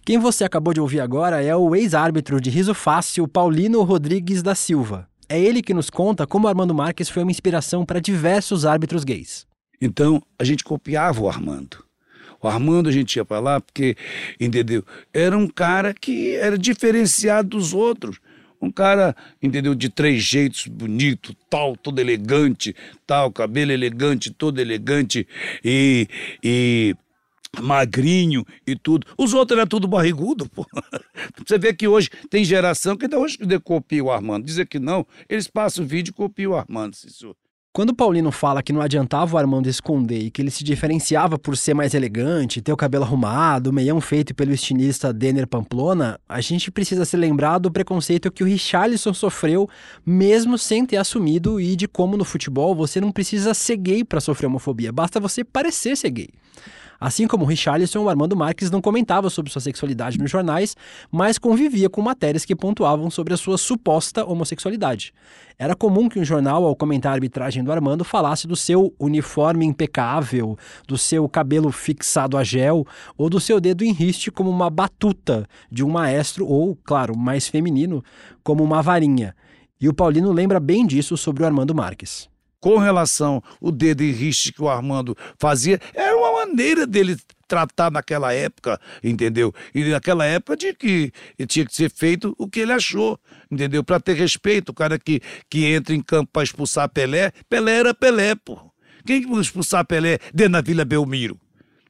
Quem 0.04 0.18
você 0.18 0.44
acabou 0.44 0.74
de 0.74 0.82
ouvir 0.82 1.00
agora 1.00 1.44
é 1.44 1.56
o 1.56 1.76
ex-árbitro 1.76 2.42
de 2.42 2.50
riso 2.50 2.74
fácil, 2.74 3.28
Paulino 3.28 3.84
Rodrigues 3.84 4.42
da 4.42 4.56
Silva. 4.56 5.08
É 5.32 5.40
ele 5.40 5.62
que 5.62 5.74
nos 5.74 5.90
conta 5.90 6.28
como 6.28 6.46
Armando 6.46 6.76
Marques 6.76 7.08
foi 7.08 7.24
uma 7.24 7.32
inspiração 7.32 7.86
para 7.86 8.02
diversos 8.02 8.66
árbitros 8.66 9.06
gays. 9.06 9.48
Então, 9.82 10.22
a 10.38 10.44
gente 10.44 10.62
copiava 10.62 11.22
o 11.22 11.30
Armando. 11.30 11.86
O 12.42 12.50
Armando 12.50 12.90
a 12.90 12.92
gente 12.92 13.16
ia 13.16 13.24
para 13.24 13.40
lá 13.40 13.62
porque, 13.62 13.96
entendeu? 14.38 14.84
Era 15.14 15.38
um 15.38 15.48
cara 15.48 15.94
que 15.94 16.36
era 16.36 16.58
diferenciado 16.58 17.48
dos 17.48 17.74
outros. 17.74 18.20
Um 18.62 18.70
cara, 18.70 19.16
entendeu, 19.42 19.74
de 19.74 19.88
três 19.88 20.22
jeitos, 20.22 20.68
bonito, 20.68 21.34
tal, 21.50 21.78
todo 21.78 22.00
elegante, 22.00 22.76
tal, 23.08 23.32
cabelo 23.32 23.72
elegante, 23.72 24.32
todo 24.32 24.60
elegante 24.60 25.26
e, 25.64 26.10
e 26.44 26.94
magrinho 27.60 28.46
e 28.66 28.76
tudo. 28.76 29.08
Os 29.18 29.34
outros 29.34 29.58
eram 29.58 29.68
tudo 29.68 29.88
barrigudo, 29.88 30.48
pô. 30.50 30.66
Você 31.46 31.58
vê 31.58 31.74
que 31.74 31.88
hoje 31.88 32.10
tem 32.30 32.46
geração 32.46 32.96
que 32.96 33.06
ainda 33.06 33.20
hoje 33.20 33.38
copia 33.64 34.04
o 34.04 34.12
Armando. 34.12 34.46
Dizer 34.46 34.68
que 34.68 34.80
não, 34.80 35.06
eles 35.28 35.48
passam 35.48 35.84
o 35.84 35.88
vídeo 35.88 36.12
e 36.12 36.14
copiam 36.14 36.54
o 36.54 36.56
Armando. 36.56 36.96
Quando 37.74 37.92
o 37.92 37.96
Paulino 37.96 38.34
fala 38.34 38.62
que 38.62 38.74
não 38.74 38.82
adiantava 38.82 39.34
o 39.34 39.38
Armando 39.38 39.70
esconder 39.70 40.24
e 40.24 40.30
que 40.30 40.42
ele 40.42 40.52
se 40.52 40.62
diferenciava 40.62 41.40
por 41.40 41.56
ser 41.56 41.74
mais 41.74 41.94
elegante, 41.94 42.62
ter 42.62 42.74
o 42.74 42.76
cabelo 42.76 43.06
arrumado, 43.06 43.68
o 43.68 43.74
meião 43.74 44.02
feito 44.02 44.36
pelo 44.36 44.52
estilista 44.52 45.14
Denner 45.14 45.48
Pamplona, 45.48 46.20
a 46.28 46.42
gente 46.42 46.70
precisa 46.70 47.06
se 47.06 47.16
lembrar 47.16 47.60
do 47.60 47.72
preconceito 47.72 48.30
que 48.30 48.44
o 48.44 48.46
Richarlison 48.46 49.14
sofreu 49.14 49.70
mesmo 50.06 50.58
sem 50.58 50.86
ter 50.86 50.98
assumido 50.98 51.62
e 51.62 51.78
de 51.78 51.88
como 51.88 52.18
no 52.18 52.26
futebol 52.26 52.76
você 52.76 53.00
não 53.00 53.10
precisa 53.10 53.54
ser 53.54 53.78
gay 53.78 54.04
para 54.04 54.20
sofrer 54.20 54.48
homofobia, 54.48 54.92
basta 54.92 55.18
você 55.18 55.42
parecer 55.42 55.96
ser 55.96 56.10
gay. 56.10 56.30
Assim 57.02 57.26
como 57.26 57.46
Richarlison, 57.46 58.04
o 58.04 58.10
Armando 58.10 58.36
Marques 58.36 58.70
não 58.70 58.80
comentava 58.80 59.28
sobre 59.32 59.52
sua 59.52 59.60
sexualidade 59.60 60.20
nos 60.20 60.30
jornais, 60.30 60.78
mas 61.12 61.40
convivia 61.40 61.90
com 61.90 62.00
matérias 62.00 62.46
que 62.46 62.56
pontuavam 62.56 63.10
sobre 63.10 63.34
a 63.34 63.38
sua 63.38 63.58
suposta 63.58 64.24
homossexualidade. 64.24 65.12
Era 65.58 65.76
comum 65.76 66.08
que 66.08 66.20
um 66.20 66.24
jornal, 66.24 66.64
ao 66.64 66.76
comentar 66.76 67.14
a 67.14 67.16
arbitragem 67.16 67.64
do 67.64 67.72
Armando, 67.72 68.04
falasse 68.04 68.46
do 68.46 68.56
seu 68.56 68.94
uniforme 69.00 69.66
impecável, 69.66 70.56
do 70.88 70.96
seu 70.96 71.28
cabelo 71.28 71.72
fixado 71.72 72.38
a 72.38 72.44
gel 72.44 72.86
ou 73.18 73.32
do 73.32 73.40
seu 73.40 73.60
dedo 73.60 73.84
em 73.84 73.92
riste 73.92 74.30
como 74.30 74.52
uma 74.52 74.70
batuta 74.70 75.48
de 75.72 75.84
um 75.84 75.90
maestro 75.90 76.46
ou, 76.46 76.78
claro, 76.84 77.18
mais 77.18 77.48
feminino, 77.48 78.04
como 78.44 78.64
uma 78.64 78.80
varinha. 78.84 79.36
E 79.80 79.90
o 79.90 79.94
Paulino 79.94 80.32
lembra 80.32 80.60
bem 80.60 80.86
disso 80.86 81.18
sobre 81.18 81.42
o 81.42 81.48
Armando 81.48 81.74
Marques 81.74 82.31
com 82.62 82.78
relação 82.78 83.44
ao 83.62 83.72
dedo 83.72 84.04
em 84.04 84.12
riste 84.12 84.54
que 84.54 84.62
o 84.62 84.70
Armando 84.70 85.18
fazia, 85.38 85.80
era 85.94 86.16
uma 86.16 86.46
maneira 86.46 86.88
dele 86.88 87.18
tratar 87.48 87.92
naquela 87.92 88.32
época, 88.32 88.80
entendeu? 89.04 89.54
E 89.76 89.84
naquela 89.84 90.26
época 90.26 90.56
de 90.56 90.74
que 90.74 91.12
tinha 91.48 91.66
que 91.66 91.76
ser 91.76 91.92
feito 91.92 92.34
o 92.38 92.48
que 92.48 92.62
ele 92.62 92.72
achou, 92.72 93.20
entendeu? 93.52 93.84
Para 93.84 94.00
ter 94.00 94.14
respeito, 94.14 94.70
o 94.70 94.74
cara 94.74 94.98
que, 94.98 95.20
que 95.50 95.66
entra 95.66 95.94
em 95.94 96.02
campo 96.02 96.30
para 96.32 96.44
expulsar 96.44 96.88
Pelé, 96.88 97.34
Pelé 97.50 97.80
era 97.80 97.94
Pelé, 97.94 98.36
pô. 98.36 98.58
Quem 99.06 99.22
que 99.22 99.40
expulsar 99.40 99.86
Pelé 99.86 100.20
dentro 100.34 100.54
da 100.54 100.62
Vila 100.62 100.86
Belmiro? 100.86 101.38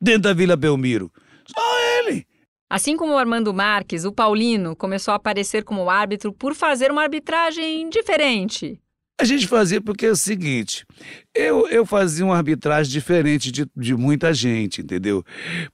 Dentro 0.02 0.22
da 0.22 0.34
Vila 0.34 0.56
Belmiro? 0.56 1.12
Só 1.46 1.62
ele. 2.00 2.26
Assim 2.68 2.96
como 2.96 3.14
o 3.14 3.18
Armando 3.18 3.54
Marques, 3.54 4.06
o 4.06 4.14
Paulino 4.14 4.76
começou 4.76 5.12
a 5.12 5.18
aparecer 5.18 5.64
como 5.64 5.90
árbitro 5.90 6.32
por 6.32 6.56
fazer 6.56 6.90
uma 6.90 7.04
arbitragem 7.04 7.90
diferente. 7.90 8.81
A 9.22 9.24
gente 9.24 9.48
fazia 9.48 9.80
porque 9.80 10.08
é 10.08 10.10
o 10.10 10.16
seguinte, 10.16 10.84
eu, 11.32 11.68
eu 11.68 11.86
fazia 11.86 12.26
uma 12.26 12.36
arbitragem 12.36 12.92
diferente 12.92 13.52
de, 13.52 13.68
de 13.78 13.96
muita 13.96 14.34
gente, 14.34 14.82
entendeu? 14.82 15.24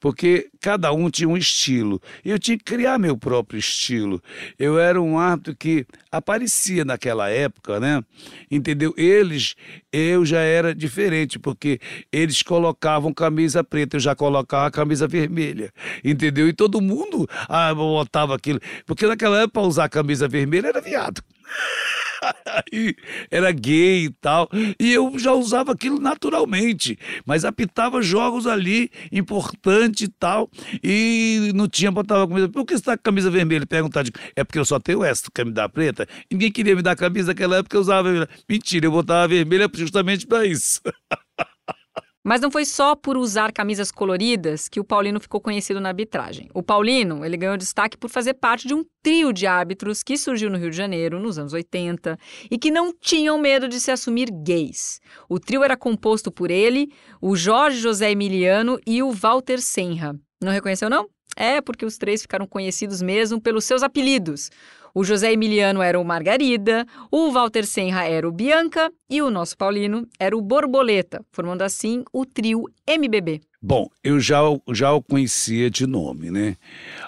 Porque 0.01 0.49
cada 0.59 0.91
um 0.91 1.09
tinha 1.09 1.29
um 1.29 1.37
estilo. 1.37 2.01
E 2.25 2.29
eu 2.29 2.37
tinha 2.37 2.57
que 2.57 2.65
criar 2.65 2.99
meu 2.99 3.15
próprio 3.15 3.57
estilo. 3.57 4.21
Eu 4.59 4.77
era 4.77 5.01
um 5.01 5.17
árbitro 5.17 5.55
que 5.55 5.85
aparecia 6.11 6.83
naquela 6.83 7.29
época, 7.29 7.79
né? 7.79 8.03
Entendeu? 8.51 8.93
Eles, 8.97 9.55
eu 9.93 10.25
já 10.25 10.41
era 10.41 10.75
diferente, 10.75 11.39
porque 11.39 11.79
eles 12.11 12.43
colocavam 12.43 13.13
camisa 13.13 13.63
preta, 13.63 13.95
eu 13.95 14.01
já 14.01 14.13
colocava 14.13 14.69
camisa 14.69 15.07
vermelha, 15.07 15.71
entendeu? 16.03 16.49
E 16.49 16.53
todo 16.53 16.81
mundo 16.81 17.25
ah, 17.47 17.73
botava 17.73 18.35
aquilo. 18.35 18.59
Porque 18.85 19.07
naquela 19.07 19.43
época, 19.43 19.61
usar 19.61 19.87
camisa 19.87 20.27
vermelha 20.27 20.67
era 20.67 20.81
viado. 20.81 21.23
Era 23.29 23.51
gay 23.51 24.05
e 24.05 24.09
tal. 24.09 24.49
E 24.79 24.93
eu 24.93 25.17
já 25.17 25.33
usava 25.33 25.71
aquilo 25.71 25.99
naturalmente, 25.99 26.97
mas 27.25 27.45
apitava 27.45 28.01
jogos 28.01 28.47
ali 28.47 28.91
importante 29.11 30.05
e 30.05 30.07
tal. 30.07 30.49
E 30.83 31.51
não 31.55 31.67
tinha, 31.67 31.91
botava 31.91 32.27
camisa. 32.27 32.49
Por 32.49 32.65
que 32.65 32.77
você 32.77 32.83
tá 32.83 32.97
com 32.97 33.03
camisa 33.03 33.29
vermelha? 33.29 33.65
Perguntava, 33.65 34.09
é 34.35 34.43
porque 34.43 34.59
eu 34.59 34.65
só 34.65 34.79
tenho 34.79 35.03
essa 35.03 35.23
camisa 35.33 35.67
preta. 35.69 36.07
Ninguém 36.31 36.51
queria 36.51 36.75
me 36.75 36.81
dar 36.81 36.95
camisa 36.95 37.27
naquela 37.27 37.57
época, 37.57 37.75
eu 37.77 37.81
usava 37.81 38.03
vermelha. 38.03 38.29
Mentira, 38.49 38.85
eu 38.85 38.91
botava 38.91 39.27
vermelha 39.27 39.69
justamente 39.73 40.25
para 40.25 40.45
isso. 40.45 40.81
Mas 42.27 42.41
não 42.41 42.51
foi 42.51 42.65
só 42.65 42.93
por 42.93 43.15
usar 43.15 43.53
camisas 43.53 43.89
coloridas 43.89 44.67
que 44.67 44.81
o 44.81 44.83
Paulino 44.83 45.17
ficou 45.17 45.39
conhecido 45.39 45.79
na 45.79 45.87
arbitragem. 45.87 46.49
O 46.53 46.61
Paulino, 46.61 47.23
ele 47.23 47.37
ganhou 47.37 47.55
destaque 47.55 47.95
por 47.95 48.09
fazer 48.09 48.33
parte 48.33 48.67
de 48.67 48.73
um 48.73 48.83
trio 49.01 49.31
de 49.31 49.47
árbitros 49.47 50.03
que 50.03 50.17
surgiu 50.17 50.49
no 50.49 50.57
Rio 50.57 50.69
de 50.69 50.75
Janeiro 50.75 51.21
nos 51.21 51.39
anos 51.39 51.53
80 51.53 52.19
e 52.51 52.57
que 52.57 52.69
não 52.69 52.91
tinham 52.91 53.39
medo 53.39 53.69
de 53.69 53.79
se 53.79 53.91
assumir 53.91 54.29
gays. 54.29 54.99
O 55.29 55.39
trio 55.39 55.63
era 55.63 55.77
composto 55.77 56.29
por 56.29 56.51
ele, 56.51 56.91
o 57.21 57.33
Jorge 57.33 57.79
José 57.79 58.11
Emiliano 58.11 58.77
e 58.85 59.01
o 59.01 59.09
Walter 59.09 59.61
Senra. 59.61 60.13
Não 60.43 60.51
reconheceu 60.51 60.89
não? 60.89 61.07
É 61.33 61.61
porque 61.61 61.85
os 61.85 61.97
três 61.97 62.23
ficaram 62.23 62.45
conhecidos 62.45 63.01
mesmo 63.01 63.39
pelos 63.39 63.63
seus 63.63 63.83
apelidos. 63.83 64.51
O 64.97 65.03
José 65.03 65.31
Emiliano 65.31 65.79
era 65.79 65.99
o 65.99 66.03
Margarida, 66.03 66.83
o 67.11 67.31
Walter 67.31 67.67
Senra 67.67 68.05
era 68.05 68.27
o 68.27 68.31
Bianca 68.31 68.91
e 69.07 69.21
o 69.21 69.29
nosso 69.29 69.55
Paulino 69.55 70.07
era 70.19 70.35
o 70.35 70.41
Borboleta, 70.41 71.23
formando 71.31 71.61
assim 71.61 72.03
o 72.11 72.25
trio 72.25 72.63
MBB. 72.87 73.41
Bom, 73.61 73.91
eu 74.03 74.19
já, 74.19 74.39
já 74.71 74.91
o 74.93 75.03
conhecia 75.03 75.69
de 75.69 75.85
nome, 75.85 76.31
né? 76.31 76.57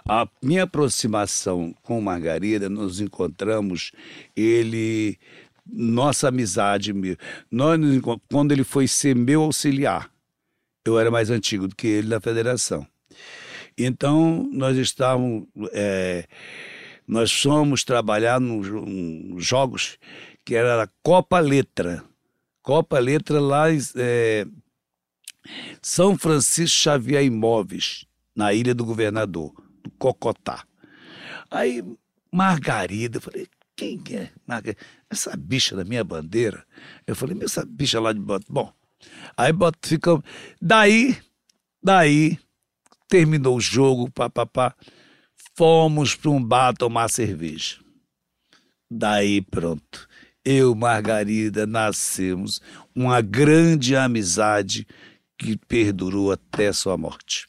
A 0.07 0.27
minha 0.39 0.65
aproximação 0.65 1.73
com 1.81 1.99
Margarida, 1.99 2.69
nos 2.69 3.01
encontramos, 3.01 3.91
ele, 4.35 5.17
nossa 5.65 6.27
amizade, 6.27 6.93
nós, 7.49 7.79
quando 8.31 8.51
ele 8.51 8.63
foi 8.63 8.87
ser 8.87 9.15
meu 9.15 9.41
auxiliar, 9.41 10.11
eu 10.85 10.99
era 10.99 11.09
mais 11.09 11.31
antigo 11.31 11.67
do 11.67 11.75
que 11.75 11.87
ele 11.87 12.09
na 12.09 12.21
federação. 12.21 12.85
Então, 13.75 14.47
nós 14.53 14.77
estávamos. 14.77 15.47
É, 15.71 16.27
nós 17.09 17.31
fomos 17.31 17.83
trabalhar 17.83 18.39
nos 18.39 19.43
jogos 19.43 19.97
que 20.45 20.53
era 20.53 20.83
a 20.83 20.87
Copa 21.01 21.39
Letra. 21.39 22.03
Copa 22.61 22.99
Letra 22.99 23.41
lá 23.41 23.65
é, 23.95 24.45
São 25.81 26.15
Francisco 26.15 26.77
Xavier 26.77 27.23
Imóveis, 27.23 28.05
na 28.35 28.53
Ilha 28.53 28.75
do 28.75 28.85
Governador, 28.85 29.51
do 29.83 29.89
Cocotá. 29.97 30.63
Aí, 31.49 31.83
Margarida, 32.31 33.17
eu 33.17 33.21
falei, 33.21 33.47
quem 33.75 33.99
é 34.11 34.29
Margarida? 34.45 34.79
Essa 35.09 35.35
bicha 35.35 35.75
da 35.75 35.83
minha 35.83 36.03
bandeira. 36.03 36.63
Eu 37.07 37.15
falei, 37.15 37.35
essa 37.41 37.65
bicha 37.65 37.99
lá 37.99 38.13
de 38.13 38.19
bota. 38.19 38.45
Bom, 38.47 38.71
aí 39.35 39.51
ficamos. 39.81 40.23
Daí, 40.61 41.17
daí, 41.81 42.37
terminou 43.07 43.57
o 43.57 43.61
jogo, 43.61 44.11
papapá. 44.11 44.69
Pá, 44.69 44.75
pá 44.75 44.98
fomos 45.59 46.15
para 46.15 46.31
um 46.31 46.41
bar 46.41 46.73
tomar 46.73 47.09
cerveja. 47.09 47.75
Daí 48.89 49.41
pronto, 49.41 50.07
eu, 50.45 50.73
Margarida, 50.73 51.67
nascemos 51.67 52.61
uma 52.95 53.19
grande 53.19 53.93
amizade 53.93 54.87
que 55.37 55.57
perdurou 55.57 56.31
até 56.31 56.71
sua 56.71 56.95
morte. 56.95 57.45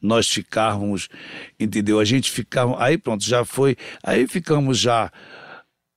Nós 0.00 0.26
ficávamos, 0.26 1.10
entendeu? 1.60 2.00
A 2.00 2.04
gente 2.06 2.30
ficava, 2.30 2.82
aí 2.82 2.96
pronto, 2.96 3.22
já 3.22 3.44
foi, 3.44 3.76
aí 4.02 4.26
ficamos 4.26 4.78
já 4.78 5.12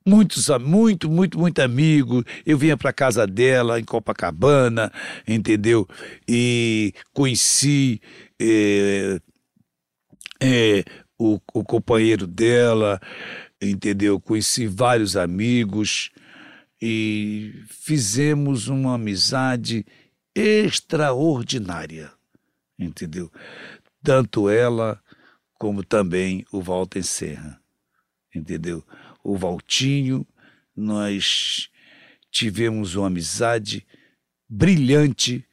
muitos, 0.06 0.50
muito, 0.60 1.10
muito, 1.10 1.40
muito 1.40 1.62
amigo. 1.62 2.26
Eu 2.46 2.58
vinha 2.58 2.76
para 2.76 2.92
casa 2.92 3.26
dela 3.26 3.80
em 3.80 3.86
Copacabana, 3.86 4.92
entendeu? 5.26 5.88
E 6.28 6.94
conheci 7.14 8.02
eh, 8.38 9.22
eh, 10.42 10.84
o, 11.18 11.40
o 11.54 11.64
companheiro 11.64 12.28
dela, 12.28 13.00
entendeu? 13.62 14.20
Conheci 14.20 14.68
vários 14.68 15.16
amigos 15.16 16.12
e 16.82 17.64
fizemos 17.70 18.68
uma 18.68 18.96
amizade 18.96 19.86
extraordinária, 20.34 22.12
entendeu? 22.78 23.32
Tanto 24.04 24.50
ela 24.50 25.02
como 25.58 25.84
também 25.84 26.46
o 26.52 26.62
Walter 26.62 27.04
Serra, 27.04 27.60
entendeu? 28.34 28.84
O 29.24 29.38
Valtinho, 29.38 30.28
nós 30.76 31.70
tivemos 32.30 32.96
uma 32.96 33.08
amizade 33.08 33.88
brilhante 34.48 35.46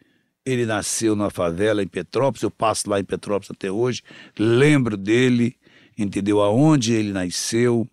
ele 0.44 0.66
nasceu 0.66 1.14
na 1.14 1.30
favela 1.30 1.82
em 1.82 1.86
Petrópolis, 1.86 2.42
eu 2.42 2.50
passo 2.50 2.90
lá 2.90 3.00
em 3.00 3.04
Petrópolis 3.04 3.50
até 3.50 3.70
hoje, 3.70 4.02
lembro 4.38 4.96
dele, 4.96 5.56
entendeu? 5.96 6.40
Aonde 6.40 6.92
ele 6.92 7.12
nasceu 7.12 7.88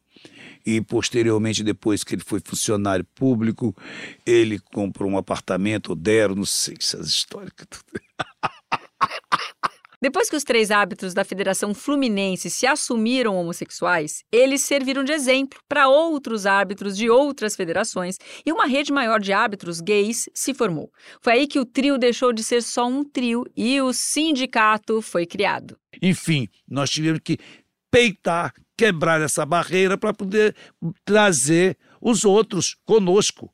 e 0.65 0.81
posteriormente, 0.81 1.63
depois 1.63 2.03
que 2.03 2.15
ele 2.15 2.23
foi 2.23 2.41
funcionário 2.43 3.05
público, 3.15 3.75
ele 4.25 4.59
comprou 4.59 5.09
um 5.09 5.17
apartamento, 5.17 5.95
deram, 5.95 6.35
não 6.35 6.45
sei 6.45 6.75
essas 6.79 7.07
histórias. 7.07 7.53
Depois 10.01 10.29
que 10.29 10.35
os 10.35 10.45
três 10.45 10.71
árbitros 10.71 11.13
da 11.13 11.25
Federação 11.25 11.73
Fluminense 11.73 12.49
se 12.49 12.65
assumiram 12.65 13.35
homossexuais, 13.35 14.23
eles 14.31 14.61
serviram 14.61 15.03
de 15.03 15.11
exemplo 15.11 15.59
para 15.67 15.89
outros 15.89 16.45
árbitros 16.45 16.95
de 16.95 17.09
outras 17.09 17.53
federações 17.53 18.17
e 18.45 18.51
uma 18.53 18.65
rede 18.65 18.93
maior 18.93 19.19
de 19.19 19.33
árbitros 19.33 19.81
gays 19.81 20.29
se 20.33 20.53
formou. 20.53 20.89
Foi 21.21 21.33
aí 21.33 21.47
que 21.47 21.59
o 21.59 21.65
trio 21.65 21.97
deixou 21.97 22.31
de 22.31 22.43
ser 22.43 22.63
só 22.63 22.87
um 22.87 23.03
trio 23.03 23.43
e 23.57 23.81
o 23.81 23.91
sindicato 23.91 25.01
foi 25.01 25.25
criado. 25.25 25.77
Enfim, 26.01 26.47
nós 26.65 26.89
tivemos 26.89 27.19
que 27.21 27.37
peitar, 27.91 28.53
quebrar 28.77 29.19
essa 29.19 29.45
barreira 29.45 29.97
para 29.97 30.13
poder 30.13 30.55
trazer 31.03 31.77
os 31.99 32.23
outros 32.23 32.73
conosco. 32.85 33.51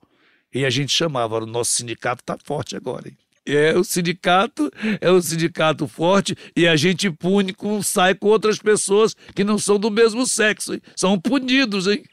E 0.53 0.63
a 0.63 0.69
gente 0.69 0.91
chamava, 0.91 1.39
o 1.39 1.45
nosso 1.47 1.71
sindicato 1.71 2.21
está 2.21 2.37
forte 2.37 2.75
agora. 2.75 3.07
Hein? 3.07 3.17
É 3.45 3.77
o 3.77 3.83
sindicato, 3.83 4.71
é 4.99 5.09
o 5.11 5.21
sindicato 5.21 5.87
forte 5.87 6.35
e 6.55 6.67
a 6.67 6.75
gente 6.75 7.11
pune 7.11 7.53
com 7.53 7.81
sai 7.81 8.15
com 8.15 8.27
outras 8.27 8.57
pessoas 8.57 9.15
que 9.35 9.43
não 9.43 9.59
são 9.59 9.77
do 9.77 9.91
mesmo 9.91 10.25
sexo, 10.25 10.73
hein? 10.73 10.81
são 10.95 11.19
punidos, 11.19 11.87
hein? 11.87 12.03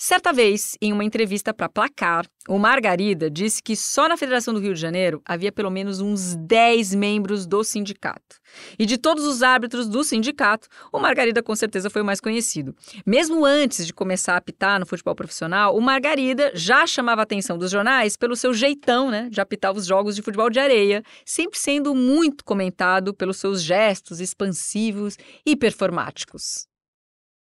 Certa 0.00 0.32
vez, 0.32 0.76
em 0.80 0.92
uma 0.92 1.02
entrevista 1.02 1.52
para 1.52 1.68
Placar, 1.68 2.24
o 2.48 2.56
Margarida 2.56 3.28
disse 3.28 3.60
que 3.60 3.74
só 3.74 4.08
na 4.08 4.16
Federação 4.16 4.54
do 4.54 4.60
Rio 4.60 4.72
de 4.72 4.80
Janeiro 4.80 5.20
havia 5.24 5.50
pelo 5.50 5.72
menos 5.72 5.98
uns 5.98 6.36
10 6.36 6.94
membros 6.94 7.48
do 7.48 7.64
sindicato. 7.64 8.36
E 8.78 8.86
de 8.86 8.96
todos 8.96 9.24
os 9.24 9.42
árbitros 9.42 9.88
do 9.88 10.04
sindicato, 10.04 10.68
o 10.92 11.00
Margarida 11.00 11.42
com 11.42 11.52
certeza 11.56 11.90
foi 11.90 12.02
o 12.02 12.04
mais 12.04 12.20
conhecido. 12.20 12.76
Mesmo 13.04 13.44
antes 13.44 13.84
de 13.84 13.92
começar 13.92 14.34
a 14.34 14.36
apitar 14.36 14.78
no 14.78 14.86
futebol 14.86 15.16
profissional, 15.16 15.76
o 15.76 15.80
Margarida 15.80 16.52
já 16.54 16.86
chamava 16.86 17.22
a 17.22 17.24
atenção 17.24 17.58
dos 17.58 17.72
jornais 17.72 18.16
pelo 18.16 18.36
seu 18.36 18.54
jeitão, 18.54 19.10
né, 19.10 19.28
de 19.28 19.40
apitar 19.40 19.74
os 19.74 19.84
jogos 19.84 20.14
de 20.14 20.22
futebol 20.22 20.48
de 20.48 20.60
areia, 20.60 21.02
sempre 21.26 21.58
sendo 21.58 21.92
muito 21.92 22.44
comentado 22.44 23.12
pelos 23.12 23.38
seus 23.38 23.60
gestos 23.60 24.20
expansivos 24.20 25.16
e 25.44 25.56
performáticos. 25.56 26.67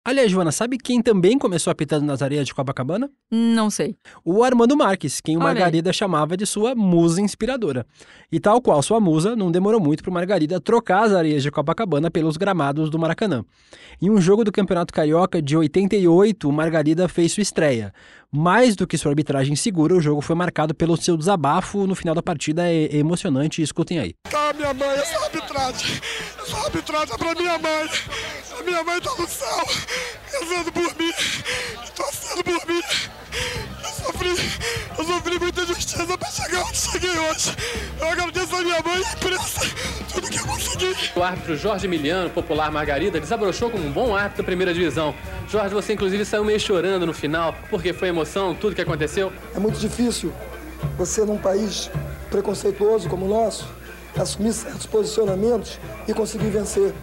Aliás, 0.07 0.29
Joana, 0.31 0.51
sabe 0.51 0.77
quem 0.77 1.01
também 1.01 1.35
começou 1.35 1.71
apitando 1.71 2.05
nas 2.05 2.21
areias 2.21 2.45
de 2.45 2.53
Copacabana? 2.53 3.09
Não 3.31 3.71
sei. 3.71 3.95
O 4.23 4.43
Armando 4.43 4.77
Marques, 4.77 5.19
quem 5.19 5.35
o 5.35 5.39
Olha 5.39 5.49
aí. 5.49 5.53
Margarida 5.55 5.91
chamava 5.91 6.37
de 6.37 6.45
sua 6.45 6.75
musa 6.75 7.19
inspiradora. 7.19 7.87
E 8.31 8.39
tal 8.39 8.61
qual 8.61 8.83
sua 8.83 8.99
musa, 8.99 9.35
não 9.35 9.51
demorou 9.51 9.79
muito 9.79 10.03
para 10.03 10.13
Margarida 10.13 10.61
trocar 10.61 11.05
as 11.05 11.11
areias 11.11 11.41
de 11.41 11.49
Copacabana 11.49 12.11
pelos 12.11 12.37
gramados 12.37 12.91
do 12.91 12.99
Maracanã. 12.99 13.43
Em 13.99 14.11
um 14.11 14.21
jogo 14.21 14.43
do 14.43 14.51
Campeonato 14.51 14.93
Carioca 14.93 15.41
de 15.41 15.57
88, 15.57 16.47
o 16.47 16.53
Margarida 16.53 17.07
fez 17.07 17.31
sua 17.31 17.41
estreia. 17.41 17.91
Mais 18.31 18.75
do 18.75 18.85
que 18.85 18.97
sua 18.97 19.11
arbitragem 19.11 19.55
segura, 19.55 19.95
o 19.95 20.01
jogo 20.01 20.21
foi 20.21 20.35
marcado 20.35 20.75
pelo 20.75 20.97
seu 20.97 21.17
desabafo 21.17 21.87
no 21.87 21.95
final 21.95 22.13
da 22.13 22.21
partida. 22.21 22.69
É 22.69 22.85
é 22.85 22.97
emocionante, 22.97 23.61
escutem 23.61 23.99
aí. 23.99 24.13
Tá, 24.29 24.53
minha 24.53 24.73
mãe, 24.73 24.89
essa 24.89 25.17
arbitragem. 25.23 26.01
Essa 26.41 26.57
arbitragem 26.65 27.15
é 27.15 27.17
pra 27.17 27.33
minha 27.33 27.57
mãe. 27.57 27.89
Minha 28.65 28.83
mãe 28.83 28.99
tá 28.99 29.11
no 29.17 29.27
céu, 29.27 29.63
rezando 30.31 30.71
por 30.71 30.95
mim, 30.97 31.13
torcendo 31.95 32.43
por 32.43 32.67
mim. 32.67 32.81
Eu 33.83 33.89
sofri, 33.89 34.29
eu 34.97 35.05
sofri 35.05 35.39
muita 35.39 35.61
injustiça 35.61 36.17
pra 36.17 36.29
chegar 36.29 36.63
onde 36.63 36.77
cheguei 36.77 37.11
hoje. 37.11 37.55
Eu 37.99 38.07
agradeço 38.07 38.55
a 38.55 38.61
minha 38.61 38.81
mãe 38.81 39.01
e 39.01 39.05
a 39.05 39.13
imprensa, 39.13 39.61
tudo 40.11 40.29
que 40.29 40.39
eu 40.39 40.45
consegui. 40.47 40.95
O 41.15 41.21
árbitro 41.21 41.55
Jorge 41.55 41.85
Emiliano, 41.85 42.29
popular 42.31 42.71
Margarida, 42.71 43.19
desabrochou 43.19 43.69
como 43.69 43.85
um 43.85 43.91
bom 43.91 44.15
árbitro 44.15 44.43
da 44.43 44.45
primeira 44.45 44.73
divisão. 44.73 45.13
Jorge, 45.47 45.73
você 45.73 45.93
inclusive 45.93 46.25
saiu 46.25 46.43
meio 46.43 46.59
chorando 46.59 47.05
no 47.05 47.13
final, 47.13 47.55
porque 47.69 47.93
foi 47.93 48.07
emoção, 48.07 48.55
tudo 48.55 48.75
que 48.75 48.81
aconteceu. 48.81 49.31
É 49.55 49.59
muito 49.59 49.79
difícil 49.79 50.33
você, 50.97 51.23
num 51.23 51.37
país 51.37 51.91
preconceituoso 52.31 53.07
como 53.09 53.25
o 53.25 53.29
nosso, 53.29 53.67
assumir 54.17 54.53
certos 54.53 54.85
posicionamentos 54.85 55.79
e 56.07 56.13
conseguir 56.13 56.49
vencer. 56.49 56.93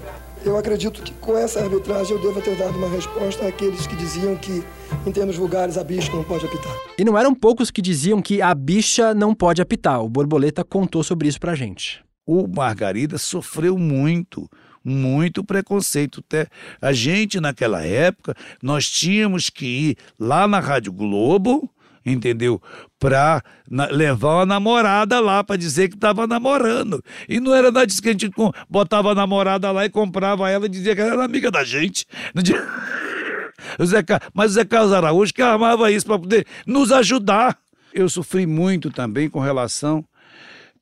Eu 0.44 0.56
acredito 0.56 1.02
que 1.02 1.12
com 1.14 1.38
essa 1.38 1.60
arbitragem 1.60 2.16
eu 2.16 2.20
devo 2.20 2.42
ter 2.42 2.56
dado 2.56 2.76
uma 2.76 2.88
resposta 2.88 3.46
àqueles 3.46 3.86
que 3.86 3.94
diziam 3.94 4.34
que, 4.34 4.64
em 5.06 5.12
termos 5.12 5.36
vulgares, 5.36 5.78
a 5.78 5.84
bicha 5.84 6.12
não 6.12 6.24
pode 6.24 6.44
apitar. 6.44 6.76
E 6.98 7.04
não 7.04 7.16
eram 7.16 7.32
poucos 7.32 7.70
que 7.70 7.80
diziam 7.80 8.20
que 8.20 8.42
a 8.42 8.52
bicha 8.52 9.14
não 9.14 9.36
pode 9.36 9.62
apitar. 9.62 10.02
O 10.02 10.08
Borboleta 10.08 10.64
contou 10.64 11.04
sobre 11.04 11.28
isso 11.28 11.38
pra 11.38 11.54
gente. 11.54 12.04
O 12.26 12.48
Margarida 12.48 13.18
sofreu 13.18 13.78
muito, 13.78 14.50
muito 14.84 15.44
preconceito. 15.44 16.24
Até 16.26 16.48
a 16.80 16.92
gente, 16.92 17.38
naquela 17.40 17.82
época, 17.82 18.34
nós 18.60 18.90
tínhamos 18.90 19.48
que 19.48 19.64
ir 19.64 19.96
lá 20.18 20.48
na 20.48 20.58
Rádio 20.58 20.92
Globo, 20.92 21.70
entendeu? 22.04 22.60
Pra 22.98 23.42
na- 23.70 23.86
levar 23.86 24.36
uma 24.36 24.46
namorada 24.46 25.20
lá 25.20 25.42
pra 25.44 25.56
dizer 25.56 25.88
que 25.88 25.96
tava 25.96 26.26
namorando. 26.26 27.02
E 27.28 27.40
não 27.40 27.54
era 27.54 27.70
nada 27.70 27.86
disso 27.86 28.02
que 28.02 28.08
a 28.08 28.12
gente 28.12 28.30
com- 28.30 28.52
botava 28.68 29.12
a 29.12 29.14
namorada 29.14 29.70
lá 29.70 29.84
e 29.84 29.90
comprava 29.90 30.48
ela 30.50 30.66
e 30.66 30.68
dizia 30.68 30.94
que 30.94 31.00
ela 31.00 31.12
era 31.14 31.24
amiga 31.24 31.50
da 31.50 31.64
gente. 31.64 32.06
Não 32.34 32.42
tinha- 32.42 32.62
O 33.78 33.86
Zé 33.86 34.02
Mas 34.34 34.50
o 34.50 34.54
Zé 34.54 34.64
Carlos 34.64 34.92
Araújo 34.92 35.32
que 35.32 35.40
armava 35.42 35.90
isso 35.90 36.04
para 36.06 36.18
poder 36.18 36.46
nos 36.66 36.90
ajudar. 36.92 37.56
Eu 37.94 38.08
sofri 38.08 38.46
muito 38.46 38.90
também 38.90 39.28
com 39.30 39.38
relação. 39.40 40.04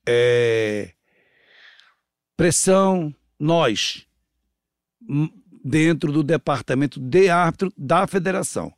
eh, 0.07 0.91
pressão, 2.35 3.13
nós, 3.39 4.05
dentro 5.63 6.11
do 6.11 6.23
departamento 6.23 6.99
de 6.99 7.29
árbitro 7.29 7.71
da 7.77 8.07
federação, 8.07 8.73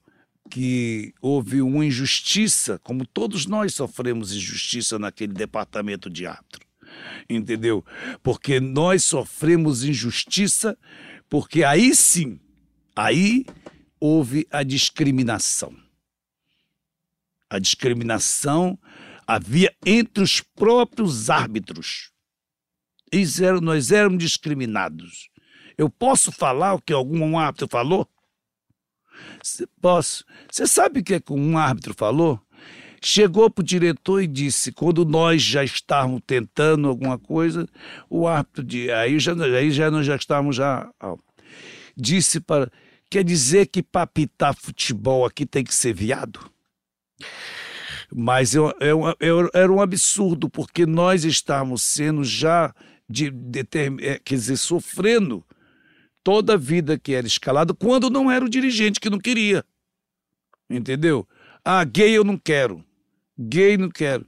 que 0.54 1.16
houve 1.20 1.64
uma 1.64 1.84
injustiça, 1.84 2.78
como 2.84 3.08
todos 3.08 3.48
nós 3.48 3.74
sofremos 3.74 4.34
injustiça 4.34 5.00
naquele 5.00 5.34
departamento 5.34 6.12
de 6.12 6.28
árbitro. 6.28 6.64
Entendeu? 7.28 7.84
Porque 8.22 8.60
nós 8.60 9.04
sofremos 9.04 9.84
injustiça, 9.84 10.78
porque 11.28 11.64
aí 11.64 11.96
sim, 11.96 12.40
aí 12.96 13.48
houve 14.00 14.46
a 14.52 14.62
discriminação. 14.62 15.76
A 17.50 17.58
discriminação 17.58 18.78
havia 19.26 19.76
entre 19.84 20.24
os 20.24 20.40
próprios 20.40 21.32
árbitros. 21.32 22.12
Eles 23.12 23.42
eram- 23.42 23.60
nós 23.60 23.92
éramos 23.92 24.20
discriminados. 24.20 25.30
Eu 25.76 25.90
posso 25.90 26.32
falar 26.32 26.76
o 26.76 26.82
que 26.82 26.94
algum 26.94 27.40
árbitro 27.40 27.68
falou? 27.68 28.08
Posso. 29.82 30.24
Você 30.50 30.66
sabe 30.66 31.00
o 31.00 31.04
que, 31.04 31.16
é 31.16 31.20
que 31.20 31.34
um 31.34 31.58
árbitro 31.58 31.94
falou? 31.94 32.40
Chegou 33.02 33.50
para 33.50 33.62
o 33.62 33.66
diretor 33.66 34.22
e 34.22 34.28
disse, 34.28 34.72
quando 34.72 35.04
nós 35.04 35.42
já 35.42 35.64
estávamos 35.64 36.22
tentando 36.26 36.88
alguma 36.88 37.20
coisa, 37.20 37.68
o 38.10 38.28
árbitro, 38.28 38.64
de, 38.64 38.90
aí, 38.92 39.20
já, 39.20 39.34
aí 39.34 39.72
já 39.72 39.92
nós 39.92 40.06
já 40.06 40.16
estávamos 40.16 40.56
já... 40.56 40.90
disse 41.98 42.40
para... 42.40 42.72
Quer 43.10 43.24
dizer 43.24 43.68
que 43.68 43.84
para 43.84 44.04
apitar 44.04 44.56
futebol 44.56 45.26
aqui 45.26 45.46
tem 45.46 45.64
que 45.64 45.76
ser 45.76 45.94
viado? 45.94 46.40
Mas 48.16 48.56
eu, 48.56 48.74
eu, 48.80 49.16
eu- 49.20 49.50
era 49.54 49.72
um 49.72 49.82
absurdo, 49.82 50.50
porque 50.50 50.86
nós 50.86 51.24
estávamos 51.24 51.84
sendo 51.84 52.24
já, 52.24 52.74
de, 53.08 53.30
determin- 53.30 54.02
eh, 54.04 54.20
quer 54.24 54.36
dizer, 54.36 54.58
sofrendo 54.58 55.44
toda 56.24 56.54
a 56.54 56.58
vida 56.58 56.98
que 56.98 57.14
era 57.14 57.28
escalado, 57.28 57.76
quando 57.76 58.10
não 58.10 58.32
era 58.32 58.46
o 58.46 58.50
dirigente 58.50 59.00
que 59.00 59.10
não 59.10 59.20
queria. 59.20 59.66
Entendeu? 60.70 61.28
Ah, 61.64 61.84
gay 61.84 62.12
eu 62.12 62.24
não 62.24 62.38
quero. 62.38 62.84
Gay 63.38 63.78
não 63.78 63.90
quero. 63.90 64.26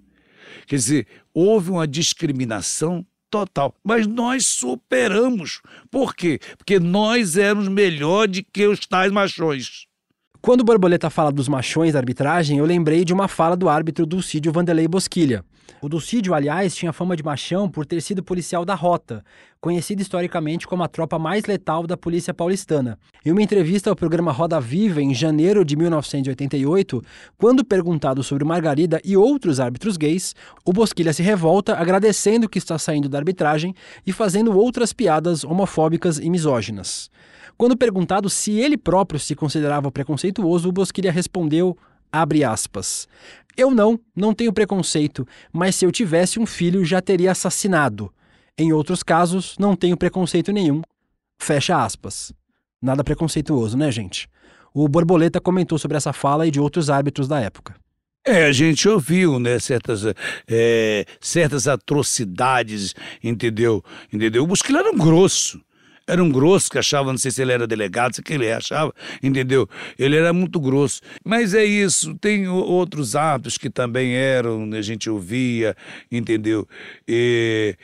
Quer 0.68 0.76
dizer, 0.76 1.08
houve 1.34 1.72
uma 1.72 1.88
discriminação 1.88 3.06
total. 3.30 3.76
Mas 3.84 4.08
nós 4.08 4.46
superamos. 4.46 5.62
Por 5.90 6.16
quê? 6.16 6.40
Porque 6.58 6.80
nós 6.80 7.38
éramos 7.38 7.68
melhor 7.68 8.28
de 8.28 8.44
que 8.44 8.68
os 8.68 8.80
tais 8.80 9.12
machões. 9.12 9.88
Quando 10.46 10.62
o 10.62 10.64
Borboleta 10.64 11.10
fala 11.10 11.32
dos 11.32 11.48
machões 11.48 11.94
da 11.94 12.00
arbitragem, 12.00 12.60
eu 12.60 12.66
lembrei 12.66 13.04
de 13.04 13.12
uma 13.12 13.28
fala 13.28 13.58
do 13.58 13.68
árbitro 13.68 14.06
Dulcídio 14.06 14.52
Vanderlei 14.52 14.88
Bosquilha. 14.88 15.44
O 15.82 15.90
Dulcídio, 15.90 16.36
aliás, 16.36 16.76
tinha 16.76 16.94
fama 16.94 17.18
de 17.18 17.24
machão 17.24 17.68
por 17.68 17.84
ter 17.84 18.00
sido 18.00 18.24
policial 18.24 18.64
da 18.64 18.76
Rota, 18.76 19.26
conhecido 19.60 20.04
historicamente 20.04 20.68
como 20.68 20.84
a 20.84 20.88
tropa 20.88 21.18
mais 21.18 21.46
letal 21.46 21.88
da 21.88 21.98
polícia 21.98 22.32
paulistana. 22.32 23.00
Em 23.26 23.32
uma 23.32 23.42
entrevista 23.42 23.90
ao 23.90 23.96
programa 23.96 24.32
Roda 24.32 24.62
Viva, 24.62 25.02
em 25.02 25.16
janeiro 25.16 25.66
de 25.66 25.76
1988, 25.76 27.02
quando 27.40 27.66
perguntado 27.66 28.22
sobre 28.22 28.46
Margarida 28.46 29.02
e 29.04 29.18
outros 29.18 29.60
árbitros 29.60 29.98
gays, 29.98 30.36
o 30.64 30.72
Bosquilha 30.72 31.12
se 31.12 31.24
revolta 31.24 31.76
agradecendo 31.76 32.48
que 32.48 32.60
está 32.60 32.78
saindo 32.78 33.10
da 33.10 33.18
arbitragem 33.18 33.74
e 34.06 34.14
fazendo 34.14 34.56
outras 34.56 34.94
piadas 34.94 35.44
homofóbicas 35.44 36.20
e 36.20 36.30
misóginas. 36.30 37.10
Quando 37.58 37.78
perguntado 37.78 38.30
se 38.30 38.52
ele 38.52 38.78
próprio 38.78 39.20
se 39.20 39.36
considerava 39.36 39.92
preconceituoso, 39.92 40.70
o 40.70 40.72
Bosquilha 40.72 41.12
respondeu, 41.12 41.78
abre 42.12 42.44
aspas, 42.44 43.08
eu 43.58 43.72
não, 43.72 44.00
não 44.16 44.34
tenho 44.34 44.52
preconceito, 44.52 45.26
mas 45.52 45.76
se 45.76 45.86
eu 45.86 45.92
tivesse 45.92 46.40
um 46.40 46.46
filho 46.46 46.84
já 46.84 47.02
teria 47.02 47.32
assassinado. 47.32 48.12
Em 48.58 48.74
outros 48.74 49.04
casos, 49.04 49.56
não 49.58 49.76
tenho 49.76 49.96
preconceito 49.96 50.52
nenhum. 50.52 50.82
Fecha 51.40 51.82
aspas. 51.82 52.34
Nada 52.82 53.04
preconceituoso, 53.04 53.78
né, 53.78 53.92
gente? 53.92 54.30
O 54.74 54.88
Borboleta 54.90 55.40
comentou 55.40 55.78
sobre 55.78 55.96
essa 55.96 56.12
fala 56.12 56.46
e 56.46 56.52
de 56.52 56.60
outros 56.60 56.90
árbitros 56.90 57.28
da 57.28 57.40
época. 57.40 57.76
É, 58.26 58.46
a 58.46 58.52
gente 58.52 58.90
ouviu, 58.90 59.40
né, 59.40 59.60
certas, 59.60 60.02
é, 60.48 61.06
certas 61.22 61.68
atrocidades, 61.68 62.94
entendeu? 63.24 63.84
Entendeu? 64.12 64.44
O 64.44 64.48
Busquilo 64.48 64.80
era 64.80 64.92
um 64.92 64.98
grosso. 64.98 65.62
Era 66.08 66.24
um 66.24 66.32
grosso 66.32 66.70
que 66.70 66.78
achava, 66.78 67.12
não 67.12 67.18
sei 67.18 67.32
se 67.32 67.42
ele 67.42 67.52
era 67.52 67.66
delegado, 67.66 68.16
sei 68.16 68.24
que 68.24 68.34
ele 68.34 68.52
achava, 68.52 68.94
entendeu? 69.24 69.68
Ele 69.98 70.16
era 70.16 70.32
muito 70.32 70.60
grosso. 70.60 71.02
Mas 71.24 71.54
é 71.54 71.66
isso, 71.66 72.16
tem 72.16 72.48
outros 72.48 73.16
atos 73.16 73.58
que 73.58 73.70
também 73.70 74.14
eram, 74.14 74.72
a 74.74 74.82
gente 74.82 75.10
ouvia, 75.10 75.76
entendeu? 76.12 76.68
E, 77.08 77.76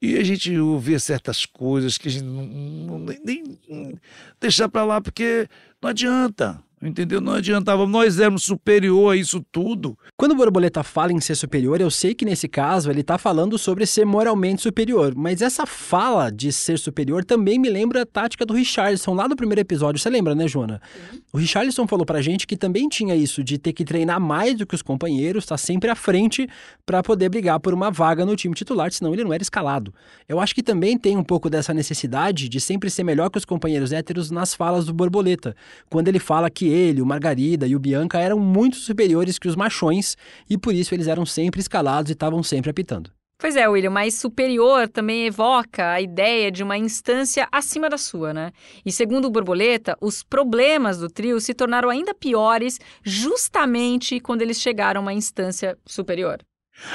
e 0.00 0.16
a 0.16 0.22
gente 0.22 0.56
ouvia 0.56 1.00
certas 1.00 1.44
coisas 1.44 1.98
que 1.98 2.08
a 2.08 2.10
gente 2.10 2.24
não, 2.24 2.46
não 2.46 2.98
nem, 3.24 3.58
nem 3.68 4.00
deixar 4.40 4.68
para 4.68 4.84
lá, 4.84 5.00
porque 5.00 5.48
não 5.82 5.90
adianta. 5.90 6.62
Entendeu? 6.84 7.18
Não 7.18 7.32
adiantava, 7.32 7.86
nós 7.86 8.20
éramos 8.20 8.42
superior 8.42 9.14
a 9.14 9.16
isso 9.16 9.42
tudo. 9.50 9.96
Quando 10.18 10.32
o 10.32 10.34
Borboleta 10.34 10.82
fala 10.82 11.14
em 11.14 11.20
ser 11.20 11.34
superior, 11.34 11.80
eu 11.80 11.90
sei 11.90 12.14
que 12.14 12.26
nesse 12.26 12.46
caso 12.46 12.90
ele 12.90 13.00
está 13.00 13.16
falando 13.16 13.56
sobre 13.56 13.86
ser 13.86 14.04
moralmente 14.04 14.60
superior, 14.60 15.14
mas 15.16 15.40
essa 15.40 15.64
fala 15.64 16.30
de 16.30 16.52
ser 16.52 16.78
superior 16.78 17.24
também 17.24 17.58
me 17.58 17.70
lembra 17.70 18.02
a 18.02 18.06
tática 18.06 18.44
do 18.44 18.52
Richardson 18.52 19.14
lá 19.14 19.26
do 19.26 19.34
primeiro 19.34 19.62
episódio. 19.62 19.98
Você 19.98 20.10
lembra, 20.10 20.34
né, 20.34 20.46
Joana? 20.46 20.78
Uhum. 21.10 21.20
O 21.32 21.38
Richardson 21.38 21.86
falou 21.86 22.04
pra 22.04 22.20
gente 22.20 22.46
que 22.46 22.54
também 22.54 22.86
tinha 22.86 23.16
isso 23.16 23.42
de 23.42 23.56
ter 23.56 23.72
que 23.72 23.82
treinar 23.82 24.20
mais 24.20 24.54
do 24.54 24.66
que 24.66 24.74
os 24.74 24.82
companheiros, 24.82 25.44
estar 25.44 25.54
tá 25.54 25.58
sempre 25.58 25.88
à 25.88 25.94
frente 25.94 26.46
para 26.84 27.02
poder 27.02 27.30
brigar 27.30 27.58
por 27.60 27.72
uma 27.72 27.90
vaga 27.90 28.26
no 28.26 28.36
time 28.36 28.54
titular, 28.54 28.92
senão 28.92 29.14
ele 29.14 29.24
não 29.24 29.32
era 29.32 29.42
escalado. 29.42 29.94
Eu 30.28 30.38
acho 30.38 30.54
que 30.54 30.62
também 30.62 30.98
tem 30.98 31.16
um 31.16 31.24
pouco 31.24 31.48
dessa 31.48 31.72
necessidade 31.72 32.46
de 32.46 32.60
sempre 32.60 32.90
ser 32.90 33.04
melhor 33.04 33.30
que 33.30 33.38
os 33.38 33.46
companheiros 33.46 33.90
héteros 33.90 34.30
nas 34.30 34.54
falas 34.54 34.84
do 34.84 34.92
Borboleta, 34.92 35.56
quando 35.88 36.08
ele 36.08 36.18
fala 36.18 36.50
que 36.50 36.73
ele, 36.74 37.00
o 37.02 37.06
Margarida 37.06 37.66
e 37.66 37.76
o 37.76 37.78
Bianca 37.78 38.18
eram 38.18 38.38
muito 38.38 38.76
superiores 38.76 39.38
que 39.38 39.48
os 39.48 39.56
machões 39.56 40.16
e 40.48 40.58
por 40.58 40.74
isso 40.74 40.94
eles 40.94 41.06
eram 41.06 41.24
sempre 41.24 41.60
escalados 41.60 42.10
e 42.10 42.12
estavam 42.12 42.42
sempre 42.42 42.70
apitando. 42.70 43.10
Pois 43.38 43.56
é, 43.56 43.68
William, 43.68 43.90
mas 43.90 44.14
superior 44.14 44.88
também 44.88 45.26
evoca 45.26 45.92
a 45.92 46.00
ideia 46.00 46.50
de 46.50 46.62
uma 46.62 46.78
instância 46.78 47.46
acima 47.52 47.90
da 47.90 47.98
sua, 47.98 48.32
né? 48.32 48.52
E 48.86 48.92
segundo 48.92 49.26
o 49.26 49.30
Borboleta, 49.30 49.96
os 50.00 50.22
problemas 50.22 50.98
do 50.98 51.08
trio 51.08 51.40
se 51.40 51.52
tornaram 51.52 51.90
ainda 51.90 52.14
piores 52.14 52.78
justamente 53.02 54.20
quando 54.20 54.42
eles 54.42 54.60
chegaram 54.60 55.00
a 55.00 55.02
uma 55.02 55.12
instância 55.12 55.76
superior. 55.84 56.38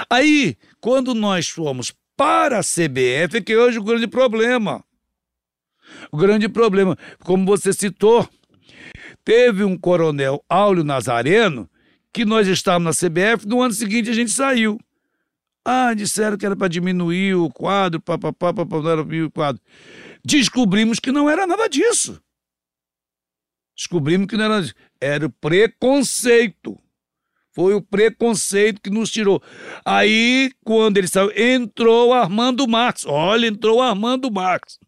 Aí, 0.10 0.56
quando 0.82 1.14
nós 1.14 1.50
fomos 1.50 1.94
para 2.18 2.60
a 2.60 2.64
CBF, 2.64 3.38
é 3.38 3.42
que 3.42 3.56
hoje 3.56 3.78
o 3.78 3.84
grande 3.84 4.08
problema. 4.08 4.84
O 6.12 6.18
grande 6.18 6.50
problema, 6.50 6.98
como 7.24 7.46
você 7.46 7.74
citou, 7.74 8.28
Teve 9.24 9.64
um 9.64 9.78
coronel 9.78 10.44
Áulio 10.50 10.84
Nazareno 10.84 11.70
que 12.12 12.26
nós 12.26 12.48
estávamos 12.48 13.02
na 13.02 13.10
CBF, 13.10 13.48
no 13.48 13.62
ano 13.62 13.74
seguinte 13.74 14.10
a 14.10 14.14
gente 14.14 14.32
saiu. 14.32 14.80
Ah, 15.64 15.94
disseram 15.94 16.38
que 16.38 16.46
era 16.46 16.56
para 16.56 16.68
diminuir 16.68 17.36
o 17.36 17.50
quadro, 17.50 18.02
papapá, 18.02 18.54
papapá, 18.54 18.82
não 18.82 18.90
era 18.90 19.06
para 19.06 19.26
o 19.26 19.32
quadro. 19.32 19.62
Descobrimos 20.24 21.00
que 21.00 21.12
não 21.12 21.30
era 21.30 21.46
nada 21.46 21.68
disso. 21.68 22.20
Descobrimos 23.76 24.28
que 24.28 24.36
não 24.36 24.46
era 24.46 24.62
disso. 24.62 24.74
Era 25.00 25.26
o 25.26 25.30
preconceito. 25.30 26.78
Foi 27.52 27.74
o 27.74 27.82
preconceito 27.82 28.82
que 28.82 28.90
nos 28.90 29.12
tirou. 29.12 29.42
Aí, 29.84 30.52
quando 30.64 30.98
ele 30.98 31.08
saiu, 31.08 31.32
entrou 31.36 32.14
Armando 32.14 32.68
Marques. 32.68 33.06
Olha, 33.06 33.48
entrou 33.48 33.82
Armando 33.82 34.32
Marques. 34.32 34.80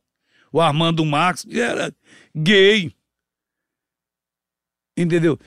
O 0.52 0.60
Armando 0.60 1.06
Marques 1.06 1.46
era 1.50 1.94
gay. 2.36 2.94
Entendeu? 4.96 5.40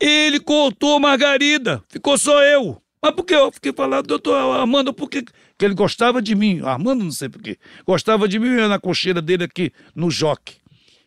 Ele 0.00 0.40
cortou 0.40 0.98
Margarida, 0.98 1.82
ficou 1.88 2.16
só 2.18 2.42
eu. 2.42 2.80
Mas 3.02 3.14
por 3.14 3.24
que 3.24 3.34
eu 3.34 3.52
fiquei 3.52 3.72
falando, 3.72 4.06
doutor 4.06 4.34
Armando, 4.34 4.92
por 4.92 5.08
que? 5.08 5.24
que 5.58 5.64
ele 5.64 5.74
gostava 5.74 6.20
de 6.20 6.34
mim? 6.34 6.60
Armando, 6.62 7.04
não 7.04 7.10
sei 7.10 7.28
por 7.28 7.42
quê. 7.42 7.58
Gostava 7.86 8.28
de 8.28 8.38
mim 8.38 8.48
na 8.50 8.78
cocheira 8.78 9.22
dele 9.22 9.44
aqui 9.44 9.72
no 9.94 10.10
joque. 10.10 10.56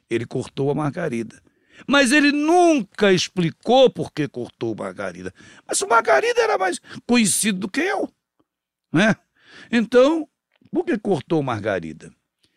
Ele 0.09 0.25
cortou 0.25 0.71
a 0.71 0.75
Margarida. 0.75 1.41
Mas 1.87 2.11
ele 2.11 2.31
nunca 2.31 3.13
explicou 3.13 3.89
por 3.89 4.11
que 4.11 4.27
cortou 4.27 4.75
Margarida. 4.75 5.33
Mas 5.67 5.81
o 5.81 5.87
Margarida 5.87 6.41
era 6.41 6.57
mais 6.57 6.79
conhecido 7.07 7.59
do 7.59 7.69
que 7.69 7.79
eu. 7.79 8.11
Né? 8.91 9.15
Então, 9.71 10.27
por 10.71 10.83
que 10.83 10.97
cortou 10.97 11.41
Margarida? 11.43 12.11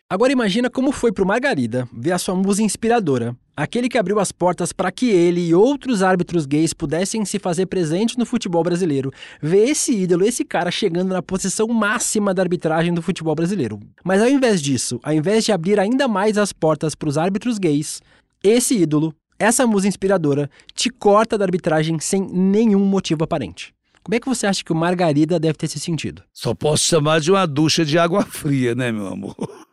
Agora 0.09 0.31
imagina 0.31 0.69
como 0.69 0.91
foi 0.91 1.11
para 1.11 1.23
o 1.23 1.27
Margarida 1.27 1.87
ver 1.93 2.11
a 2.11 2.17
sua 2.17 2.35
musa 2.35 2.61
inspiradora, 2.61 3.35
aquele 3.55 3.87
que 3.87 3.97
abriu 3.97 4.19
as 4.19 4.31
portas 4.31 4.73
para 4.73 4.91
que 4.91 5.09
ele 5.09 5.41
e 5.41 5.55
outros 5.55 6.01
árbitros 6.01 6.45
gays 6.45 6.73
pudessem 6.73 7.23
se 7.25 7.39
fazer 7.39 7.67
presentes 7.67 8.17
no 8.17 8.25
futebol 8.25 8.63
brasileiro, 8.63 9.11
ver 9.41 9.69
esse 9.69 9.93
ídolo, 9.93 10.25
esse 10.25 10.43
cara 10.43 10.71
chegando 10.71 11.13
na 11.13 11.21
posição 11.21 11.67
máxima 11.67 12.33
da 12.33 12.41
arbitragem 12.41 12.93
do 12.93 13.01
futebol 13.01 13.35
brasileiro. 13.35 13.79
Mas 14.03 14.21
ao 14.21 14.27
invés 14.27 14.61
disso, 14.61 14.99
ao 15.03 15.13
invés 15.13 15.45
de 15.45 15.51
abrir 15.51 15.79
ainda 15.79 16.07
mais 16.07 16.37
as 16.37 16.51
portas 16.51 16.95
para 16.95 17.09
os 17.09 17.17
árbitros 17.17 17.57
gays, 17.57 18.01
esse 18.43 18.75
ídolo, 18.75 19.13
essa 19.39 19.65
musa 19.65 19.87
inspiradora, 19.87 20.49
te 20.73 20.89
corta 20.89 21.37
da 21.37 21.45
arbitragem 21.45 21.99
sem 21.99 22.21
nenhum 22.21 22.85
motivo 22.85 23.23
aparente. 23.23 23.73
Como 24.03 24.15
é 24.15 24.19
que 24.19 24.27
você 24.27 24.45
acha 24.45 24.63
que 24.63 24.71
o 24.73 24.75
Margarida 24.75 25.39
deve 25.39 25.53
ter 25.53 25.69
se 25.69 25.79
sentido? 25.79 26.23
Só 26.33 26.53
posso 26.53 26.83
chamar 26.83 27.21
de 27.21 27.31
uma 27.31 27.47
ducha 27.47 27.85
de 27.85 27.97
água 27.97 28.25
fria, 28.25 28.75
né, 28.75 28.91
meu 28.91 29.07
amor? 29.07 29.35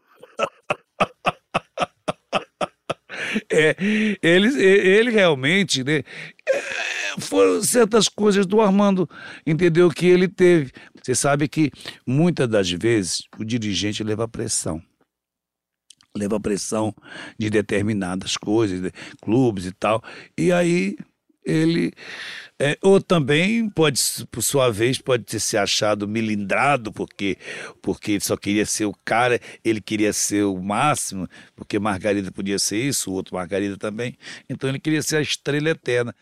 é, 3.51 3.77
ele, 4.23 4.63
ele 4.63 5.11
realmente, 5.11 5.85
né? 5.85 6.03
É, 6.49 7.21
foram 7.21 7.63
certas 7.63 8.09
coisas 8.09 8.47
do 8.47 8.61
Armando, 8.61 9.09
entendeu? 9.47 9.91
Que 9.91 10.07
ele 10.07 10.29
teve. 10.29 10.73
Você 11.03 11.15
sabe 11.15 11.49
que 11.49 11.71
muitas 12.07 12.49
das 12.49 12.71
vezes 12.71 13.23
o 13.39 13.45
dirigente 13.45 14.05
leva 14.05 14.29
pressão. 14.29 14.83
Leva 16.17 16.41
pressão 16.41 16.95
de 17.39 17.49
determinadas 17.49 18.37
coisas, 18.37 18.81
de 18.81 18.93
clubes 19.23 19.67
e 19.67 19.73
tal. 19.73 20.03
E 20.37 20.53
aí 20.53 20.97
ele 21.45 21.93
é, 22.63 22.77
ou 22.83 23.01
também 23.01 23.71
pode, 23.71 23.99
por 24.31 24.43
sua 24.43 24.71
vez, 24.71 24.99
pode 24.99 25.25
ter 25.25 25.41
se 25.41 25.57
achado 25.57 26.07
milindrado 26.07 26.93
porque 26.93 27.39
porque 27.81 28.13
ele 28.13 28.21
só 28.21 28.37
queria 28.37 28.67
ser 28.67 28.85
o 28.85 28.95
cara, 29.03 29.41
ele 29.65 29.81
queria 29.81 30.13
ser 30.13 30.45
o 30.45 30.61
máximo, 30.63 31.27
porque 31.57 31.79
Margarida 31.79 32.31
podia 32.31 32.59
ser 32.59 32.77
isso, 32.77 33.11
o 33.11 33.15
outro 33.15 33.35
Margarida 33.35 33.79
também. 33.79 34.15
Então 34.49 34.69
ele 34.69 34.79
queria 34.79 35.01
ser 35.03 35.17
a 35.17 35.23
estrela 35.23 35.71
eterna. 35.71 36.15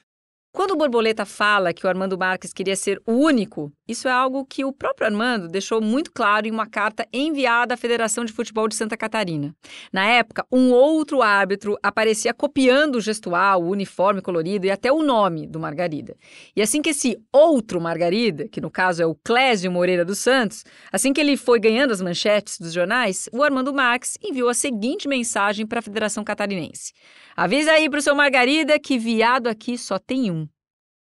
Quando 0.50 0.72
o 0.72 0.76
Borboleta 0.76 1.26
fala 1.26 1.72
que 1.74 1.84
o 1.86 1.88
Armando 1.88 2.18
Marques 2.18 2.52
queria 2.52 2.74
ser 2.74 3.00
o 3.06 3.12
único, 3.12 3.70
isso 3.86 4.08
é 4.08 4.10
algo 4.10 4.44
que 4.44 4.64
o 4.64 4.72
próprio 4.72 5.06
Armando 5.06 5.46
deixou 5.46 5.80
muito 5.80 6.10
claro 6.10 6.48
em 6.48 6.50
uma 6.50 6.66
carta 6.66 7.06
enviada 7.12 7.74
à 7.74 7.76
Federação 7.76 8.24
de 8.24 8.32
Futebol 8.32 8.66
de 8.66 8.74
Santa 8.74 8.96
Catarina. 8.96 9.54
Na 9.92 10.06
época, 10.06 10.46
um 10.50 10.72
outro 10.72 11.22
árbitro 11.22 11.78
aparecia 11.82 12.32
copiando 12.32 12.96
o 12.96 13.00
gestual, 13.00 13.62
o 13.62 13.68
uniforme 13.68 14.22
colorido 14.22 14.66
e 14.66 14.70
até 14.70 14.90
o 14.90 15.02
nome 15.02 15.46
do 15.46 15.60
Margarida. 15.60 16.16
E 16.56 16.62
assim 16.62 16.82
que 16.82 16.90
esse 16.90 17.16
outro 17.32 17.80
Margarida, 17.80 18.48
que 18.48 18.60
no 18.60 18.70
caso 18.70 19.02
é 19.02 19.06
o 19.06 19.14
Clésio 19.14 19.70
Moreira 19.70 20.04
dos 20.04 20.18
Santos, 20.18 20.64
assim 20.90 21.12
que 21.12 21.20
ele 21.20 21.36
foi 21.36 21.60
ganhando 21.60 21.92
as 21.92 22.00
manchetes 22.00 22.58
dos 22.58 22.72
jornais, 22.72 23.28
o 23.32 23.42
Armando 23.42 23.72
Marques 23.72 24.18
enviou 24.22 24.48
a 24.48 24.54
seguinte 24.54 25.06
mensagem 25.06 25.66
para 25.66 25.78
a 25.78 25.82
Federação 25.82 26.24
Catarinense. 26.24 26.92
Avisa 27.36 27.70
aí 27.70 27.88
pro 27.88 28.02
seu 28.02 28.16
Margarida 28.16 28.80
que 28.80 28.98
viado 28.98 29.46
aqui 29.46 29.78
só 29.78 29.96
tem 29.96 30.28
um. 30.28 30.47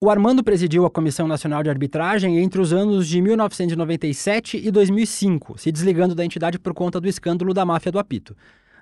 O 0.03 0.09
Armando 0.09 0.43
presidiu 0.43 0.85
a 0.85 0.91
Comissão 0.91 1.29
Nacional 1.29 1.63
de 1.63 1.69
Arbitragem 1.69 2.37
entre 2.39 2.59
os 2.59 2.73
anos 2.73 3.07
de 3.07 3.21
1997 3.21 4.57
e 4.61 4.69
2005, 4.69 5.57
se 5.57 5.71
desligando 5.71 6.13
da 6.13 6.25
entidade 6.25 6.59
por 6.59 6.73
conta 6.73 6.99
do 6.99 7.07
escândalo 7.07 7.53
da 7.53 7.63
máfia 7.63 7.89
do 7.89 7.97
apito. 7.97 8.35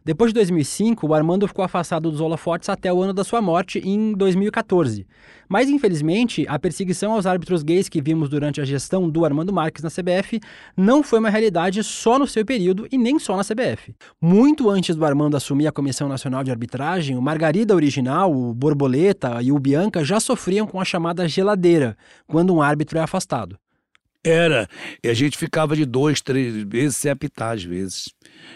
Depois 0.04 0.32
de 0.32 0.34
2005, 0.34 1.06
o 1.06 1.14
Armando 1.14 1.48
ficou 1.48 1.64
afastado 1.64 2.10
dos 2.10 2.20
holofotes 2.20 2.70
até 2.70 2.92
o 2.92 3.04
ano 3.04 3.14
da 3.14 3.24
sua 3.24 3.40
morte, 3.40 3.78
em 3.80 4.14
2014. 4.14 5.06
Mas, 5.48 5.70
infelizmente, 5.70 6.44
a 6.50 6.58
perseguição 6.58 7.12
aos 7.12 7.28
árbitros 7.28 7.62
gays 7.62 7.88
que 7.88 8.02
vimos 8.02 8.28
durante 8.28 8.60
a 8.60 8.66
gestão 8.66 9.08
do 9.08 9.24
Armando 9.24 9.54
Marques 9.54 9.84
na 9.84 9.92
CBF 9.92 10.40
não 10.76 11.04
foi 11.04 11.20
uma 11.20 11.30
realidade 11.30 11.84
só 11.84 12.18
no 12.18 12.26
seu 12.26 12.44
período 12.44 12.88
e 12.92 12.98
nem 12.98 13.20
só 13.20 13.38
na 13.38 13.44
CBF. 13.44 13.94
Muito 14.20 14.72
antes 14.72 14.96
do 14.96 15.06
Armando 15.06 15.38
assumir 15.38 15.68
a 15.68 15.72
Comissão 15.72 16.10
Nacional 16.10 16.44
de 16.44 16.50
Arbitragem, 16.50 17.16
o 17.16 17.22
Margarida 17.22 17.76
original, 17.76 18.34
o 18.34 18.56
Borboleta 18.56 19.40
e 19.42 19.52
o 19.52 19.60
Bianca 19.60 20.04
já 20.04 20.20
sofriam 20.20 20.66
com 20.66 20.82
a 20.82 20.86
chamada 20.86 21.28
geladeira, 21.28 21.96
quando 22.26 22.56
um 22.56 22.62
árbitro 22.62 22.98
é 22.98 23.02
afastado. 23.02 23.56
Era. 24.24 24.68
E 25.04 25.10
a 25.10 25.14
gente 25.14 25.38
ficava 25.38 25.76
de 25.76 25.84
dois, 25.84 26.22
três 26.22 26.64
vezes 26.64 26.98
sem 26.98 27.10
apitar, 27.10 27.54
às 27.54 27.64
vezes. 27.64 28.10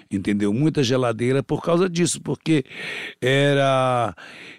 Entendeu? 0.09 0.53
Muita 0.53 0.83
geladeira 0.83 1.41
por 1.41 1.61
causa 1.61 1.89
disso, 1.89 2.21
porque 2.21 2.63
era. 3.21 4.15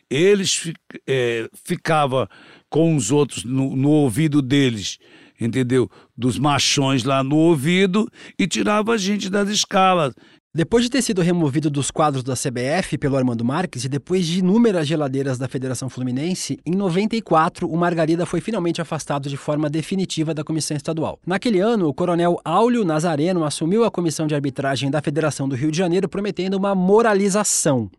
Eles 0.08 0.72
é, 1.06 1.48
ficavam 1.64 2.28
com 2.68 2.94
os 2.94 3.10
outros 3.10 3.44
no, 3.44 3.74
no 3.74 3.90
ouvido 3.90 4.40
deles, 4.40 4.98
entendeu? 5.40 5.90
Dos 6.16 6.38
machões 6.38 7.04
lá 7.04 7.24
no 7.24 7.36
ouvido 7.36 8.08
e 8.38 8.46
tirava 8.46 8.92
a 8.92 8.96
gente 8.96 9.28
das 9.28 9.48
escalas. 9.48 10.14
Depois 10.56 10.82
de 10.82 10.88
ter 10.88 11.02
sido 11.02 11.20
removido 11.20 11.68
dos 11.68 11.90
quadros 11.90 12.24
da 12.24 12.32
CBF 12.32 12.96
pelo 12.96 13.14
Armando 13.14 13.44
Marques 13.44 13.84
e 13.84 13.90
depois 13.90 14.26
de 14.26 14.38
inúmeras 14.38 14.88
geladeiras 14.88 15.36
da 15.36 15.46
Federação 15.46 15.90
Fluminense, 15.90 16.58
em 16.64 16.74
94 16.74 17.68
o 17.68 17.76
Margarida 17.76 18.24
foi 18.24 18.40
finalmente 18.40 18.80
afastado 18.80 19.28
de 19.28 19.36
forma 19.36 19.68
definitiva 19.68 20.32
da 20.32 20.42
comissão 20.42 20.74
estadual. 20.74 21.18
Naquele 21.26 21.60
ano, 21.60 21.86
o 21.86 21.92
coronel 21.92 22.40
Áulio 22.42 22.86
Nazareno 22.86 23.44
assumiu 23.44 23.84
a 23.84 23.90
comissão 23.90 24.26
de 24.26 24.34
arbitragem 24.34 24.90
da 24.90 25.02
Federação 25.02 25.46
do 25.46 25.54
Rio 25.54 25.70
de 25.70 25.76
Janeiro 25.76 26.08
prometendo 26.08 26.54
uma 26.54 26.74
moralização. 26.74 27.90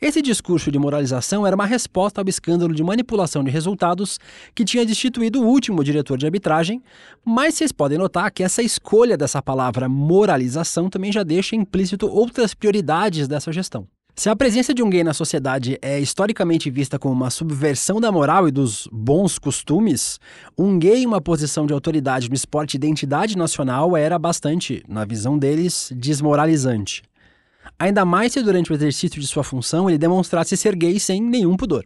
Esse 0.00 0.22
discurso 0.22 0.70
de 0.70 0.78
moralização 0.78 1.44
era 1.44 1.56
uma 1.56 1.66
resposta 1.66 2.20
ao 2.20 2.28
escândalo 2.28 2.72
de 2.72 2.84
manipulação 2.84 3.42
de 3.42 3.50
resultados 3.50 4.20
que 4.54 4.64
tinha 4.64 4.86
destituído 4.86 5.42
o 5.42 5.46
último 5.46 5.82
diretor 5.82 6.16
de 6.16 6.24
arbitragem, 6.24 6.80
mas 7.24 7.54
vocês 7.54 7.72
podem 7.72 7.98
notar 7.98 8.30
que 8.30 8.44
essa 8.44 8.62
escolha 8.62 9.16
dessa 9.16 9.42
palavra 9.42 9.88
moralização 9.88 10.88
também 10.88 11.10
já 11.10 11.24
deixa 11.24 11.56
implícito 11.56 12.06
outras 12.06 12.54
prioridades 12.54 13.26
dessa 13.26 13.50
gestão. 13.50 13.88
Se 14.14 14.28
a 14.28 14.36
presença 14.36 14.72
de 14.72 14.84
um 14.84 14.90
gay 14.90 15.02
na 15.02 15.12
sociedade 15.12 15.76
é 15.82 15.98
historicamente 15.98 16.70
vista 16.70 16.96
como 16.96 17.14
uma 17.14 17.30
subversão 17.30 18.00
da 18.00 18.12
moral 18.12 18.46
e 18.46 18.52
dos 18.52 18.88
bons 18.92 19.36
costumes, 19.36 20.20
um 20.56 20.78
gay 20.78 21.02
em 21.02 21.06
uma 21.06 21.20
posição 21.20 21.66
de 21.66 21.72
autoridade 21.72 22.28
no 22.28 22.34
esporte 22.36 22.78
de 22.78 22.86
identidade 22.86 23.36
nacional 23.36 23.96
era 23.96 24.16
bastante, 24.16 24.80
na 24.88 25.04
visão 25.04 25.36
deles, 25.36 25.92
desmoralizante 25.96 27.02
ainda 27.78 28.04
mais 28.04 28.32
se 28.32 28.42
durante 28.42 28.70
o 28.70 28.74
exercício 28.74 29.20
de 29.20 29.26
sua 29.26 29.42
função 29.42 29.88
ele 29.88 29.98
demonstrasse 29.98 30.56
ser 30.56 30.76
gay 30.76 30.98
sem 31.00 31.20
nenhum 31.20 31.56
pudor. 31.56 31.84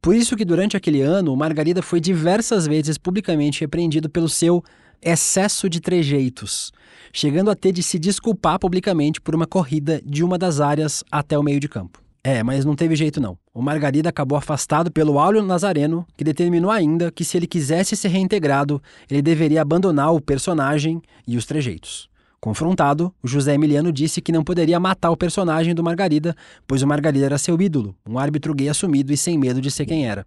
Por 0.00 0.14
isso 0.14 0.36
que 0.36 0.44
durante 0.44 0.76
aquele 0.76 1.02
ano, 1.02 1.34
Margarida 1.36 1.82
foi 1.82 2.00
diversas 2.00 2.66
vezes 2.66 2.96
publicamente 2.96 3.60
repreendido 3.60 4.08
pelo 4.08 4.28
seu 4.28 4.62
excesso 5.02 5.68
de 5.68 5.80
trejeitos, 5.80 6.72
chegando 7.12 7.50
a 7.50 7.56
ter 7.56 7.72
de 7.72 7.82
se 7.82 7.98
desculpar 7.98 8.58
publicamente 8.58 9.20
por 9.20 9.34
uma 9.34 9.46
corrida 9.46 10.00
de 10.04 10.22
uma 10.22 10.38
das 10.38 10.60
áreas 10.60 11.02
até 11.10 11.38
o 11.38 11.42
meio 11.42 11.60
de 11.60 11.68
campo. 11.68 12.00
É, 12.22 12.42
mas 12.42 12.64
não 12.64 12.74
teve 12.74 12.94
jeito 12.96 13.20
não. 13.20 13.38
O 13.54 13.62
Margarida 13.62 14.08
acabou 14.08 14.36
afastado 14.36 14.90
pelo 14.90 15.18
Áureo 15.18 15.42
Nazareno, 15.42 16.06
que 16.16 16.24
determinou 16.24 16.70
ainda 16.70 17.10
que 17.10 17.24
se 17.24 17.36
ele 17.36 17.46
quisesse 17.46 17.96
ser 17.96 18.08
reintegrado, 18.08 18.82
ele 19.10 19.22
deveria 19.22 19.62
abandonar 19.62 20.12
o 20.12 20.20
personagem 20.20 21.00
e 21.26 21.36
os 21.36 21.46
trejeitos. 21.46 22.07
Confrontado, 22.40 23.12
José 23.22 23.54
Emiliano 23.54 23.92
disse 23.92 24.20
que 24.20 24.30
não 24.30 24.44
poderia 24.44 24.78
matar 24.78 25.10
o 25.10 25.16
personagem 25.16 25.74
do 25.74 25.82
Margarida, 25.82 26.36
pois 26.66 26.82
o 26.82 26.86
Margarida 26.86 27.26
era 27.26 27.38
seu 27.38 27.60
ídolo, 27.60 27.96
um 28.08 28.18
árbitro 28.18 28.54
gay 28.54 28.68
assumido 28.68 29.12
e 29.12 29.16
sem 29.16 29.36
medo 29.36 29.60
de 29.60 29.70
ser 29.70 29.86
quem 29.86 30.06
era. 30.06 30.24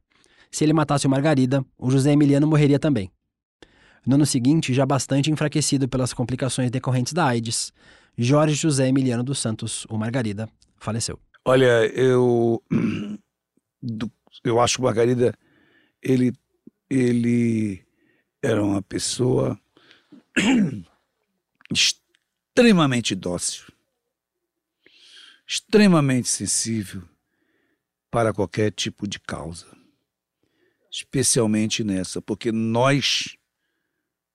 Se 0.52 0.65
ele 0.65 0.74
matasse 0.74 1.08
o 1.08 1.10
Margarida, 1.10 1.65
o 1.78 1.89
José 1.89 2.12
Emiliano 2.12 2.45
morreria 2.45 2.78
também. 2.78 3.10
No 4.06 4.15
ano 4.15 4.26
seguinte, 4.26 4.74
já 4.74 4.86
bastante 4.86 5.32
enfraquecido 5.32 5.88
pelas 5.88 6.13
complicações 6.13 6.69
decorrentes 6.69 7.13
da 7.13 7.26
AIDS, 7.26 7.71
Jorge 8.17 8.56
José 8.56 8.89
Emiliano 8.89 9.24
dos 9.24 9.39
Santos, 9.39 9.86
o 9.89 9.97
Margarida, 9.97 10.50
faleceu. 10.78 11.17
Olha, 11.45 11.86
eu 11.95 12.62
eu 14.43 14.60
acho 14.60 14.76
que 14.76 14.82
o 14.82 14.84
Margarida 14.84 15.34
ele 16.02 16.34
ele 16.89 17.86
era 18.43 18.62
uma 18.62 18.82
pessoa 18.82 19.58
extremamente 22.51 23.15
dócil, 23.15 23.65
extremamente 25.47 26.27
sensível 26.27 27.07
para 28.09 28.33
qualquer 28.33 28.71
tipo 28.73 29.07
de 29.07 29.21
causa, 29.21 29.65
especialmente 30.91 31.81
nessa, 31.81 32.21
porque 32.21 32.51
nós 32.51 33.37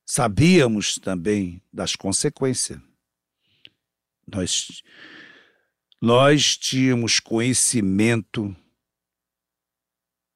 sabíamos 0.07 0.95
também 0.95 1.63
das 1.71 1.95
consequências. 1.95 2.81
Nós, 4.27 4.83
nós 6.01 6.57
tínhamos 6.57 7.21
conhecimento 7.21 8.57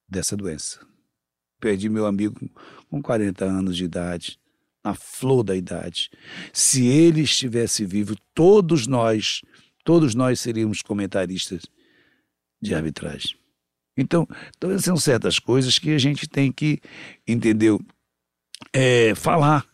dessa 0.06 0.36
doença. 0.36 0.86
Perdi 1.58 1.88
meu 1.88 2.04
amigo 2.04 2.38
com 2.90 3.00
40 3.00 3.42
anos 3.46 3.74
de 3.74 3.84
idade 3.84 4.38
na 4.84 4.94
flor 4.94 5.42
da 5.42 5.54
idade. 5.56 6.10
Se 6.52 6.86
ele 6.86 7.22
estivesse 7.22 7.84
vivo, 7.84 8.16
todos 8.34 8.86
nós, 8.86 9.42
todos 9.84 10.14
nós 10.14 10.40
seríamos 10.40 10.82
comentaristas 10.82 11.62
de 12.60 12.74
arbitragem. 12.74 13.36
Então, 13.96 14.26
então 14.56 14.78
são 14.78 14.96
certas 14.96 15.38
coisas 15.38 15.78
que 15.78 15.90
a 15.90 15.98
gente 15.98 16.28
tem 16.28 16.50
que, 16.50 16.80
entendeu, 17.26 17.80
é, 18.72 19.14
falar 19.14 19.66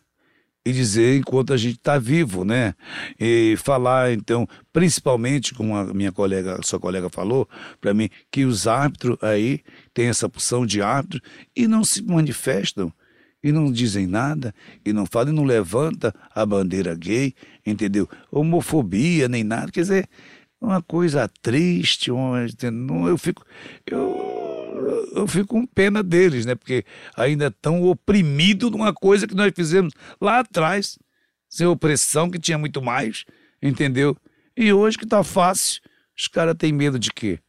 e 0.65 0.73
dizer 0.73 1.17
enquanto 1.17 1.53
a 1.53 1.57
gente 1.57 1.77
está 1.77 1.97
vivo, 1.97 2.43
né? 2.43 2.75
E 3.17 3.55
falar, 3.57 4.11
então, 4.11 4.45
principalmente, 4.73 5.53
como 5.53 5.73
a 5.77 5.93
minha 5.93 6.11
colega, 6.11 6.59
a 6.59 6.63
sua 6.63 6.77
colega 6.77 7.09
falou 7.09 7.47
para 7.79 7.93
mim, 7.93 8.09
que 8.29 8.43
os 8.43 8.67
árbitros 8.67 9.17
aí 9.21 9.61
têm 9.93 10.07
essa 10.07 10.25
opção 10.25 10.65
de 10.65 10.81
árbitro 10.81 11.21
e 11.55 11.67
não 11.67 11.85
se 11.85 12.03
manifestam 12.03 12.91
e 13.47 13.51
não 13.51 13.71
dizem 13.71 14.05
nada, 14.05 14.53
e 14.85 14.91
não 14.91 15.05
falam, 15.05 15.31
e 15.31 15.35
não 15.35 15.45
levanta 15.45 16.13
a 16.35 16.45
bandeira 16.45 16.93
gay, 16.93 17.33
entendeu? 17.65 18.09
Homofobia, 18.29 19.29
nem 19.29 19.43
nada. 19.43 19.71
Quer 19.71 19.81
dizer, 19.81 20.09
uma 20.59 20.81
coisa 20.81 21.29
triste, 21.41 22.11
uma, 22.11 22.45
eu 23.07 23.17
fico. 23.17 23.45
Eu, 23.85 25.13
eu 25.15 25.27
fico 25.27 25.47
com 25.47 25.65
pena 25.65 26.03
deles, 26.03 26.45
né? 26.45 26.55
Porque 26.55 26.83
ainda 27.15 27.47
estão 27.47 27.83
oprimidos 27.83 28.69
numa 28.69 28.93
coisa 28.93 29.25
que 29.25 29.35
nós 29.35 29.53
fizemos 29.55 29.93
lá 30.19 30.39
atrás, 30.39 30.99
sem 31.49 31.65
opressão, 31.65 32.29
que 32.29 32.37
tinha 32.37 32.57
muito 32.57 32.81
mais, 32.81 33.23
entendeu? 33.61 34.15
E 34.57 34.73
hoje 34.73 34.97
que 34.97 35.05
tá 35.05 35.23
fácil, 35.23 35.81
os 36.17 36.27
caras 36.27 36.55
têm 36.57 36.73
medo 36.73 36.99
de 36.99 37.11
quê? 37.11 37.39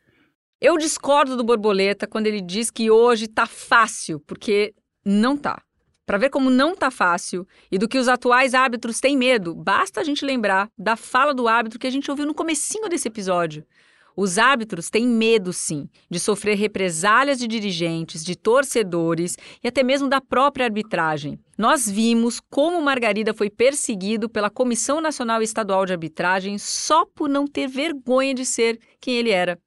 Eu 0.60 0.78
discordo 0.78 1.36
do 1.36 1.44
Borboleta 1.44 2.06
quando 2.06 2.26
ele 2.26 2.40
diz 2.40 2.70
que 2.70 2.90
hoje 2.90 3.26
tá 3.26 3.46
fácil, 3.46 4.20
porque 4.20 4.74
não 5.04 5.36
tá. 5.36 5.62
Para 6.08 6.16
ver 6.16 6.30
como 6.30 6.48
não 6.48 6.74
tá 6.74 6.90
fácil 6.90 7.46
e 7.70 7.76
do 7.76 7.86
que 7.86 7.98
os 7.98 8.08
atuais 8.08 8.54
árbitros 8.54 8.98
têm 8.98 9.14
medo, 9.14 9.54
basta 9.54 10.00
a 10.00 10.02
gente 10.02 10.24
lembrar 10.24 10.70
da 10.78 10.96
fala 10.96 11.34
do 11.34 11.46
árbitro 11.46 11.78
que 11.78 11.86
a 11.86 11.90
gente 11.90 12.10
ouviu 12.10 12.24
no 12.24 12.32
comecinho 12.32 12.88
desse 12.88 13.08
episódio. 13.08 13.62
Os 14.16 14.38
árbitros 14.38 14.88
têm 14.88 15.06
medo, 15.06 15.52
sim, 15.52 15.86
de 16.10 16.18
sofrer 16.18 16.56
represálias 16.56 17.38
de 17.38 17.46
dirigentes, 17.46 18.24
de 18.24 18.34
torcedores 18.34 19.36
e 19.62 19.68
até 19.68 19.82
mesmo 19.82 20.08
da 20.08 20.18
própria 20.18 20.64
arbitragem. 20.64 21.38
Nós 21.58 21.86
vimos 21.86 22.40
como 22.40 22.80
Margarida 22.80 23.34
foi 23.34 23.50
perseguido 23.50 24.30
pela 24.30 24.48
Comissão 24.48 25.02
Nacional 25.02 25.42
Estadual 25.42 25.84
de 25.84 25.92
Arbitragem 25.92 26.56
só 26.56 27.04
por 27.04 27.28
não 27.28 27.46
ter 27.46 27.68
vergonha 27.68 28.32
de 28.32 28.46
ser 28.46 28.80
quem 28.98 29.16
ele 29.16 29.30
era. 29.30 29.58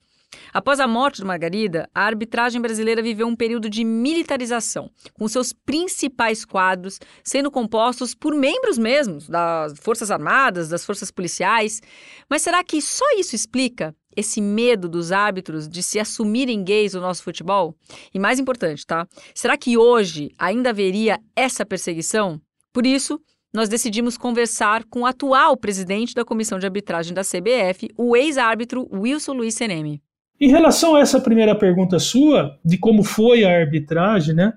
Após 0.54 0.80
a 0.80 0.88
morte 0.88 1.17
de 1.17 1.26
Margarida, 1.26 1.89
a 1.94 2.04
arbitragem 2.04 2.62
brasileira 2.62 3.02
viveu 3.02 3.28
um 3.28 3.36
período 3.36 3.70
de 3.70 3.84
militarização, 3.84 4.89
com 5.13 5.28
seus 5.28 5.54
principais 5.54 6.44
quadros 6.44 7.00
sendo 7.24 7.50
compostos 7.50 8.13
por 8.13 8.36
membros 8.36 8.78
mesmos 8.78 9.28
das 9.28 9.74
Forças 9.80 10.12
Armadas, 10.12 10.70
das 10.70 10.86
Forças 10.86 11.12
Policiais. 11.12 11.82
Mas 12.30 12.41
será 12.41 12.63
que 12.63 12.82
só 12.82 13.06
isso 13.17 13.36
explica 13.36 13.96
esse 14.15 14.41
medo 14.41 14.89
dos 14.89 15.12
árbitros 15.12 15.70
de 15.70 15.82
se 15.82 16.00
assumirem 16.00 16.63
gays 16.63 16.94
no 16.94 17.02
nosso 17.02 17.24
futebol? 17.24 17.76
E 18.13 18.20
mais 18.20 18.39
importante, 18.39 18.86
tá? 18.86 19.08
Será 19.34 19.58
que 19.58 19.78
hoje 19.78 20.32
ainda 20.38 20.72
haveria 20.72 21.20
essa 21.36 21.65
perseguição? 21.65 22.41
Por 22.74 22.86
isso, 22.86 23.22
nós 23.54 23.67
decidimos 23.67 24.17
conversar 24.17 24.84
com 24.86 25.02
o 25.02 25.06
atual 25.06 25.58
presidente 25.58 26.13
da 26.13 26.24
comissão 26.24 26.58
de 26.58 26.65
arbitragem 26.65 27.13
da 27.13 27.22
CBF, 27.22 27.89
o 27.98 28.15
ex-árbitro 28.15 28.88
Wilson 28.94 29.34
Luiz 29.34 29.56
Seneme. 29.56 30.02
Em 30.41 30.47
relação 30.47 30.95
a 30.95 31.01
essa 31.01 31.21
primeira 31.21 31.54
pergunta 31.54 31.99
sua, 31.99 32.58
de 32.65 32.75
como 32.75 33.04
foi 33.04 33.43
a 33.43 33.56
arbitragem, 33.56 34.34
né? 34.34 34.54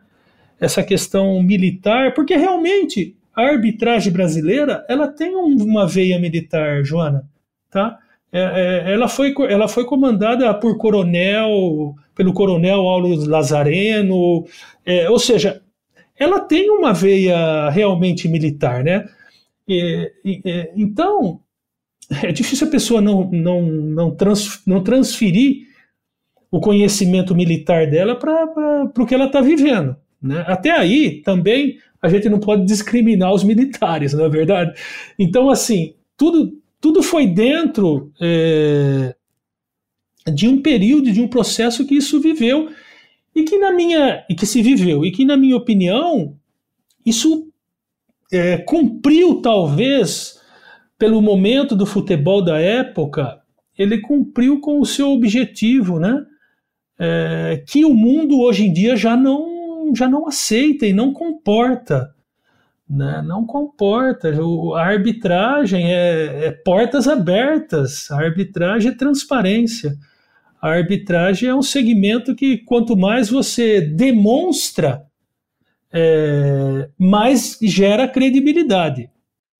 Essa 0.59 0.83
questão 0.83 1.43
militar, 1.43 2.15
porque 2.15 2.35
realmente 2.35 3.15
a 3.37 3.43
arbitragem 3.43 4.11
brasileira 4.11 4.83
ela 4.89 5.09
tem 5.09 5.37
uma 5.37 5.87
veia 5.87 6.19
militar, 6.19 6.83
Joana, 6.83 7.29
tá? 7.71 7.99
É, 8.33 8.41
é, 8.87 8.95
ela, 8.95 9.09
foi, 9.09 9.35
ela 9.51 9.69
foi 9.69 9.85
comandada 9.85 10.53
por 10.55 10.79
coronel, 10.79 11.95
pelo 12.15 12.33
coronel 12.33 12.81
Aulo 12.89 13.15
Lazareno, 13.27 14.47
é, 14.87 15.11
ou 15.11 15.19
seja, 15.19 15.61
ela 16.19 16.41
tem 16.41 16.71
uma 16.71 16.95
veia 16.95 17.69
realmente 17.69 18.27
militar, 18.27 18.83
né? 18.83 19.07
então, 20.75 21.41
é 22.23 22.33
difícil 22.33 22.69
a 22.69 22.71
pessoa 22.71 23.03
não, 23.03 23.31
não, 23.31 23.63
não, 23.63 24.11
trans, 24.15 24.63
não 24.67 24.83
transferir 24.83 25.74
o 26.55 26.61
conhecimento 26.61 27.35
militar 27.35 27.91
dela 27.91 28.15
para 28.15 28.93
o 28.97 29.05
que 29.05 29.13
ela 29.13 29.25
está 29.25 29.41
vivendo. 29.41 29.97
Né? 30.23 30.45
Até 30.47 30.71
aí, 30.71 31.21
também, 31.23 31.81
a 32.01 32.09
gente 32.09 32.29
não 32.29 32.39
pode 32.39 32.65
discriminar 32.65 33.35
os 33.35 33.43
militares, 33.43 34.13
não 34.13 34.25
é 34.25 34.29
verdade? 34.29 34.73
Então, 35.19 35.51
assim, 35.51 35.95
tudo, 36.17 36.57
tudo 36.81 37.03
foi 37.03 37.27
dentro 37.27 38.13
é, 38.23 39.17
de 40.33 40.47
um 40.47 40.63
período, 40.63 41.11
de 41.11 41.21
um 41.21 41.27
processo 41.27 41.85
que 41.85 41.97
isso 41.97 42.21
viveu 42.21 42.71
e 43.35 43.43
que 43.43 43.59
na 43.59 43.73
minha 43.73 44.25
e 44.31 44.35
que 44.37 44.47
se 44.47 44.63
viveu 44.63 45.05
e 45.05 45.11
que 45.11 45.25
na 45.25 45.37
minha 45.37 45.57
opinião 45.57 46.37
isso 47.05 47.49
é, 48.33 48.59
cumpriu 48.59 49.43
talvez 49.43 50.41
pelo 50.97 51.21
momento 51.21 51.75
do 51.75 51.85
futebol 51.85 52.45
da 52.45 52.61
época, 52.61 53.43
ele 53.77 53.99
cumpriu 53.99 54.61
com 54.61 54.81
o 54.81 54.87
seu 54.87 55.11
objetivo, 55.11 55.99
né? 55.99 56.25
É, 56.99 57.63
que 57.67 57.85
o 57.85 57.93
mundo 57.93 58.41
hoje 58.41 58.65
em 58.65 58.73
dia 58.73 58.97
já 58.97 59.17
não, 59.17 59.93
já 59.95 60.09
não 60.09 60.27
aceita 60.27 60.87
e 60.87 60.93
não 60.93 61.13
comporta. 61.13 62.15
Né? 62.89 63.23
Não 63.27 63.45
comporta. 63.45 64.31
O, 64.41 64.75
a 64.75 64.85
arbitragem 64.85 65.93
é, 65.93 66.47
é 66.47 66.51
portas 66.51 67.09
abertas, 67.09 68.11
a 68.11 68.19
arbitragem 68.21 68.93
é 68.93 68.95
transparência. 68.95 69.97
A 70.61 70.71
arbitragem 70.71 71.49
é 71.49 71.55
um 71.55 71.63
segmento 71.63 72.35
que, 72.35 72.59
quanto 72.59 72.97
mais 72.97 73.29
você 73.29 73.81
demonstra, 73.81 75.05
é, 75.93 76.89
mais 76.99 77.59
gera 77.63 78.09
credibilidade. 78.09 79.11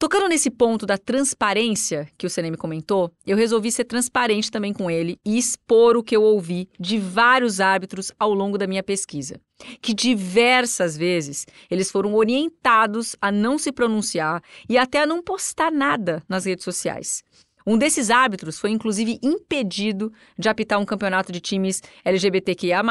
Tocando 0.05 0.29
nesse 0.29 0.51
ponto 0.51 0.85
da 0.85 0.99
transparência 0.99 2.07
que 2.19 2.27
o 2.27 2.31
CNM 2.31 2.59
comentou, 2.59 3.11
eu 3.27 3.39
resolvi 3.39 3.73
ser 3.73 3.85
transparente 3.85 4.51
também 4.51 4.71
com 4.71 4.91
ele 4.91 5.19
e 5.25 5.39
expor 5.39 5.97
o 5.97 6.03
que 6.03 6.15
eu 6.15 6.23
ouvi 6.23 6.69
de 6.79 6.99
vários 6.99 7.59
árbitros 7.59 8.13
ao 8.19 8.35
longo 8.35 8.59
da 8.59 8.67
minha 8.67 8.83
pesquisa. 8.83 9.41
Que 9.81 9.95
diversas 9.95 10.95
vezes 10.95 11.47
eles 11.71 11.91
foram 11.91 12.15
orientados 12.15 13.17
a 13.19 13.33
não 13.33 13.57
se 13.57 13.73
pronunciar 13.73 14.43
e 14.69 14.77
até 14.77 15.01
a 15.01 15.07
não 15.07 15.23
postar 15.23 15.73
nada 15.73 16.23
nas 16.29 16.45
redes 16.45 16.65
sociais. 16.65 17.25
Um 17.67 17.79
desses 17.79 18.11
árbitros 18.11 18.59
foi 18.59 18.71
inclusive 18.71 19.19
impedido 19.23 20.13
de 20.39 20.51
apitar 20.51 20.79
um 20.79 20.85
campeonato 20.85 21.33
de 21.33 21.41
times 21.41 21.83
LGBTQIA, 22.05 22.83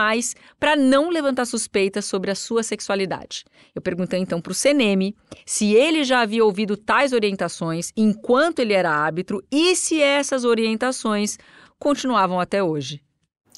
para 0.60 0.76
não 0.76 1.10
levantar 1.10 1.46
suspeitas 1.46 2.06
sobre 2.06 2.32
a 2.32 2.36
sua 2.36 2.64
sexualidade. 2.64 3.46
Eu 3.76 3.82
perguntei 3.82 4.20
então 4.20 4.42
para 4.42 4.52
o 4.52 4.56
CNM 4.56 5.16
se 5.46 5.74
ele 5.74 6.04
já 6.04 6.22
havia 6.22 6.44
ouvido 6.44 6.76
tais 6.76 7.14
orientações 7.14 7.92
enquanto 7.96 8.60
ele 8.60 8.74
era 8.74 8.90
árbitro 8.90 9.44
e 9.52 9.76
se 9.76 10.02
essas 10.02 10.44
orientações 10.44 11.38
continuavam 11.78 12.40
até 12.40 12.64
hoje. 12.64 13.02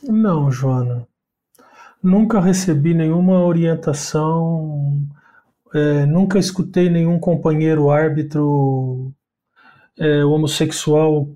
Não, 0.04 0.52
Joana. 0.52 1.08
Nunca 2.04 2.40
recebi 2.42 2.94
nenhuma 2.94 3.44
orientação, 3.44 5.02
é, 5.74 6.06
nunca 6.06 6.38
escutei 6.38 6.90
nenhum 6.90 7.18
companheiro 7.18 7.90
árbitro 7.90 9.14
é, 10.00 10.24
homossexual 10.24 11.30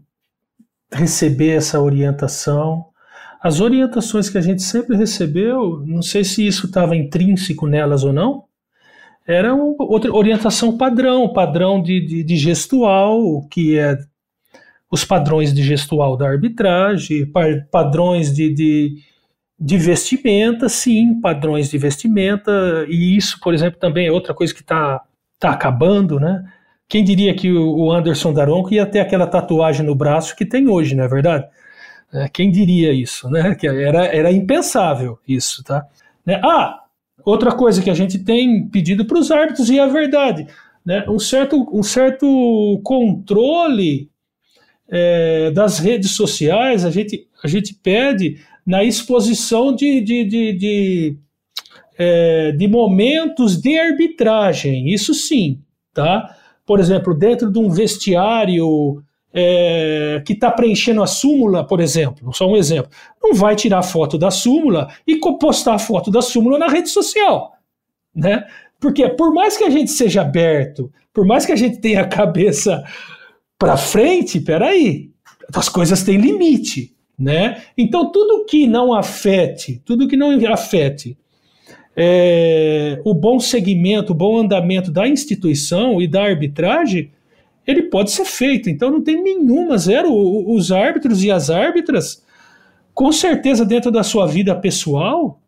receber 0.92 1.56
essa 1.56 1.80
orientação. 1.80 2.86
As 3.42 3.62
orientações 3.62 4.30
que 4.30 4.38
a 4.38 4.42
gente 4.42 4.62
sempre 4.62 4.98
recebeu, 4.98 5.84
não 5.86 6.02
sei 6.02 6.24
se 6.24 6.46
isso 6.46 6.66
estava 6.66 6.96
intrínseco 6.96 7.68
nelas 7.68 8.04
ou 8.04 8.12
não, 8.12 8.44
era 9.26 9.54
outra 9.54 10.12
orientação 10.12 10.76
padrão, 10.76 11.32
padrão 11.32 11.82
de, 11.82 12.02
de, 12.02 12.24
de, 12.24 12.36
gestual, 12.36 13.48
que 13.50 13.78
é 13.78 13.98
os 14.92 15.06
padrões 15.06 15.54
de 15.54 15.62
gestual 15.62 16.18
da 16.18 16.28
arbitragem, 16.28 17.32
padrões 17.72 18.34
de, 18.34 18.52
de, 18.52 18.98
de 19.60 19.78
vestimenta, 19.78 20.68
sim, 20.68 21.22
padrões 21.22 21.70
de 21.70 21.78
vestimenta, 21.78 22.52
e 22.90 23.16
isso, 23.16 23.40
por 23.40 23.54
exemplo, 23.54 23.80
também 23.80 24.08
é 24.08 24.12
outra 24.12 24.34
coisa 24.34 24.52
que 24.52 24.62
está 24.62 25.00
tá 25.40 25.52
acabando, 25.52 26.20
né? 26.20 26.44
Quem 26.90 27.04
diria 27.04 27.36
que 27.36 27.52
o 27.54 27.92
Anderson 27.92 28.34
Daronco 28.34 28.74
ia 28.74 28.84
ter 28.84 29.00
aquela 29.00 29.28
tatuagem 29.28 29.86
no 29.86 29.94
braço 29.94 30.36
que 30.36 30.44
tem 30.44 30.68
hoje, 30.68 30.96
não 30.96 31.04
é 31.04 31.08
verdade? 31.08 31.48
É, 32.12 32.28
quem 32.28 32.50
diria 32.50 32.92
isso, 32.92 33.30
né? 33.30 33.56
Era, 33.64 34.06
era 34.08 34.32
impensável 34.32 35.20
isso, 35.28 35.64
tá? 35.64 35.86
Né? 36.26 36.42
Ah, 36.44 36.80
outra 37.24 37.52
coisa 37.52 37.84
que 37.84 37.92
a 37.92 37.94
gente 37.94 38.18
tem 38.18 38.68
pedido 38.68 39.06
para 39.06 39.20
os 39.20 39.30
árbitros, 39.30 39.70
e 39.70 39.78
é 39.78 39.88
verdade, 39.88 40.48
né? 40.84 41.06
um, 41.08 41.20
certo, 41.20 41.70
um 41.72 41.84
certo 41.84 42.82
controle 42.84 44.10
é, 44.90 45.52
das 45.52 45.78
redes 45.78 46.16
sociais, 46.16 46.84
a 46.84 46.90
gente, 46.90 47.28
a 47.44 47.48
gente 47.48 47.76
pede 47.76 48.40
na 48.66 48.84
exposição 48.84 49.76
de, 49.76 50.02
de, 50.02 50.26
de, 50.26 50.54
de, 50.54 51.18
é, 52.00 52.52
de 52.52 52.68
momentos 52.68 53.62
de 53.62 53.78
arbitragem, 53.78 54.92
isso 54.92 55.14
sim, 55.14 55.62
tá? 55.94 56.36
Por 56.70 56.80
exemplo, 56.80 57.16
dentro 57.16 57.52
de 57.52 57.58
um 57.58 57.68
vestiário 57.68 59.02
é, 59.34 60.22
que 60.24 60.34
está 60.34 60.52
preenchendo 60.52 61.02
a 61.02 61.08
súmula, 61.08 61.66
por 61.66 61.80
exemplo, 61.80 62.32
só 62.32 62.48
um 62.48 62.56
exemplo, 62.56 62.92
não 63.20 63.34
vai 63.34 63.56
tirar 63.56 63.82
foto 63.82 64.20
da 64.20 64.30
súmula 64.30 64.88
e 65.08 65.20
postar 65.40 65.74
a 65.74 65.80
foto 65.80 66.12
da 66.12 66.22
súmula 66.22 66.60
na 66.60 66.68
rede 66.68 66.90
social, 66.90 67.54
né? 68.14 68.46
Porque 68.80 69.10
por 69.10 69.34
mais 69.34 69.58
que 69.58 69.64
a 69.64 69.70
gente 69.72 69.90
seja 69.90 70.22
aberto, 70.22 70.94
por 71.12 71.26
mais 71.26 71.44
que 71.44 71.52
a 71.52 71.56
gente 71.56 71.82
tenha 71.82 72.02
a 72.02 72.08
cabeça 72.08 72.84
para 73.58 73.76
frente, 73.76 74.40
peraí, 74.40 75.10
as 75.52 75.70
coisas 75.70 76.04
têm 76.04 76.18
limite, 76.18 76.96
né? 77.18 77.64
Então 77.76 78.12
tudo 78.12 78.46
que 78.46 78.68
não 78.68 78.94
afete, 78.94 79.82
tudo 79.84 80.08
que 80.08 80.16
não 80.16 80.32
afete 80.54 81.18
é, 82.02 83.02
o 83.04 83.14
bom 83.14 83.42
segmento, 83.42 84.14
o 84.14 84.16
bom 84.16 84.38
andamento 84.38 84.90
da 84.90 85.06
instituição 85.06 86.02
e 86.02 86.08
da 86.08 86.24
arbitragem, 86.24 87.12
ele 87.68 87.84
pode 87.84 88.12
ser 88.12 88.24
feito. 88.24 88.70
Então 88.70 88.90
não 88.90 89.04
tem 89.04 89.22
nenhuma, 89.22 89.78
zero. 89.78 90.10
Os 90.50 90.72
árbitros 90.72 91.22
e 91.26 91.30
as 91.30 91.50
árbitras, 91.50 92.24
com 92.94 93.12
certeza 93.12 93.66
dentro 93.66 93.92
da 93.92 94.02
sua 94.02 94.26
vida 94.26 94.56
pessoal, 94.56 95.42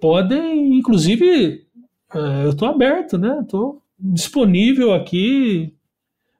podem, 0.00 0.78
inclusive, 0.78 1.66
é, 2.14 2.44
eu 2.46 2.50
estou 2.50 2.66
aberto, 2.66 3.18
né? 3.18 3.38
Estou 3.42 3.82
disponível 3.98 4.94
aqui 4.94 5.74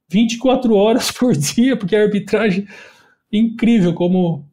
24 0.08 0.74
horas 0.74 1.12
por 1.12 1.36
dia, 1.36 1.76
porque 1.76 1.94
a 1.94 2.02
arbitragem 2.02 2.66
incrível 3.30 3.92
como 3.92 4.49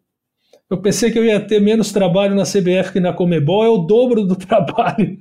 eu 0.70 0.78
pensei 0.78 1.12
que 1.12 1.18
eu 1.18 1.26
ia 1.26 1.40
ter 1.40 1.62
menos 1.62 1.92
trabalho 1.92 2.36
na 2.36 2.44
CBF 2.44 2.92
que 2.92 3.00
na 3.00 3.14
Comebol, 3.14 3.64
é 3.64 3.70
o 3.70 3.78
dobro 3.78 4.26
do 4.26 4.36
trabalho. 4.38 5.18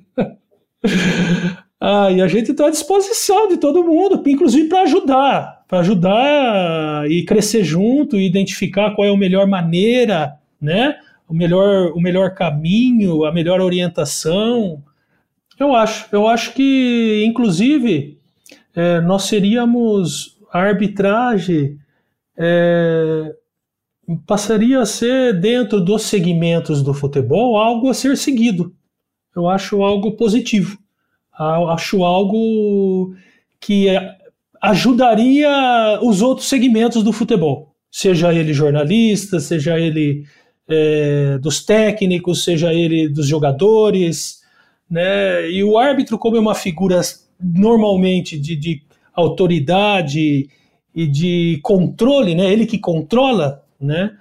ah, 1.80 2.10
e 2.10 2.20
a 2.20 2.26
gente 2.26 2.50
está 2.50 2.66
à 2.66 2.70
disposição 2.70 3.48
de 3.48 3.56
todo 3.58 3.84
mundo, 3.84 4.22
inclusive 4.26 4.68
para 4.68 4.82
ajudar, 4.82 5.64
para 5.68 5.80
ajudar 5.80 7.10
e 7.10 7.24
crescer 7.24 7.62
junto, 7.62 8.16
e 8.16 8.26
identificar 8.26 8.94
qual 8.94 9.06
é 9.06 9.10
a 9.10 9.16
melhor 9.16 9.46
maneira, 9.46 10.34
né? 10.60 10.96
O 11.28 11.34
melhor, 11.34 11.92
o 11.92 12.00
melhor 12.00 12.34
caminho, 12.34 13.24
a 13.24 13.32
melhor 13.32 13.60
orientação. 13.60 14.82
Eu 15.58 15.74
acho, 15.74 16.06
eu 16.12 16.26
acho 16.28 16.52
que, 16.54 17.24
inclusive, 17.26 18.18
é, 18.74 19.00
nós 19.00 19.24
seríamos 19.24 20.38
a 20.52 20.60
arbitragem. 20.60 21.78
É, 22.36 23.34
passaria 24.26 24.80
a 24.80 24.86
ser, 24.86 25.38
dentro 25.40 25.80
dos 25.80 26.02
segmentos 26.02 26.82
do 26.82 26.94
futebol, 26.94 27.56
algo 27.56 27.88
a 27.88 27.94
ser 27.94 28.16
seguido. 28.16 28.72
Eu 29.34 29.48
acho 29.48 29.82
algo 29.82 30.12
positivo. 30.12 30.78
Acho 31.38 32.04
algo 32.04 33.14
que 33.60 33.88
ajudaria 34.60 35.98
os 36.02 36.22
outros 36.22 36.48
segmentos 36.48 37.02
do 37.02 37.12
futebol, 37.12 37.74
seja 37.90 38.32
ele 38.32 38.52
jornalista, 38.54 39.38
seja 39.38 39.78
ele 39.78 40.24
é, 40.68 41.38
dos 41.38 41.64
técnicos, 41.64 42.42
seja 42.42 42.72
ele 42.72 43.08
dos 43.08 43.26
jogadores, 43.26 44.40
né? 44.88 45.50
E 45.50 45.62
o 45.62 45.78
árbitro, 45.78 46.18
como 46.18 46.36
é 46.36 46.40
uma 46.40 46.54
figura 46.54 47.00
normalmente 47.38 48.38
de, 48.38 48.56
de 48.56 48.82
autoridade 49.14 50.48
e 50.94 51.06
de 51.06 51.60
controle, 51.62 52.34
né? 52.34 52.50
Ele 52.50 52.66
que 52.66 52.78
controla 52.78 53.62
né? 53.80 54.16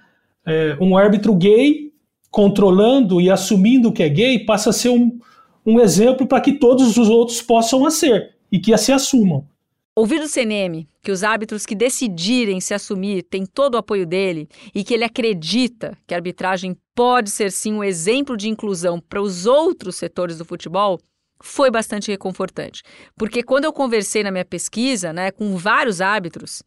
É, 0.45 0.77
um 0.79 0.97
árbitro 0.97 1.33
gay 1.35 1.91
controlando 2.29 3.19
e 3.21 3.31
assumindo 3.31 3.91
que 3.91 4.03
é 4.03 4.09
gay 4.09 4.45
passa 4.45 4.69
a 4.69 4.73
ser 4.73 4.89
um, 4.89 5.19
um 5.65 5.79
exemplo 5.79 6.27
para 6.27 6.41
que 6.41 6.53
todos 6.53 6.97
os 6.97 7.09
outros 7.09 7.41
possam 7.41 7.85
a 7.85 7.91
ser 7.91 8.35
e 8.51 8.59
que 8.59 8.75
se 8.77 8.91
assumam. 8.91 9.47
Ouvir 9.95 10.19
do 10.19 10.27
CNM 10.27 10.87
que 11.01 11.11
os 11.11 11.23
árbitros 11.23 11.65
que 11.65 11.75
decidirem 11.75 12.59
se 12.59 12.73
assumir 12.73 13.23
têm 13.23 13.45
todo 13.45 13.75
o 13.75 13.77
apoio 13.77 14.05
dele 14.05 14.49
e 14.73 14.83
que 14.83 14.93
ele 14.93 15.03
acredita 15.03 15.97
que 16.05 16.13
a 16.13 16.17
arbitragem 16.17 16.75
pode 16.93 17.29
ser 17.29 17.51
sim 17.51 17.73
um 17.73 17.83
exemplo 17.83 18.35
de 18.35 18.49
inclusão 18.49 18.99
para 18.99 19.21
os 19.21 19.45
outros 19.45 19.95
setores 19.95 20.37
do 20.37 20.43
futebol 20.43 20.99
foi 21.41 21.69
bastante 21.69 22.09
reconfortante. 22.09 22.81
Porque 23.15 23.43
quando 23.43 23.65
eu 23.65 23.71
conversei 23.71 24.23
na 24.23 24.31
minha 24.31 24.43
pesquisa 24.43 25.13
né, 25.13 25.31
com 25.31 25.55
vários 25.55 26.01
árbitros, 26.01 26.63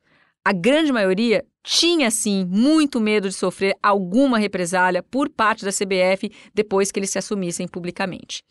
a 0.49 0.53
grande 0.55 0.91
maioria 0.91 1.45
tinha 1.63 2.11
sim 2.11 2.47
muito 2.47 2.99
medo 2.99 3.29
de 3.29 3.35
sofrer 3.35 3.77
alguma 3.83 4.39
represália 4.39 5.03
por 5.03 5.29
parte 5.29 5.63
da 5.63 5.71
CBF 5.71 6.33
depois 6.55 6.91
que 6.91 6.99
eles 6.99 7.11
se 7.11 7.19
assumissem 7.19 7.69
publicamente. 7.69 8.43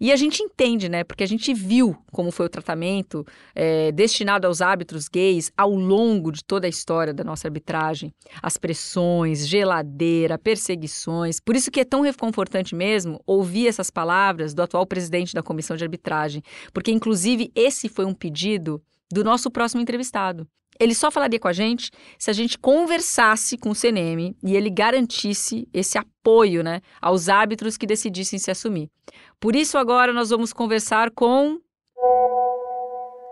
E 0.00 0.10
a 0.10 0.16
gente 0.16 0.42
entende, 0.42 0.88
né? 0.88 1.04
Porque 1.04 1.22
a 1.22 1.26
gente 1.26 1.52
viu 1.52 1.94
como 2.10 2.30
foi 2.30 2.46
o 2.46 2.48
tratamento 2.48 3.26
é, 3.54 3.92
destinado 3.92 4.46
aos 4.46 4.62
árbitros 4.62 5.06
gays 5.06 5.52
ao 5.54 5.68
longo 5.70 6.32
de 6.32 6.42
toda 6.42 6.66
a 6.66 6.70
história 6.70 7.12
da 7.12 7.22
nossa 7.22 7.46
arbitragem. 7.46 8.10
As 8.42 8.56
pressões, 8.56 9.46
geladeira, 9.46 10.38
perseguições. 10.38 11.40
Por 11.40 11.54
isso 11.54 11.70
que 11.70 11.80
é 11.80 11.84
tão 11.84 12.00
reconfortante 12.00 12.74
mesmo 12.74 13.20
ouvir 13.26 13.68
essas 13.68 13.90
palavras 13.90 14.54
do 14.54 14.62
atual 14.62 14.86
presidente 14.86 15.34
da 15.34 15.42
comissão 15.42 15.76
de 15.76 15.84
arbitragem. 15.84 16.42
Porque, 16.72 16.90
inclusive, 16.90 17.52
esse 17.54 17.86
foi 17.86 18.06
um 18.06 18.14
pedido 18.14 18.80
do 19.12 19.24
nosso 19.24 19.50
próximo 19.50 19.80
entrevistado. 19.80 20.46
Ele 20.78 20.94
só 20.94 21.10
falaria 21.10 21.38
com 21.38 21.46
a 21.46 21.52
gente 21.52 21.90
se 22.18 22.30
a 22.30 22.32
gente 22.32 22.58
conversasse 22.58 23.56
com 23.56 23.70
o 23.70 23.74
CNM 23.74 24.36
e 24.42 24.56
ele 24.56 24.68
garantisse 24.68 25.68
esse 25.72 25.96
apoio 25.96 26.64
né, 26.64 26.80
aos 27.00 27.28
árbitros 27.28 27.76
que 27.76 27.86
decidissem 27.86 28.38
se 28.38 28.50
assumir. 28.50 28.90
Por 29.38 29.54
isso, 29.54 29.78
agora 29.78 30.12
nós 30.12 30.30
vamos 30.30 30.52
conversar 30.52 31.10
com. 31.10 31.60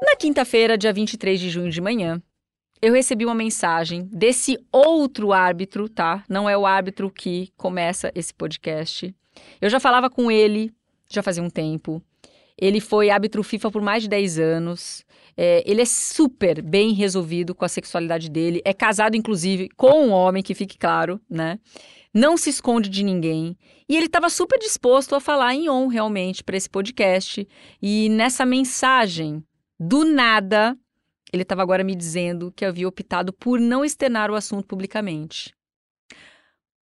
Na 0.05 0.17
quinta-feira, 0.17 0.79
dia 0.79 0.93
23 0.93 1.41
de 1.41 1.51
junho 1.51 1.71
de 1.71 1.81
manhã, 1.81 2.23
eu 2.81 2.93
recebi 2.93 3.25
uma 3.25 3.35
mensagem 3.35 4.09
desse 4.13 4.59
outro 4.71 5.33
árbitro, 5.33 5.89
tá? 5.89 6.25
Não 6.29 6.49
é 6.49 6.57
o 6.57 6.67
árbitro 6.67 7.11
que 7.11 7.53
começa 7.57 8.13
esse 8.15 8.33
podcast. 8.33 9.15
Eu 9.61 9.71
já 9.71 9.81
falava 9.81 10.11
com 10.11 10.31
ele 10.31 10.73
já 11.13 11.23
fazia 11.23 11.43
um 11.43 11.51
tempo. 11.51 12.03
Ele 12.63 12.79
foi 12.79 13.11
árbitro 13.11 13.43
FIFA 13.43 13.73
por 13.73 13.83
mais 13.83 14.05
de 14.05 14.09
10 14.09 14.39
anos. 14.39 15.05
É, 15.37 15.69
ele 15.69 15.83
é 15.83 15.85
super 15.85 16.63
bem 16.63 16.93
resolvido 16.93 17.57
com 17.57 17.65
a 17.65 17.69
sexualidade 17.69 18.31
dele. 18.31 18.63
É 18.65 18.73
casado, 18.73 19.17
inclusive, 19.17 19.69
com 19.77 20.07
um 20.07 20.11
homem, 20.13 20.45
que 20.45 20.55
fique 20.55 20.79
claro, 20.79 21.21
né? 21.29 21.59
Não 22.15 22.37
se 22.37 22.51
esconde 22.51 22.89
de 22.89 23.03
ninguém. 23.03 23.59
E 23.89 23.97
ele 23.97 24.07
estava 24.07 24.31
super 24.31 24.61
disposto 24.61 25.17
a 25.17 25.21
falar 25.21 25.53
em 25.57 25.69
on, 25.69 25.89
realmente, 25.89 26.45
para 26.45 26.57
esse 26.57 26.71
podcast. 26.71 27.49
E 27.83 28.09
nessa 28.11 28.47
mensagem, 28.47 29.43
do 29.77 30.05
nada, 30.05 30.79
ele 31.33 31.43
estava 31.43 31.63
agora 31.63 31.83
me 31.83 31.97
dizendo 31.97 32.53
que 32.55 32.65
havia 32.65 32.87
optado 32.87 33.33
por 33.33 33.59
não 33.59 33.85
externar 33.85 34.31
o 34.31 34.37
assunto 34.37 34.69
publicamente. 34.69 35.53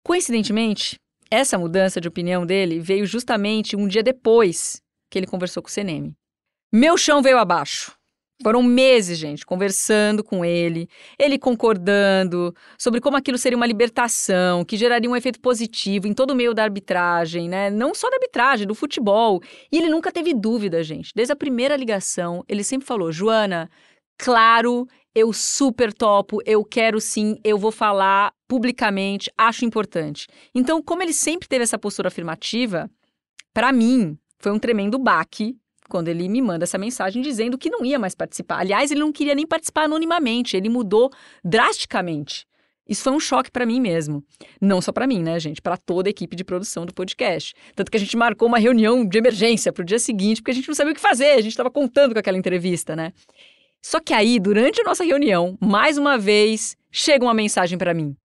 Coincidentemente, 0.02 0.98
essa 1.30 1.56
mudança 1.56 2.00
de 2.00 2.08
opinião 2.08 2.44
dele 2.44 2.80
veio 2.80 3.06
justamente 3.06 3.76
um 3.76 3.86
dia 3.86 4.02
depois 4.02 4.82
que 5.10 5.18
ele 5.18 5.26
conversou 5.26 5.62
com 5.62 5.68
o 5.68 5.72
CNM. 5.72 6.14
Meu 6.72 6.96
chão 6.96 7.22
veio 7.22 7.38
abaixo. 7.38 7.98
Foram 8.40 8.62
meses, 8.62 9.18
gente, 9.18 9.44
conversando 9.44 10.22
com 10.22 10.44
ele, 10.44 10.88
ele 11.18 11.40
concordando 11.40 12.54
sobre 12.78 13.00
como 13.00 13.16
aquilo 13.16 13.36
seria 13.36 13.56
uma 13.56 13.66
libertação, 13.66 14.64
que 14.64 14.76
geraria 14.76 15.10
um 15.10 15.16
efeito 15.16 15.40
positivo 15.40 16.06
em 16.06 16.14
todo 16.14 16.30
o 16.30 16.36
meio 16.36 16.54
da 16.54 16.62
arbitragem, 16.62 17.48
né? 17.48 17.68
Não 17.68 17.92
só 17.92 18.08
da 18.08 18.14
arbitragem, 18.14 18.64
do 18.64 18.76
futebol. 18.76 19.42
E 19.72 19.78
ele 19.78 19.88
nunca 19.88 20.12
teve 20.12 20.32
dúvida, 20.34 20.84
gente. 20.84 21.10
Desde 21.16 21.32
a 21.32 21.36
primeira 21.36 21.74
ligação, 21.74 22.44
ele 22.46 22.62
sempre 22.62 22.86
falou: 22.86 23.10
Joana, 23.10 23.68
claro, 24.16 24.86
eu 25.12 25.32
super 25.32 25.92
topo, 25.92 26.38
eu 26.46 26.64
quero 26.64 27.00
sim, 27.00 27.40
eu 27.42 27.58
vou 27.58 27.72
falar 27.72 28.32
publicamente, 28.46 29.32
acho 29.36 29.64
importante. 29.64 30.28
Então, 30.54 30.80
como 30.80 31.02
ele 31.02 31.12
sempre 31.12 31.48
teve 31.48 31.64
essa 31.64 31.78
postura 31.78 32.06
afirmativa, 32.06 32.88
para 33.52 33.72
mim 33.72 34.16
foi 34.38 34.52
um 34.52 34.58
tremendo 34.58 34.98
baque 34.98 35.56
quando 35.88 36.08
ele 36.08 36.28
me 36.28 36.42
manda 36.42 36.64
essa 36.64 36.78
mensagem 36.78 37.22
dizendo 37.22 37.56
que 37.56 37.70
não 37.70 37.84
ia 37.84 37.98
mais 37.98 38.14
participar. 38.14 38.58
Aliás, 38.60 38.90
ele 38.90 39.00
não 39.00 39.10
queria 39.10 39.34
nem 39.34 39.46
participar 39.46 39.84
anonimamente, 39.84 40.56
ele 40.56 40.68
mudou 40.68 41.10
drasticamente. 41.42 42.46
Isso 42.88 43.02
foi 43.02 43.12
um 43.12 43.20
choque 43.20 43.50
para 43.50 43.66
mim 43.66 43.80
mesmo. 43.80 44.24
Não 44.60 44.80
só 44.80 44.92
para 44.92 45.06
mim, 45.06 45.22
né, 45.22 45.38
gente? 45.38 45.60
Para 45.60 45.76
toda 45.76 46.08
a 46.08 46.10
equipe 46.10 46.34
de 46.34 46.42
produção 46.42 46.86
do 46.86 46.94
podcast. 46.94 47.54
Tanto 47.74 47.90
que 47.90 47.96
a 47.98 48.00
gente 48.00 48.16
marcou 48.16 48.48
uma 48.48 48.58
reunião 48.58 49.06
de 49.06 49.18
emergência 49.18 49.72
para 49.72 49.82
o 49.82 49.84
dia 49.84 49.98
seguinte, 49.98 50.40
porque 50.40 50.52
a 50.52 50.54
gente 50.54 50.68
não 50.68 50.74
sabia 50.74 50.92
o 50.92 50.94
que 50.94 51.00
fazer, 51.00 51.32
a 51.32 51.40
gente 51.42 51.48
estava 51.48 51.70
contando 51.70 52.14
com 52.14 52.18
aquela 52.18 52.38
entrevista, 52.38 52.96
né? 52.96 53.12
Só 53.82 54.00
que 54.00 54.14
aí, 54.14 54.40
durante 54.40 54.80
a 54.80 54.84
nossa 54.84 55.04
reunião, 55.04 55.56
mais 55.60 55.98
uma 55.98 56.16
vez, 56.16 56.76
chega 56.90 57.24
uma 57.24 57.34
mensagem 57.34 57.76
para 57.76 57.92
mim. 57.92 58.16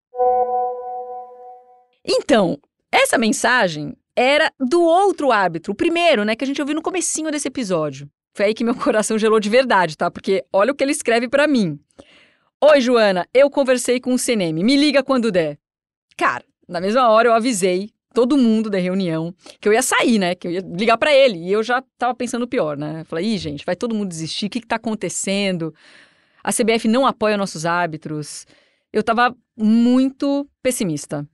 Então, 2.06 2.58
essa 2.92 3.18
mensagem 3.18 3.94
era 4.16 4.52
do 4.60 4.82
outro 4.82 5.32
árbitro, 5.32 5.74
o 5.74 5.76
primeiro, 5.76 6.24
né, 6.24 6.36
que 6.36 6.44
a 6.44 6.48
gente 6.48 6.62
ouviu 6.62 6.76
no 6.76 6.82
comecinho 6.82 7.32
desse 7.32 7.48
episódio. 7.48 8.10
Foi 8.34 8.48
aí 8.48 8.54
que 8.54 8.64
meu 8.64 8.76
coração 8.76 9.18
gelou 9.18 9.40
de 9.40 9.50
verdade, 9.50 9.98
tá? 9.98 10.10
Porque 10.10 10.44
olha 10.52 10.72
o 10.72 10.76
que 10.76 10.84
ele 10.84 10.92
escreve 10.92 11.28
para 11.28 11.48
mim. 11.48 11.80
Oi, 12.62 12.82
Joana, 12.82 13.28
eu 13.34 13.50
conversei 13.50 14.00
com 14.00 14.14
o 14.14 14.18
CNM, 14.18 14.64
me 14.64 14.76
liga 14.76 15.04
quando 15.04 15.32
der. 15.32 15.60
Cara, 16.18 16.44
na 16.68 16.80
mesma 16.80 17.10
hora 17.10 17.28
eu 17.28 17.34
avisei 17.34 17.92
todo 18.14 18.38
mundo 18.38 18.70
da 18.70 18.78
reunião 18.78 19.34
que 19.60 19.68
eu 19.68 19.74
ia 19.74 19.82
sair, 19.82 20.20
né? 20.20 20.36
Que 20.36 20.48
eu 20.48 20.52
ia 20.52 20.62
ligar 20.62 20.98
para 20.98 21.14
ele. 21.14 21.40
E 21.40 21.52
eu 21.52 21.64
já 21.64 21.84
tava 21.98 22.14
pensando 22.16 22.48
pior, 22.48 22.78
né? 22.78 23.04
Falei, 23.06 23.26
ih, 23.26 23.38
gente, 23.38 23.66
vai 23.66 23.76
todo 23.76 23.96
mundo 23.96 24.08
desistir, 24.08 24.46
o 24.46 24.50
que 24.50 24.62
que 24.62 24.68
tá 24.68 24.76
acontecendo? 24.76 25.74
A 26.44 26.52
CBF 26.52 26.88
não 26.88 27.06
apoia 27.06 27.36
nossos 27.36 27.66
árbitros. 27.66 28.46
Eu 28.92 29.04
tava 29.04 29.36
muito 29.58 30.48
pessimista. 30.62 31.28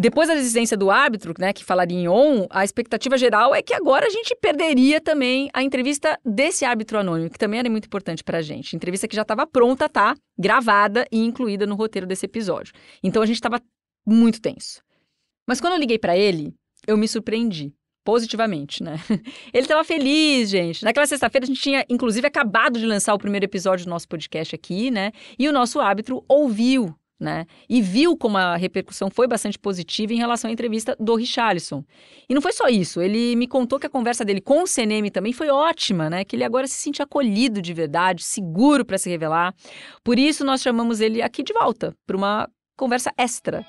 Depois 0.00 0.28
da 0.28 0.34
desistência 0.34 0.76
do 0.76 0.92
árbitro, 0.92 1.34
né, 1.40 1.52
que 1.52 1.64
falaria 1.64 1.98
em 1.98 2.06
on, 2.06 2.46
a 2.50 2.62
expectativa 2.62 3.18
geral 3.18 3.52
é 3.52 3.60
que 3.60 3.74
agora 3.74 4.06
a 4.06 4.10
gente 4.10 4.32
perderia 4.40 5.00
também 5.00 5.50
a 5.52 5.60
entrevista 5.60 6.16
desse 6.24 6.64
árbitro 6.64 6.98
anônimo, 6.98 7.28
que 7.28 7.38
também 7.38 7.58
era 7.58 7.68
muito 7.68 7.86
importante 7.86 8.22
pra 8.22 8.40
gente. 8.40 8.76
Entrevista 8.76 9.08
que 9.08 9.16
já 9.16 9.22
estava 9.22 9.44
pronta, 9.44 9.88
tá? 9.88 10.14
Gravada 10.38 11.04
e 11.10 11.18
incluída 11.18 11.66
no 11.66 11.74
roteiro 11.74 12.06
desse 12.06 12.26
episódio. 12.26 12.72
Então 13.02 13.20
a 13.20 13.26
gente 13.26 13.38
estava 13.38 13.60
muito 14.06 14.40
tenso. 14.40 14.80
Mas 15.48 15.60
quando 15.60 15.72
eu 15.72 15.80
liguei 15.80 15.98
para 15.98 16.16
ele, 16.16 16.54
eu 16.86 16.96
me 16.96 17.08
surpreendi 17.08 17.74
positivamente, 18.04 18.82
né? 18.82 18.96
Ele 19.52 19.64
estava 19.64 19.84
feliz, 19.84 20.48
gente. 20.48 20.82
Naquela 20.82 21.06
sexta-feira 21.06 21.44
a 21.44 21.46
gente 21.46 21.60
tinha, 21.60 21.84
inclusive, 21.90 22.26
acabado 22.26 22.78
de 22.78 22.86
lançar 22.86 23.12
o 23.12 23.18
primeiro 23.18 23.44
episódio 23.44 23.84
do 23.84 23.90
nosso 23.90 24.08
podcast 24.08 24.54
aqui, 24.54 24.90
né? 24.90 25.12
E 25.38 25.46
o 25.46 25.52
nosso 25.52 25.78
árbitro 25.78 26.24
ouviu 26.26 26.94
né? 27.18 27.46
E 27.68 27.82
viu 27.82 28.16
como 28.16 28.38
a 28.38 28.56
repercussão 28.56 29.10
foi 29.10 29.26
bastante 29.26 29.58
positiva 29.58 30.12
em 30.12 30.18
relação 30.18 30.48
à 30.48 30.52
entrevista 30.52 30.96
do 31.00 31.14
Richarlison. 31.14 31.84
E 32.28 32.34
não 32.34 32.40
foi 32.40 32.52
só 32.52 32.68
isso, 32.68 33.00
ele 33.00 33.34
me 33.34 33.46
contou 33.46 33.78
que 33.78 33.86
a 33.86 33.90
conversa 33.90 34.24
dele 34.24 34.40
com 34.40 34.62
o 34.62 34.66
CNM 34.66 35.10
também 35.10 35.32
foi 35.32 35.48
ótima, 35.48 36.08
né? 36.08 36.24
Que 36.24 36.36
ele 36.36 36.44
agora 36.44 36.66
se 36.66 36.74
sente 36.74 37.02
acolhido 37.02 37.60
de 37.60 37.74
verdade, 37.74 38.22
seguro 38.22 38.84
para 38.84 38.98
se 38.98 39.10
revelar. 39.10 39.54
Por 40.04 40.18
isso 40.18 40.44
nós 40.44 40.62
chamamos 40.62 41.00
ele 41.00 41.20
aqui 41.20 41.42
de 41.42 41.52
volta 41.52 41.94
para 42.06 42.16
uma 42.16 42.48
conversa 42.76 43.12
extra. 43.16 43.66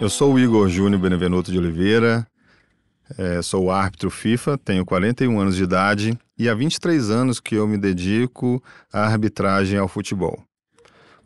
Eu 0.00 0.10
sou 0.10 0.34
o 0.34 0.38
Igor 0.38 0.68
Júnior 0.68 1.00
Benevenuto 1.00 1.50
de 1.52 1.58
Oliveira, 1.58 2.26
é, 3.16 3.42
sou 3.42 3.70
árbitro 3.70 4.10
FIFA, 4.10 4.58
tenho 4.58 4.84
41 4.84 5.38
anos 5.38 5.56
de 5.56 5.62
idade 5.62 6.18
e 6.38 6.48
há 6.48 6.54
23 6.54 7.10
anos 7.10 7.40
que 7.40 7.54
eu 7.54 7.66
me 7.66 7.78
dedico 7.78 8.62
à 8.92 9.06
arbitragem 9.06 9.78
ao 9.78 9.88
futebol. 9.88 10.42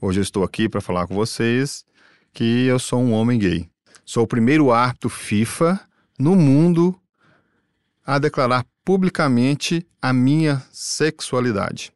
Hoje 0.01 0.21
eu 0.21 0.23
estou 0.23 0.45
aqui 0.45 0.69
para 0.69 0.81
falar 0.81 1.07
com 1.07 1.15
vocês 1.15 1.85
que 2.33 2.67
eu 2.67 2.79
sou 2.79 3.01
um 3.01 3.13
homem 3.13 3.39
gay. 3.39 3.69
Sou 4.05 4.25
o 4.25 4.29
primeiro 4.29 4.71
árbitro 4.71 5.09
FIFA 5.09 5.81
no 6.19 6.37
mundo 6.37 6.99
a 8.07 8.19
declarar 8.19 8.65
publicamente 8.85 9.87
a 10.01 10.13
minha 10.13 10.63
sexualidade. 10.73 11.93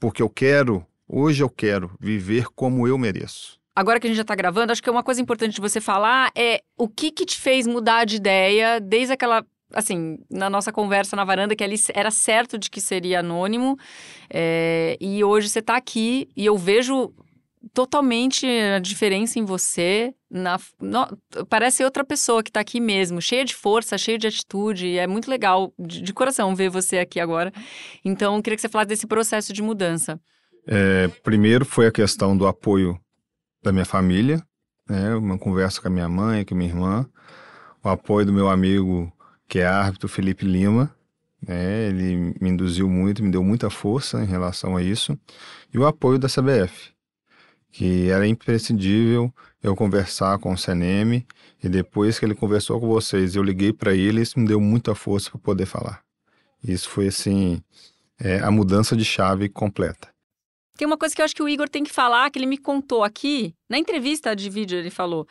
Porque 0.00 0.22
eu 0.22 0.28
quero, 0.28 0.84
hoje 1.06 1.42
eu 1.42 1.48
quero 1.48 1.90
viver 2.00 2.46
como 2.54 2.88
eu 2.88 2.98
mereço 2.98 3.61
agora 3.74 3.98
que 3.98 4.06
a 4.06 4.10
gente 4.10 4.16
já 4.16 4.24
tá 4.24 4.34
gravando, 4.34 4.72
acho 4.72 4.82
que 4.82 4.88
é 4.88 4.92
uma 4.92 5.02
coisa 5.02 5.20
importante 5.20 5.54
de 5.54 5.60
você 5.60 5.80
falar 5.80 6.30
é 6.36 6.62
o 6.76 6.88
que 6.88 7.10
que 7.10 7.24
te 7.24 7.38
fez 7.38 7.66
mudar 7.66 8.04
de 8.04 8.16
ideia 8.16 8.80
desde 8.80 9.12
aquela 9.12 9.44
assim, 9.74 10.18
na 10.30 10.50
nossa 10.50 10.70
conversa 10.70 11.16
na 11.16 11.24
varanda, 11.24 11.56
que 11.56 11.64
ali 11.64 11.76
era 11.94 12.10
certo 12.10 12.58
de 12.58 12.70
que 12.70 12.80
seria 12.80 13.20
anônimo, 13.20 13.78
é, 14.28 14.96
e 15.00 15.24
hoje 15.24 15.48
você 15.48 15.60
está 15.60 15.76
aqui 15.76 16.28
e 16.36 16.44
eu 16.44 16.58
vejo 16.58 17.10
totalmente 17.72 18.46
a 18.46 18.78
diferença 18.78 19.38
em 19.38 19.44
você. 19.44 20.12
Na, 20.30 20.58
no, 20.80 21.06
parece 21.48 21.84
outra 21.84 22.04
pessoa 22.04 22.42
que 22.42 22.50
está 22.50 22.60
aqui 22.60 22.80
mesmo, 22.80 23.20
cheia 23.20 23.44
de 23.44 23.54
força, 23.54 23.98
cheia 23.98 24.18
de 24.18 24.26
atitude. 24.26 24.98
é 24.98 25.06
muito 25.06 25.30
legal, 25.30 25.72
de, 25.78 26.02
de, 26.02 26.12
coração, 26.12 26.54
ver 26.54 26.70
você 26.70 26.98
aqui 26.98 27.20
agora. 27.20 27.52
Então, 28.04 28.40
queria 28.40 28.56
que 28.56 28.62
você 28.62 28.68
falasse 28.68 28.88
desse 28.88 29.06
processo 29.06 29.52
de 29.52 29.62
mudança. 29.62 30.20
É, 30.66 31.08
primeiro 31.22 31.64
foi 31.64 31.86
a 31.86 31.92
questão 31.92 32.36
do 32.36 32.46
apoio 32.46 32.98
da 33.62 33.72
minha 33.72 33.84
família, 33.84 34.42
né? 34.88 35.14
Uma 35.14 35.38
conversa 35.38 35.80
com 35.80 35.88
a 35.88 35.90
minha 35.90 36.08
mãe, 36.08 36.44
com 36.44 36.54
a 36.54 36.58
minha 36.58 36.70
irmã, 36.70 37.06
o 37.82 37.88
apoio 37.88 38.26
do 38.26 38.32
meu 38.32 38.48
amigo 38.48 39.12
que 39.48 39.58
é 39.58 39.66
árbitro 39.66 40.08
Felipe 40.08 40.44
Lima, 40.44 40.94
né? 41.46 41.88
Ele 41.88 42.34
me 42.40 42.50
induziu 42.50 42.88
muito, 42.88 43.22
me 43.22 43.30
deu 43.30 43.42
muita 43.42 43.70
força 43.70 44.22
em 44.22 44.26
relação 44.26 44.76
a 44.76 44.82
isso 44.82 45.18
e 45.72 45.78
o 45.78 45.86
apoio 45.86 46.18
da 46.18 46.28
CBF, 46.28 46.92
que 47.70 48.08
era 48.08 48.26
imprescindível 48.26 49.32
eu 49.62 49.76
conversar 49.76 50.38
com 50.38 50.52
o 50.52 50.58
CNM 50.58 51.24
e 51.62 51.68
depois 51.68 52.18
que 52.18 52.24
ele 52.24 52.34
conversou 52.34 52.80
com 52.80 52.88
vocês, 52.88 53.36
eu 53.36 53.42
liguei 53.42 53.72
para 53.72 53.94
ele, 53.94 54.22
isso 54.22 54.38
me 54.38 54.46
deu 54.46 54.60
muita 54.60 54.94
força 54.94 55.30
para 55.30 55.38
poder 55.38 55.66
falar. 55.66 56.02
Isso 56.62 56.88
foi 56.88 57.08
assim 57.08 57.62
é, 58.18 58.38
a 58.40 58.50
mudança 58.50 58.96
de 58.96 59.04
chave 59.04 59.48
completa. 59.48 60.08
Tem 60.76 60.86
uma 60.86 60.96
coisa 60.96 61.14
que 61.14 61.20
eu 61.20 61.24
acho 61.24 61.34
que 61.34 61.42
o 61.42 61.48
Igor 61.48 61.68
tem 61.68 61.84
que 61.84 61.90
falar, 61.90 62.30
que 62.30 62.38
ele 62.38 62.46
me 62.46 62.58
contou 62.58 63.04
aqui, 63.04 63.54
na 63.68 63.78
entrevista 63.78 64.34
de 64.34 64.48
vídeo 64.48 64.78
ele 64.78 64.90
falou, 64.90 65.26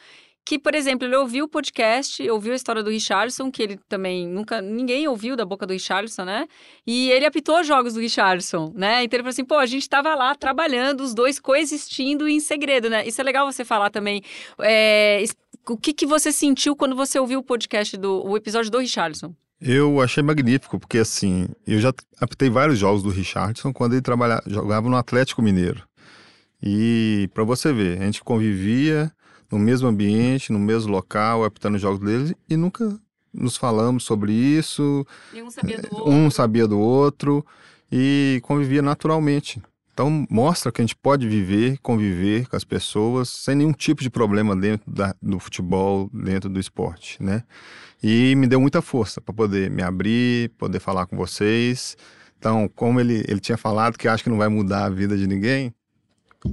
que, 0.46 0.58
por 0.58 0.74
exemplo, 0.74 1.08
ele 1.08 1.16
ouviu 1.16 1.46
o 1.46 1.48
podcast, 1.48 2.28
ouviu 2.30 2.54
a 2.54 2.56
história 2.56 2.84
do 2.84 2.90
Richardson, 2.90 3.52
que 3.52 3.62
ele 3.62 3.80
também 3.88 4.28
nunca, 4.28 4.62
ninguém 4.62 5.08
ouviu 5.08 5.36
da 5.36 5.46
boca 5.46 5.66
do 5.66 5.74
Richardson, 5.74 6.26
né? 6.26 6.48
E 6.86 7.12
ele 7.12 7.26
apitou 7.26 7.64
jogos 7.64 7.94
do 7.94 8.00
Richardson, 8.00 8.72
né? 8.76 9.04
Então 9.04 9.18
ele 9.18 9.24
falou 9.24 9.30
assim, 9.32 9.46
pô, 9.46 9.56
a 9.56 9.66
gente 9.66 9.84
estava 9.84 10.14
lá 10.16 10.34
trabalhando, 10.36 11.02
os 11.02 11.14
dois 11.14 11.40
coexistindo 11.40 12.28
em 12.28 12.40
segredo, 12.40 12.90
né? 12.90 13.06
Isso 13.08 13.22
é 13.22 13.24
legal 13.24 13.52
você 13.52 13.64
falar 13.64 13.92
também. 13.92 14.24
É, 14.60 15.24
o 15.70 15.78
que, 15.78 15.94
que 15.94 16.06
você 16.06 16.32
sentiu 16.32 16.76
quando 16.76 16.96
você 16.96 17.20
ouviu 17.20 17.40
o 17.40 17.44
podcast 17.44 17.96
do 17.98 18.26
o 18.26 18.36
episódio 18.36 18.72
do 18.72 18.80
Richardson? 18.80 19.34
Eu 19.62 20.02
achei 20.02 20.24
magnífico, 20.24 20.80
porque 20.80 20.98
assim, 20.98 21.48
eu 21.68 21.80
já 21.80 21.94
apitei 22.20 22.50
vários 22.50 22.80
jogos 22.80 23.04
do 23.04 23.10
Richardson 23.10 23.72
quando 23.72 23.94
ele 23.94 24.02
trabalhava, 24.02 24.42
jogava 24.48 24.90
no 24.90 24.96
Atlético 24.96 25.42
Mineiro. 25.42 25.84
E 26.64 27.30
para 27.34 27.44
você 27.44 27.72
ver, 27.72 28.02
a 28.02 28.06
gente 28.06 28.24
convivia 28.24 29.12
no 29.52 29.60
mesmo 29.60 29.88
ambiente, 29.88 30.52
no 30.52 30.60
mesmo 30.60 30.92
local, 30.92 31.44
apitando 31.44 31.76
os 31.76 31.82
jogos 31.82 32.00
dele 32.00 32.36
e 32.50 32.58
nunca 32.58 33.00
nos 33.32 33.56
falamos 33.56 34.04
sobre 34.04 34.34
isso. 34.34 35.06
E 35.32 35.44
um 35.44 35.52
sabia 35.52 35.78
do 35.78 35.96
outro. 35.96 36.12
Um 36.12 36.32
sabia 36.32 36.68
do 36.68 36.80
outro 36.80 37.46
e 37.92 38.40
convivia 38.44 38.82
naturalmente. 38.82 39.62
Então 39.94 40.26
mostra 40.30 40.72
que 40.72 40.82
a 40.82 40.84
gente 40.84 40.96
pode 40.96 41.28
viver, 41.28 41.78
conviver 41.80 42.48
com 42.48 42.56
as 42.56 42.64
pessoas 42.64 43.30
sem 43.30 43.56
nenhum 43.56 43.74
tipo 43.74 44.02
de 44.02 44.10
problema 44.10 44.56
dentro 44.56 44.90
da, 44.90 45.16
do 45.22 45.40
futebol, 45.40 46.10
dentro 46.14 46.50
do 46.50 46.60
esporte, 46.60 47.22
né? 47.22 47.44
E 48.02 48.36
me 48.36 48.48
deu 48.48 48.60
muita 48.60 48.82
força 48.82 49.22
para 49.22 49.34
poder 49.34 49.70
me 49.70 49.84
abrir, 49.84 50.50
poder 50.58 50.80
falar 50.80 51.06
com 51.06 51.16
vocês. 51.16 51.96
Então, 52.38 52.68
como 52.68 53.00
ele, 53.00 53.24
ele 53.28 53.40
tinha 53.40 53.58
falado 53.58 53.98
que 53.98 54.08
acha 54.08 54.24
que 54.24 54.30
não 54.30 54.38
vai 54.38 54.48
mudar 54.48 54.86
a 54.86 54.90
vida 54.90 55.16
de 55.16 55.28
ninguém, 55.28 55.74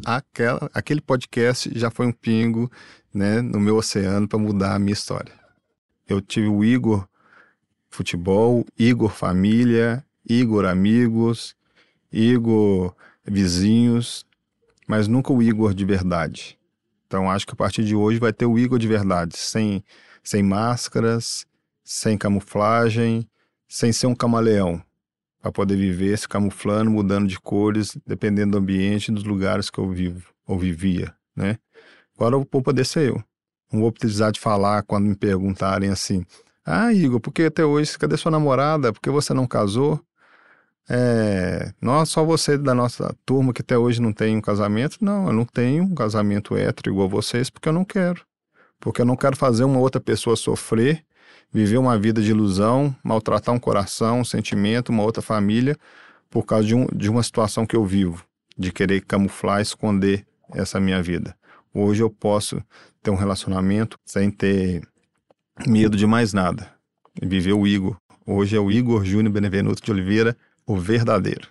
aquela, 0.04 0.70
aquele 0.74 1.00
podcast 1.00 1.70
já 1.74 1.90
foi 1.90 2.06
um 2.06 2.12
pingo 2.12 2.70
né, 3.14 3.40
no 3.40 3.58
meu 3.58 3.76
oceano 3.76 4.28
para 4.28 4.38
mudar 4.38 4.74
a 4.74 4.78
minha 4.78 4.92
história. 4.92 5.32
Eu 6.06 6.20
tive 6.20 6.48
o 6.48 6.64
Igor 6.64 7.08
Futebol, 7.88 8.66
Igor 8.78 9.10
Família, 9.10 10.04
Igor 10.28 10.66
Amigos, 10.66 11.56
Igor 12.12 12.94
Vizinhos, 13.28 14.24
mas 14.86 15.06
nunca 15.06 15.32
o 15.32 15.42
Igor 15.42 15.74
de 15.74 15.84
verdade. 15.84 16.58
Então 17.06 17.30
acho 17.30 17.46
que 17.46 17.52
a 17.52 17.56
partir 17.56 17.84
de 17.84 17.94
hoje 17.94 18.18
vai 18.18 18.32
ter 18.32 18.46
o 18.46 18.58
Igor 18.58 18.78
de 18.78 18.88
verdade, 18.88 19.36
sem, 19.36 19.82
sem 20.22 20.42
máscaras, 20.42 21.46
sem 21.82 22.18
camuflagem, 22.18 23.28
sem 23.68 23.92
ser 23.92 24.06
um 24.06 24.14
camaleão, 24.14 24.82
para 25.40 25.52
poder 25.52 25.76
viver 25.76 26.18
se 26.18 26.28
camuflando, 26.28 26.90
mudando 26.90 27.26
de 27.26 27.38
cores, 27.40 27.96
dependendo 28.06 28.52
do 28.52 28.58
ambiente 28.58 29.08
e 29.08 29.14
dos 29.14 29.24
lugares 29.24 29.70
que 29.70 29.78
eu 29.78 29.88
vivo 29.90 30.28
ou 30.46 30.58
vivia, 30.58 31.14
né? 31.36 31.58
Agora 32.14 32.34
eu 32.34 32.46
vou 32.50 32.62
poder 32.62 32.84
ser 32.84 33.10
eu. 33.10 33.22
Não 33.72 33.80
vou 33.80 33.92
precisar 33.92 34.30
de 34.30 34.40
falar 34.40 34.82
quando 34.82 35.06
me 35.06 35.14
perguntarem 35.14 35.90
assim: 35.90 36.24
Ah, 36.64 36.92
Igor, 36.92 37.20
por 37.20 37.32
que 37.32 37.44
até 37.44 37.64
hoje? 37.64 37.98
Cadê 37.98 38.16
sua 38.16 38.32
namorada? 38.32 38.92
Por 38.92 39.00
que 39.00 39.10
você 39.10 39.32
não 39.32 39.46
casou? 39.46 40.00
É, 40.88 41.72
não 41.82 42.04
só 42.06 42.24
você 42.24 42.56
da 42.56 42.74
nossa 42.74 43.14
turma 43.26 43.52
que 43.52 43.60
até 43.60 43.76
hoje 43.76 44.00
não 44.00 44.12
tem 44.12 44.36
um 44.36 44.40
casamento. 44.40 44.98
Não, 45.00 45.26
eu 45.26 45.32
não 45.32 45.44
tenho 45.44 45.84
um 45.84 45.94
casamento 45.94 46.56
hétero 46.56 46.90
igual 46.90 47.08
vocês 47.08 47.50
porque 47.50 47.68
eu 47.68 47.72
não 47.72 47.84
quero. 47.84 48.22
Porque 48.80 49.00
eu 49.00 49.04
não 49.04 49.16
quero 49.16 49.36
fazer 49.36 49.64
uma 49.64 49.78
outra 49.78 50.00
pessoa 50.00 50.36
sofrer, 50.36 51.04
viver 51.52 51.76
uma 51.76 51.98
vida 51.98 52.22
de 52.22 52.30
ilusão, 52.30 52.94
maltratar 53.02 53.54
um 53.54 53.58
coração, 53.58 54.20
um 54.20 54.24
sentimento, 54.24 54.90
uma 54.90 55.02
outra 55.02 55.20
família, 55.20 55.76
por 56.30 56.44
causa 56.44 56.66
de, 56.66 56.74
um, 56.74 56.86
de 56.86 57.10
uma 57.10 57.22
situação 57.22 57.66
que 57.66 57.76
eu 57.76 57.84
vivo, 57.84 58.24
de 58.56 58.72
querer 58.72 59.00
camuflar, 59.02 59.60
esconder 59.60 60.24
essa 60.54 60.80
minha 60.80 61.02
vida. 61.02 61.36
Hoje 61.74 62.02
eu 62.02 62.10
posso 62.10 62.62
ter 63.02 63.10
um 63.10 63.16
relacionamento 63.16 63.98
sem 64.04 64.30
ter 64.30 64.82
medo 65.66 65.96
de 65.96 66.06
mais 66.06 66.32
nada. 66.32 66.70
Viver 67.20 67.52
o 67.52 67.66
Igor. 67.66 67.96
Hoje 68.24 68.56
é 68.56 68.60
o 68.60 68.70
Igor 68.70 69.04
Júnior 69.04 69.32
Benevenuto 69.32 69.82
de 69.82 69.90
Oliveira, 69.90 70.36
o 70.68 70.76
verdadeiro. 70.76 71.48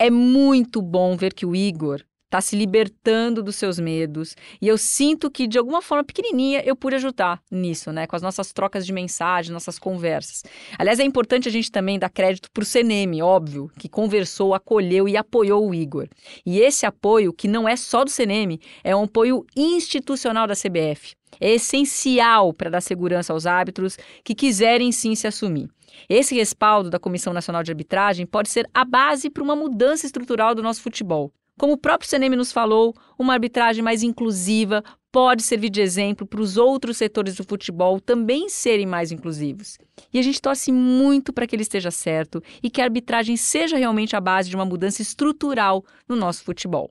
É 0.00 0.08
muito 0.08 0.80
bom 0.80 1.16
ver 1.16 1.34
que 1.34 1.44
o 1.44 1.56
Igor 1.56 2.04
está 2.24 2.40
se 2.40 2.56
libertando 2.56 3.42
dos 3.42 3.56
seus 3.56 3.78
medos. 3.78 4.34
E 4.60 4.66
eu 4.66 4.76
sinto 4.76 5.30
que, 5.30 5.46
de 5.46 5.58
alguma 5.58 5.80
forma 5.80 6.02
pequenininha, 6.02 6.62
eu 6.64 6.74
pude 6.74 6.96
ajudar 6.96 7.40
nisso, 7.50 7.92
né? 7.92 8.06
Com 8.06 8.16
as 8.16 8.22
nossas 8.22 8.52
trocas 8.52 8.84
de 8.84 8.92
mensagem, 8.92 9.52
nossas 9.52 9.78
conversas. 9.78 10.42
Aliás, 10.78 10.98
é 10.98 11.04
importante 11.04 11.48
a 11.48 11.52
gente 11.52 11.70
também 11.70 11.98
dar 11.98 12.10
crédito 12.10 12.50
para 12.50 12.62
o 12.62 12.66
CNM, 12.66 13.22
óbvio, 13.22 13.70
que 13.78 13.88
conversou, 13.88 14.54
acolheu 14.54 15.08
e 15.08 15.16
apoiou 15.16 15.68
o 15.68 15.74
Igor. 15.74 16.08
E 16.44 16.58
esse 16.60 16.84
apoio, 16.86 17.32
que 17.32 17.46
não 17.46 17.68
é 17.68 17.76
só 17.76 18.04
do 18.04 18.10
CNM, 18.10 18.58
é 18.82 18.96
um 18.96 19.04
apoio 19.04 19.46
institucional 19.56 20.46
da 20.46 20.54
CBF. 20.54 21.14
É 21.40 21.54
essencial 21.54 22.52
para 22.52 22.70
dar 22.70 22.80
segurança 22.80 23.32
aos 23.32 23.46
árbitros 23.46 23.96
que 24.22 24.34
quiserem 24.34 24.92
sim 24.92 25.14
se 25.14 25.26
assumir. 25.26 25.68
Esse 26.08 26.34
respaldo 26.34 26.90
da 26.90 26.98
Comissão 26.98 27.32
Nacional 27.32 27.62
de 27.62 27.70
Arbitragem 27.70 28.26
pode 28.26 28.48
ser 28.48 28.68
a 28.74 28.84
base 28.84 29.30
para 29.30 29.42
uma 29.42 29.54
mudança 29.54 30.06
estrutural 30.06 30.54
do 30.54 30.62
nosso 30.62 30.82
futebol. 30.82 31.32
Como 31.58 31.74
o 31.74 31.78
próprio 31.78 32.08
CNM 32.08 32.36
nos 32.36 32.50
falou, 32.50 32.94
uma 33.18 33.34
arbitragem 33.34 33.82
mais 33.82 34.02
inclusiva 34.02 34.82
pode 35.12 35.44
servir 35.44 35.70
de 35.70 35.80
exemplo 35.80 36.26
para 36.26 36.40
os 36.40 36.56
outros 36.56 36.96
setores 36.96 37.36
do 37.36 37.44
futebol 37.44 38.00
também 38.00 38.48
serem 38.48 38.84
mais 38.84 39.12
inclusivos. 39.12 39.78
E 40.12 40.18
a 40.18 40.22
gente 40.22 40.42
torce 40.42 40.72
muito 40.72 41.32
para 41.32 41.46
que 41.46 41.54
ele 41.54 41.62
esteja 41.62 41.92
certo 41.92 42.42
e 42.60 42.68
que 42.68 42.80
a 42.80 42.84
arbitragem 42.84 43.36
seja 43.36 43.76
realmente 43.76 44.16
a 44.16 44.20
base 44.20 44.50
de 44.50 44.56
uma 44.56 44.64
mudança 44.64 45.00
estrutural 45.00 45.84
no 46.08 46.16
nosso 46.16 46.42
futebol. 46.42 46.90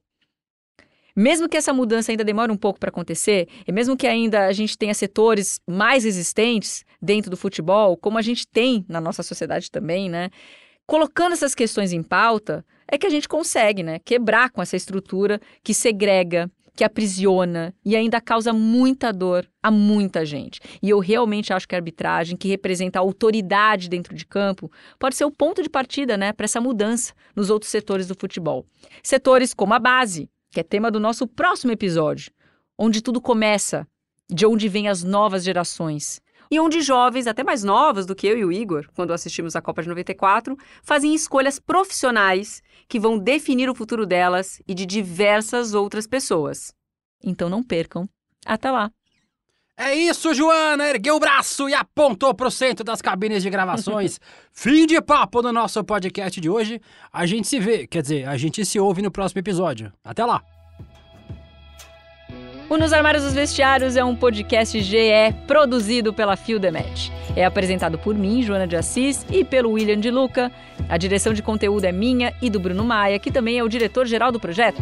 Mesmo 1.13 1.49
que 1.49 1.57
essa 1.57 1.73
mudança 1.73 2.11
ainda 2.11 2.23
demore 2.23 2.51
um 2.51 2.57
pouco 2.57 2.79
para 2.79 2.89
acontecer, 2.89 3.47
e 3.67 3.71
mesmo 3.71 3.95
que 3.95 4.07
ainda 4.07 4.47
a 4.47 4.53
gente 4.53 4.77
tenha 4.77 4.93
setores 4.93 5.59
mais 5.67 6.05
existentes 6.05 6.85
dentro 7.01 7.29
do 7.29 7.37
futebol, 7.37 7.97
como 7.97 8.17
a 8.17 8.21
gente 8.21 8.47
tem 8.47 8.83
na 8.87 9.01
nossa 9.01 9.21
sociedade 9.21 9.69
também, 9.69 10.09
né? 10.09 10.31
Colocando 10.87 11.33
essas 11.33 11.53
questões 11.53 11.93
em 11.93 12.01
pauta, 12.01 12.65
é 12.93 12.97
que 12.97 13.07
a 13.07 13.09
gente 13.09 13.27
consegue, 13.27 13.81
né, 13.81 13.97
quebrar 13.97 14.51
com 14.51 14.61
essa 14.61 14.75
estrutura 14.75 15.41
que 15.63 15.73
segrega, 15.73 16.47
que 16.75 16.83
aprisiona 16.83 17.73
e 17.83 17.95
ainda 17.95 18.21
causa 18.21 18.53
muita 18.53 19.11
dor 19.11 19.49
a 19.63 19.71
muita 19.71 20.23
gente. 20.23 20.59
E 20.81 20.91
eu 20.91 20.99
realmente 20.99 21.51
acho 21.51 21.67
que 21.67 21.73
a 21.73 21.77
arbitragem, 21.79 22.37
que 22.37 22.47
representa 22.47 22.99
a 22.99 23.01
autoridade 23.01 23.89
dentro 23.89 24.13
de 24.13 24.25
campo, 24.27 24.71
pode 24.99 25.15
ser 25.15 25.25
o 25.25 25.31
ponto 25.31 25.63
de 25.63 25.69
partida, 25.69 26.15
né, 26.15 26.31
para 26.33 26.45
essa 26.45 26.61
mudança 26.61 27.13
nos 27.35 27.49
outros 27.49 27.71
setores 27.71 28.07
do 28.07 28.15
futebol. 28.15 28.63
Setores 29.01 29.55
como 29.55 29.73
a 29.73 29.79
base, 29.79 30.29
que 30.51 30.59
é 30.59 30.63
tema 30.63 30.91
do 30.91 30.99
nosso 30.99 31.25
próximo 31.25 31.71
episódio, 31.71 32.31
onde 32.77 33.01
tudo 33.01 33.19
começa, 33.19 33.87
de 34.29 34.45
onde 34.45 34.69
vêm 34.69 34.87
as 34.87 35.03
novas 35.03 35.43
gerações 35.43 36.21
e 36.53 36.59
onde 36.59 36.81
jovens, 36.81 37.25
até 37.25 37.43
mais 37.43 37.63
novos 37.63 38.05
do 38.05 38.13
que 38.13 38.27
eu 38.27 38.37
e 38.37 38.45
o 38.45 38.51
Igor, 38.51 38.85
quando 38.95 39.11
assistimos 39.11 39.55
a 39.55 39.61
Copa 39.61 39.81
de 39.81 39.89
94, 39.89 40.55
fazem 40.83 41.15
escolhas 41.15 41.59
profissionais 41.59 42.61
que 42.87 42.99
vão 42.99 43.17
definir 43.17 43.69
o 43.69 43.75
futuro 43.75 44.05
delas 44.05 44.61
e 44.67 44.75
de 44.75 44.85
diversas 44.85 45.73
outras 45.73 46.05
pessoas. 46.05 46.71
Então 47.23 47.49
não 47.49 47.63
percam. 47.63 48.07
Até 48.45 48.69
lá! 48.69 48.91
É 49.75 49.95
isso, 49.95 50.31
Joana! 50.35 50.87
Ergueu 50.87 51.15
o 51.15 51.19
braço 51.19 51.67
e 51.67 51.73
apontou 51.73 52.33
para 52.35 52.47
o 52.47 52.51
centro 52.51 52.83
das 52.83 53.01
cabines 53.01 53.41
de 53.41 53.49
gravações. 53.49 54.19
Fim 54.53 54.85
de 54.85 55.01
papo 55.01 55.41
no 55.41 55.51
nosso 55.51 55.83
podcast 55.83 56.39
de 56.39 56.47
hoje. 56.47 56.79
A 57.11 57.25
gente 57.25 57.47
se 57.47 57.59
vê, 57.59 57.87
quer 57.87 58.03
dizer, 58.03 58.27
a 58.27 58.37
gente 58.37 58.63
se 58.63 58.79
ouve 58.79 59.01
no 59.01 59.09
próximo 59.09 59.39
episódio. 59.39 59.91
Até 60.03 60.23
lá! 60.23 60.43
O 62.69 62.77
Nos 62.77 62.93
Armários 62.93 63.23
dos 63.23 63.33
Vestiários 63.33 63.95
é 63.97 64.03
um 64.03 64.15
podcast 64.15 64.81
GE 64.81 64.97
produzido 65.45 66.13
pela 66.13 66.35
Fio 66.35 66.59
Demet. 66.59 67.11
É 67.35 67.45
apresentado 67.45 67.97
por 67.97 68.15
mim, 68.15 68.41
Joana 68.41 68.65
de 68.65 68.75
Assis, 68.75 69.25
e 69.29 69.43
pelo 69.43 69.71
William 69.71 69.99
de 69.99 70.09
Luca. 70.09 70.51
A 70.87 70.97
direção 70.97 71.33
de 71.33 71.41
conteúdo 71.41 71.83
é 71.83 71.91
minha 71.91 72.33
e 72.41 72.49
do 72.49 72.59
Bruno 72.59 72.83
Maia, 72.83 73.19
que 73.19 73.31
também 73.31 73.59
é 73.59 73.63
o 73.63 73.67
diretor-geral 73.67 74.31
do 74.31 74.39
projeto. 74.39 74.81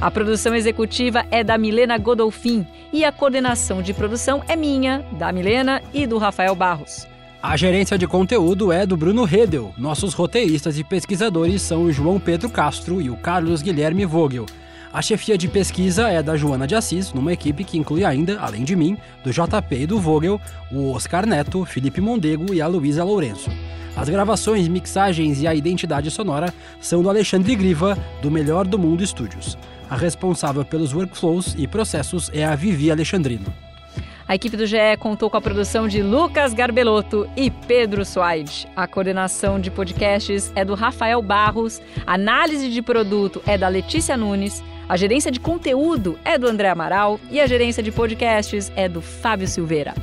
A 0.00 0.10
produção 0.10 0.54
executiva 0.54 1.24
é 1.30 1.42
da 1.42 1.56
Milena 1.56 1.96
Godolfin 1.96 2.66
e 2.92 3.04
a 3.04 3.10
coordenação 3.10 3.82
de 3.82 3.94
produção 3.94 4.42
é 4.46 4.54
minha, 4.54 5.04
da 5.12 5.32
Milena 5.32 5.82
e 5.92 6.06
do 6.06 6.18
Rafael 6.18 6.54
Barros. 6.54 7.06
A 7.42 7.56
gerência 7.56 7.98
de 7.98 8.06
conteúdo 8.06 8.70
é 8.70 8.86
do 8.86 8.96
Bruno 8.96 9.24
Redel. 9.24 9.74
Nossos 9.76 10.14
roteiristas 10.14 10.78
e 10.78 10.84
pesquisadores 10.84 11.62
são 11.62 11.82
o 11.82 11.92
João 11.92 12.20
Pedro 12.20 12.48
Castro 12.48 13.00
e 13.02 13.10
o 13.10 13.16
Carlos 13.16 13.62
Guilherme 13.62 14.04
Vogel. 14.04 14.46
A 14.92 15.00
chefia 15.00 15.38
de 15.38 15.48
pesquisa 15.48 16.10
é 16.10 16.22
da 16.22 16.36
Joana 16.36 16.66
de 16.66 16.74
Assis, 16.74 17.14
numa 17.14 17.32
equipe 17.32 17.64
que 17.64 17.78
inclui 17.78 18.04
ainda, 18.04 18.38
além 18.38 18.62
de 18.62 18.76
mim, 18.76 18.98
do 19.24 19.32
JP 19.32 19.74
e 19.74 19.86
do 19.86 19.98
Vogel, 19.98 20.38
o 20.70 20.92
Oscar 20.92 21.24
Neto, 21.24 21.64
Felipe 21.64 21.98
Mondego 21.98 22.52
e 22.52 22.60
a 22.60 22.66
Luísa 22.66 23.02
Lourenço. 23.02 23.50
As 23.96 24.10
gravações, 24.10 24.68
mixagens 24.68 25.40
e 25.40 25.46
a 25.46 25.54
identidade 25.54 26.10
sonora 26.10 26.52
são 26.78 27.02
do 27.02 27.08
Alexandre 27.08 27.56
Griva, 27.56 27.96
do 28.20 28.30
Melhor 28.30 28.66
do 28.66 28.78
Mundo 28.78 29.02
Estúdios. 29.02 29.56
A 29.88 29.96
responsável 29.96 30.62
pelos 30.62 30.92
workflows 30.92 31.54
e 31.56 31.66
processos 31.66 32.30
é 32.34 32.44
a 32.44 32.54
Vivi 32.54 32.90
Alexandrino. 32.90 33.46
A 34.28 34.34
equipe 34.34 34.56
do 34.56 34.66
GE 34.66 34.96
contou 34.98 35.28
com 35.28 35.36
a 35.36 35.40
produção 35.40 35.88
de 35.88 36.02
Lucas 36.02 36.54
Garbelotto 36.54 37.28
e 37.36 37.50
Pedro 37.50 38.04
Suaide. 38.04 38.68
A 38.76 38.86
coordenação 38.86 39.58
de 39.58 39.70
podcasts 39.70 40.52
é 40.54 40.64
do 40.64 40.74
Rafael 40.74 41.20
Barros, 41.20 41.82
a 42.06 42.14
análise 42.14 42.70
de 42.70 42.80
produto 42.80 43.42
é 43.46 43.58
da 43.58 43.68
Letícia 43.68 44.16
Nunes, 44.16 44.62
a 44.92 44.96
gerência 44.98 45.30
de 45.30 45.40
conteúdo 45.40 46.18
é 46.22 46.36
do 46.36 46.46
André 46.46 46.68
Amaral 46.68 47.18
e 47.30 47.40
a 47.40 47.46
gerência 47.46 47.82
de 47.82 47.90
podcasts 47.90 48.70
é 48.76 48.90
do 48.90 49.00
Fábio 49.00 49.48
Silveira. 49.48 49.94